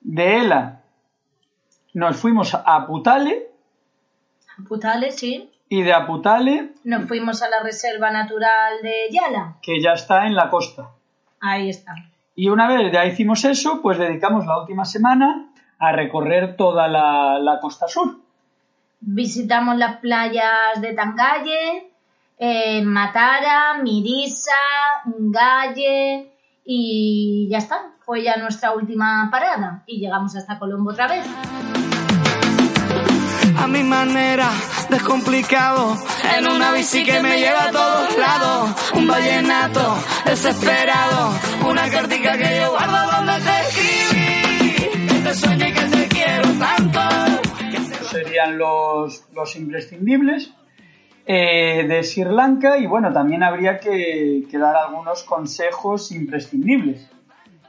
De 0.00 0.38
Ela 0.38 0.82
nos 1.94 2.16
fuimos 2.16 2.54
a 2.54 2.86
Putale 2.86 3.48
Putales, 4.68 5.16
sí. 5.16 5.50
Y 5.68 5.82
de 5.82 5.92
Aputale, 5.94 6.72
Nos 6.84 7.08
fuimos 7.08 7.42
a 7.42 7.48
la 7.48 7.62
Reserva 7.62 8.10
Natural 8.10 8.74
de 8.82 9.08
Yala. 9.10 9.56
que 9.62 9.80
ya 9.80 9.92
está 9.92 10.26
en 10.26 10.34
la 10.34 10.50
costa. 10.50 10.90
Ahí 11.40 11.70
está. 11.70 11.94
Y 12.36 12.48
una 12.50 12.68
vez 12.68 12.92
ya 12.92 13.06
hicimos 13.06 13.44
eso, 13.44 13.80
pues 13.80 13.98
dedicamos 13.98 14.44
la 14.46 14.58
última 14.58 14.84
semana 14.84 15.46
a 15.78 15.92
recorrer 15.92 16.56
toda 16.56 16.88
la, 16.88 17.38
la 17.38 17.58
costa 17.60 17.88
sur. 17.88 18.16
Visitamos 19.00 19.76
las 19.78 19.96
playas 19.96 20.80
de 20.80 20.92
Tangalle, 20.92 21.90
eh, 22.38 22.82
Matara, 22.82 23.78
Mirisa, 23.82 24.52
Ngalle 25.06 26.32
y 26.64 27.48
ya 27.50 27.58
está. 27.58 27.92
Fue 28.04 28.22
ya 28.22 28.36
nuestra 28.36 28.72
última 28.72 29.28
parada 29.30 29.84
y 29.86 30.00
llegamos 30.00 30.34
hasta 30.36 30.58
Colombo 30.58 30.90
otra 30.90 31.08
vez. 31.08 31.26
a 33.56 33.66
mi 33.68 33.84
manera, 33.84 34.50
descomplicado, 34.90 35.96
en 36.36 36.46
una 36.48 36.72
bici 36.72 37.04
que 37.04 37.20
me 37.20 37.38
lleva 37.38 37.64
a 37.64 37.70
todos 37.70 38.18
lados, 38.18 38.92
un 38.94 39.06
vallenato 39.06 39.96
desesperado, 40.24 41.32
una 41.68 41.88
cartica 41.88 42.36
que 42.36 42.60
yo 42.60 42.70
guardo 42.70 43.12
donde 43.12 43.32
te 43.40 43.60
escribí, 43.60 45.06
que 45.06 45.20
te 45.20 45.34
sueño 45.34 45.68
y 45.68 45.72
que 45.72 45.84
te 45.84 46.08
quiero 46.08 46.48
tanto. 46.58 47.00
Serían 48.10 48.58
los, 48.58 49.24
los 49.32 49.56
imprescindibles 49.56 50.52
eh, 51.24 51.84
de 51.86 52.02
Sri 52.02 52.24
Lanka 52.24 52.78
y 52.78 52.86
bueno, 52.86 53.12
también 53.12 53.44
habría 53.44 53.78
que, 53.78 54.44
dar 54.52 54.74
algunos 54.74 55.22
consejos 55.22 56.10
imprescindibles. 56.10 57.08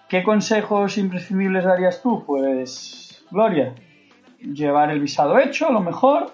¿Qué 0.10 0.24
consejos 0.24 0.97
imprescindibles 0.97 1.64
darías 1.64 2.01
tú? 2.01 2.24
Pues, 2.26 3.24
Gloria, 3.30 3.74
llevar 4.39 4.89
el 4.89 4.99
visado 4.99 5.38
hecho, 5.38 5.68
a 5.68 5.72
lo 5.72 5.82
mejor. 5.82 6.32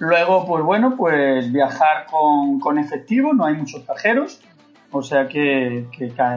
Luego, 0.00 0.44
pues 0.46 0.64
bueno, 0.64 0.96
pues 0.96 1.52
viajar 1.52 2.06
con, 2.06 2.78
efectivo, 2.78 3.32
no 3.32 3.44
hay 3.44 3.54
muchos 3.54 3.84
cajeros, 3.84 4.40
o 4.92 5.02
sea 5.02 5.28
que, 5.28 5.86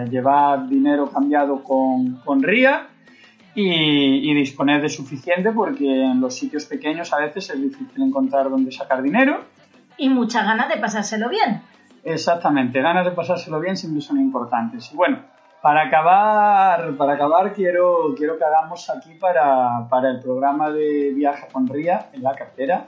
llevar 0.10 0.68
dinero 0.68 1.10
cambiado 1.10 1.64
con, 1.64 2.18
con 2.26 2.42
RIA 2.42 2.88
y, 3.54 4.32
y 4.32 4.34
disponer 4.34 4.82
de 4.82 4.90
suficiente 4.90 5.52
porque 5.52 5.86
en 5.86 6.22
los 6.22 6.36
sitios 6.36 6.66
pequeños 6.66 7.14
a 7.14 7.18
veces 7.18 7.52
es 7.52 7.62
difícil 7.62 8.02
encontrar 8.02 8.50
dónde 8.50 8.72
sacar 8.72 9.02
dinero. 9.04 9.42
Y 9.98 10.10
muchas 10.10 10.46
ganas 10.46 10.70
de 10.70 10.78
pasárselo 10.78 11.30
bien. 11.30 11.62
Exactamente, 12.04 12.82
ganas 12.82 13.06
de 13.06 13.12
pasárselo 13.12 13.60
bien 13.60 13.78
siempre 13.78 14.02
son 14.02 14.20
importantes. 14.20 14.92
Y 14.92 14.96
bueno, 14.96 15.20
para 15.62 15.84
acabar, 15.84 16.96
para 16.98 17.14
acabar 17.14 17.54
quiero, 17.54 18.16
quiero 18.18 18.38
que 18.38 18.44
hagamos 18.44 18.90
aquí 18.90 19.14
para, 19.16 19.88
para 19.90 20.10
el 20.10 20.20
programa 20.20 20.72
de 20.72 21.12
Viaje 21.14 21.48
con 21.52 21.68
Ría 21.68 22.08
en 22.14 22.24
la 22.24 22.34
cartera 22.34 22.88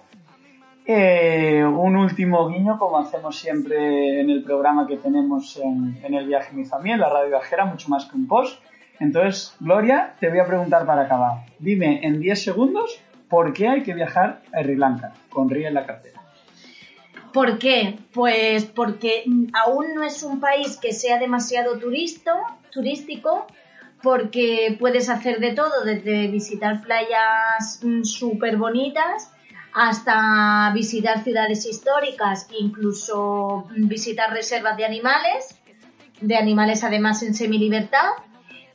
eh, 0.86 1.64
un 1.64 1.96
último 1.96 2.50
guiño, 2.50 2.78
como 2.78 3.00
hacemos 3.00 3.38
siempre 3.38 4.20
en 4.20 4.30
el 4.30 4.44
programa 4.44 4.86
que 4.86 4.98
tenemos 4.98 5.58
en, 5.58 6.14
el 6.14 6.28
viaje 6.28 6.54
mi 6.54 6.66
familia, 6.66 6.96
en 6.96 7.02
la 7.02 7.10
radio 7.10 7.30
viajera, 7.30 7.66
mucho 7.66 7.88
más 7.90 8.06
que 8.06 8.18
un 8.18 8.28
post. 8.28 8.62
Entonces, 9.00 9.56
Gloria, 9.62 10.16
te 10.20 10.30
voy 10.30 10.40
a 10.40 10.46
preguntar 10.46 10.86
para 10.86 11.04
acabar. 11.04 11.46
Dime 11.58 12.06
en 12.06 12.20
10 12.20 12.44
segundos 12.44 13.02
por 13.30 13.54
qué 13.54 13.70
hay 13.70 13.84
que 13.84 13.94
viajar 13.94 14.42
a 14.54 14.62
Sri 14.62 14.76
Lanka 14.76 15.14
con 15.30 15.50
Ría 15.50 15.70
en 15.70 15.74
la 15.74 15.86
cartera. 15.86 16.23
¿Por 17.34 17.58
qué? 17.58 17.98
Pues 18.14 18.66
porque 18.66 19.24
mm, 19.26 19.48
aún 19.54 19.96
no 19.96 20.04
es 20.04 20.22
un 20.22 20.40
país 20.40 20.78
que 20.78 20.94
sea 20.94 21.18
demasiado 21.18 21.80
turisto, 21.80 22.32
turístico, 22.72 23.48
porque 24.04 24.78
puedes 24.80 25.10
hacer 25.10 25.40
de 25.40 25.54
todo, 25.54 25.84
desde 25.84 26.28
visitar 26.28 26.82
playas 26.84 27.82
súper 28.04 28.58
bonitas 28.58 29.32
hasta 29.74 30.72
visitar 30.76 31.24
ciudades 31.24 31.66
históricas, 31.66 32.48
incluso 32.60 33.68
mm, 33.76 33.88
visitar 33.88 34.32
reservas 34.32 34.78
de 34.78 34.86
animales, 34.86 35.60
de 36.22 36.38
animales 36.38 36.84
además 36.84 37.24
en 37.24 37.34
semilibertad. 37.34 38.10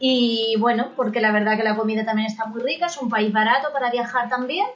Y 0.01 0.57
bueno, 0.59 0.93
porque 0.97 1.21
la 1.21 1.33
verdad 1.33 1.57
que 1.57 1.65
la 1.65 1.77
comida 1.77 2.05
también 2.05 2.27
está 2.27 2.47
muy 2.47 2.61
rica, 2.61 2.87
es 2.87 2.99
un 2.99 3.09
país 3.09 3.33
barato 3.33 3.69
para 3.73 3.91
viajar 3.91 4.29
también. 4.29 4.67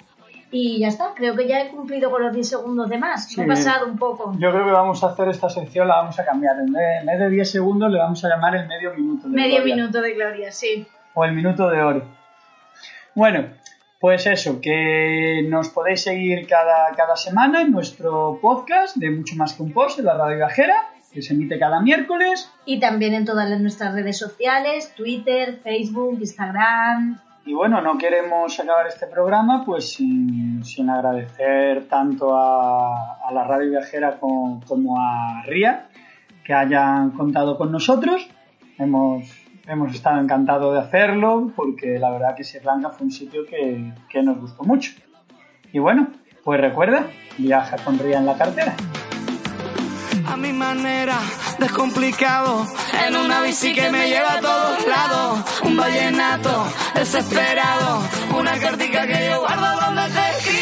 Y 0.55 0.79
ya 0.81 0.89
está, 0.89 1.13
creo 1.17 1.35
que 1.35 1.49
ya 1.49 1.63
he 1.63 1.71
cumplido 1.71 2.11
con 2.11 2.23
los 2.23 2.33
10 2.35 2.47
segundos 2.47 2.89
de 2.91 2.99
más. 2.99 3.27
Me 3.39 3.43
he 3.45 3.47
Sí. 3.47 3.49
pasado 3.49 3.87
un 3.87 3.97
poco. 3.99 4.33
Yo 4.39 4.51
creo 4.53 4.67
que 4.67 4.71
vamos 4.71 5.03
a 5.03 5.07
hacer 5.09 5.29
esta 5.29 5.49
sección, 5.49 5.89
la 5.89 5.97
vamos 5.97 6.19
a 6.21 6.25
cambiar. 6.27 6.57
En 6.61 6.73
vez, 7.07 7.19
de 7.19 7.31
10 7.31 7.51
segundos 7.51 7.91
le 7.91 7.99
vamos 7.99 8.23
a 8.25 8.29
llamar 8.29 8.55
el 8.57 8.69
medio 8.69 8.93
minuto. 8.95 9.29
de 9.29 9.35
Medio 9.35 9.57
Gloria. 9.57 9.75
minuto 9.77 10.01
de 10.03 10.13
gloria, 10.15 10.53
sí. 10.53 10.87
o 11.15 11.25
el 11.25 11.33
minuto 11.33 11.69
de 11.71 11.83
oro. 11.83 12.05
Bueno, 13.15 13.47
pues 13.99 14.27
eso, 14.27 14.61
que 14.61 15.47
nos 15.49 15.69
podéis 15.71 16.03
seguir 16.03 16.47
cada, 16.47 16.91
cada 16.97 17.17
semana 17.17 17.63
en 17.63 17.71
nuestro 17.73 18.39
podcast 18.43 18.97
de 18.97 19.11
Mucho 19.11 19.37
Más 19.37 19.55
que 19.55 19.63
un 19.63 19.73
Post 19.73 20.01
en 20.01 20.05
la 20.07 20.15
Radio 20.19 20.37
Viajera, 20.37 20.75
que 21.13 21.23
se 21.23 21.35
emite 21.35 21.59
cada 21.59 21.81
miércoles. 21.81 22.51
Y 22.67 22.79
también 22.81 23.15
en 23.15 23.25
todas 23.25 23.49
nuestras 23.61 23.95
redes 23.95 24.19
sociales, 24.19 24.93
Twitter, 24.97 25.61
Facebook, 25.63 26.19
Instagram. 26.21 27.21
Y 27.45 27.55
bueno, 27.55 27.81
no 27.81 27.99
queremos 27.99 28.59
acabar 28.61 28.87
este 28.87 29.07
programa 29.09 29.65
pues 29.65 29.93
sin, 29.95 30.65
sin 30.65 30.89
agradecer 30.89 31.89
tanto 31.89 32.37
a, 32.37 33.17
a 33.27 33.33
la 33.33 33.45
Radio 33.45 33.71
Viajera 33.71 34.19
con- 34.21 34.61
como 34.61 34.97
a 35.01 35.43
RIA 35.45 35.89
que 36.45 36.55
hayan 36.55 37.11
contado 37.11 37.59
con 37.59 37.73
nosotros. 37.73 38.29
Hemos, 38.79 39.25
hemos 39.67 39.93
estado 39.93 40.21
encantados 40.21 40.73
de 40.75 40.81
hacerlo 40.81 41.51
porque 41.57 41.99
la 41.99 42.11
verdad 42.11 42.37
que 42.37 42.45
Sri 42.45 42.65
Lanka 42.65 42.91
fue 42.91 43.07
un 43.07 43.13
sitio 43.13 43.45
que, 43.45 43.93
que 44.09 44.23
nos 44.23 44.39
gustó 44.39 44.63
mucho. 44.63 44.93
Y 45.73 45.81
bueno, 45.81 46.09
pues 46.45 46.61
recuerda, 46.61 47.07
viaja 47.39 47.77
con 47.85 47.99
RIA 47.99 48.19
en 48.19 48.27
la 48.27 48.37
cartera. 48.39 48.75
a 50.29 50.37
mi 50.37 50.53
manera, 50.53 51.17
descomplicado, 51.59 52.67
en 53.07 53.17
una 53.17 53.43
bici 53.43 53.73
que 53.75 53.91
me 53.91 54.09
lleva 54.09 54.35
a 54.35 54.41
todos 54.41 54.87
lados, 54.87 55.41
un 55.63 55.77
vallenato 55.77 56.67
desesperado, 56.95 58.03
una 58.39 58.59
cartica 58.59 59.07
que 59.07 59.27
yo 59.31 59.41
guardo 59.41 59.81
donde 59.81 60.03
te 60.09 60.31
escribí, 60.39 60.62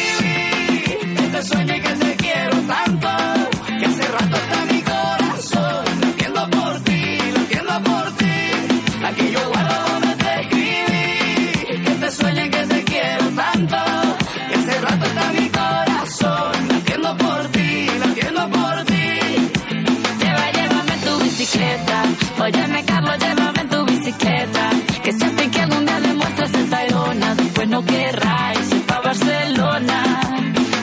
no 27.71 27.85
querráis 27.85 28.67
para 28.85 29.01
Barcelona. 29.01 30.03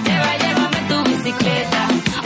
Lleva, 0.06 0.30
llévame 0.42 0.80
tu 0.88 1.10
bicicleta. 1.10 1.80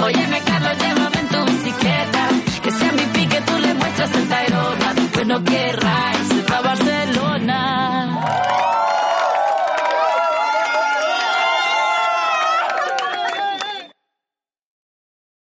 Óyeme, 0.05 0.41
Carlos, 0.47 0.79
llévame 0.79 1.19
en 1.19 1.29
tu 1.35 1.45
bicicleta. 1.53 2.23
Que 2.63 2.71
sea 2.71 2.93
mi 2.93 3.07
pique, 3.15 3.41
tú 3.41 3.59
le 3.59 3.75
muestras 3.75 4.15
el 4.15 4.29
Tayrona, 4.29 4.95
después 4.95 5.27
no 5.27 5.43
querráis. 5.43 6.22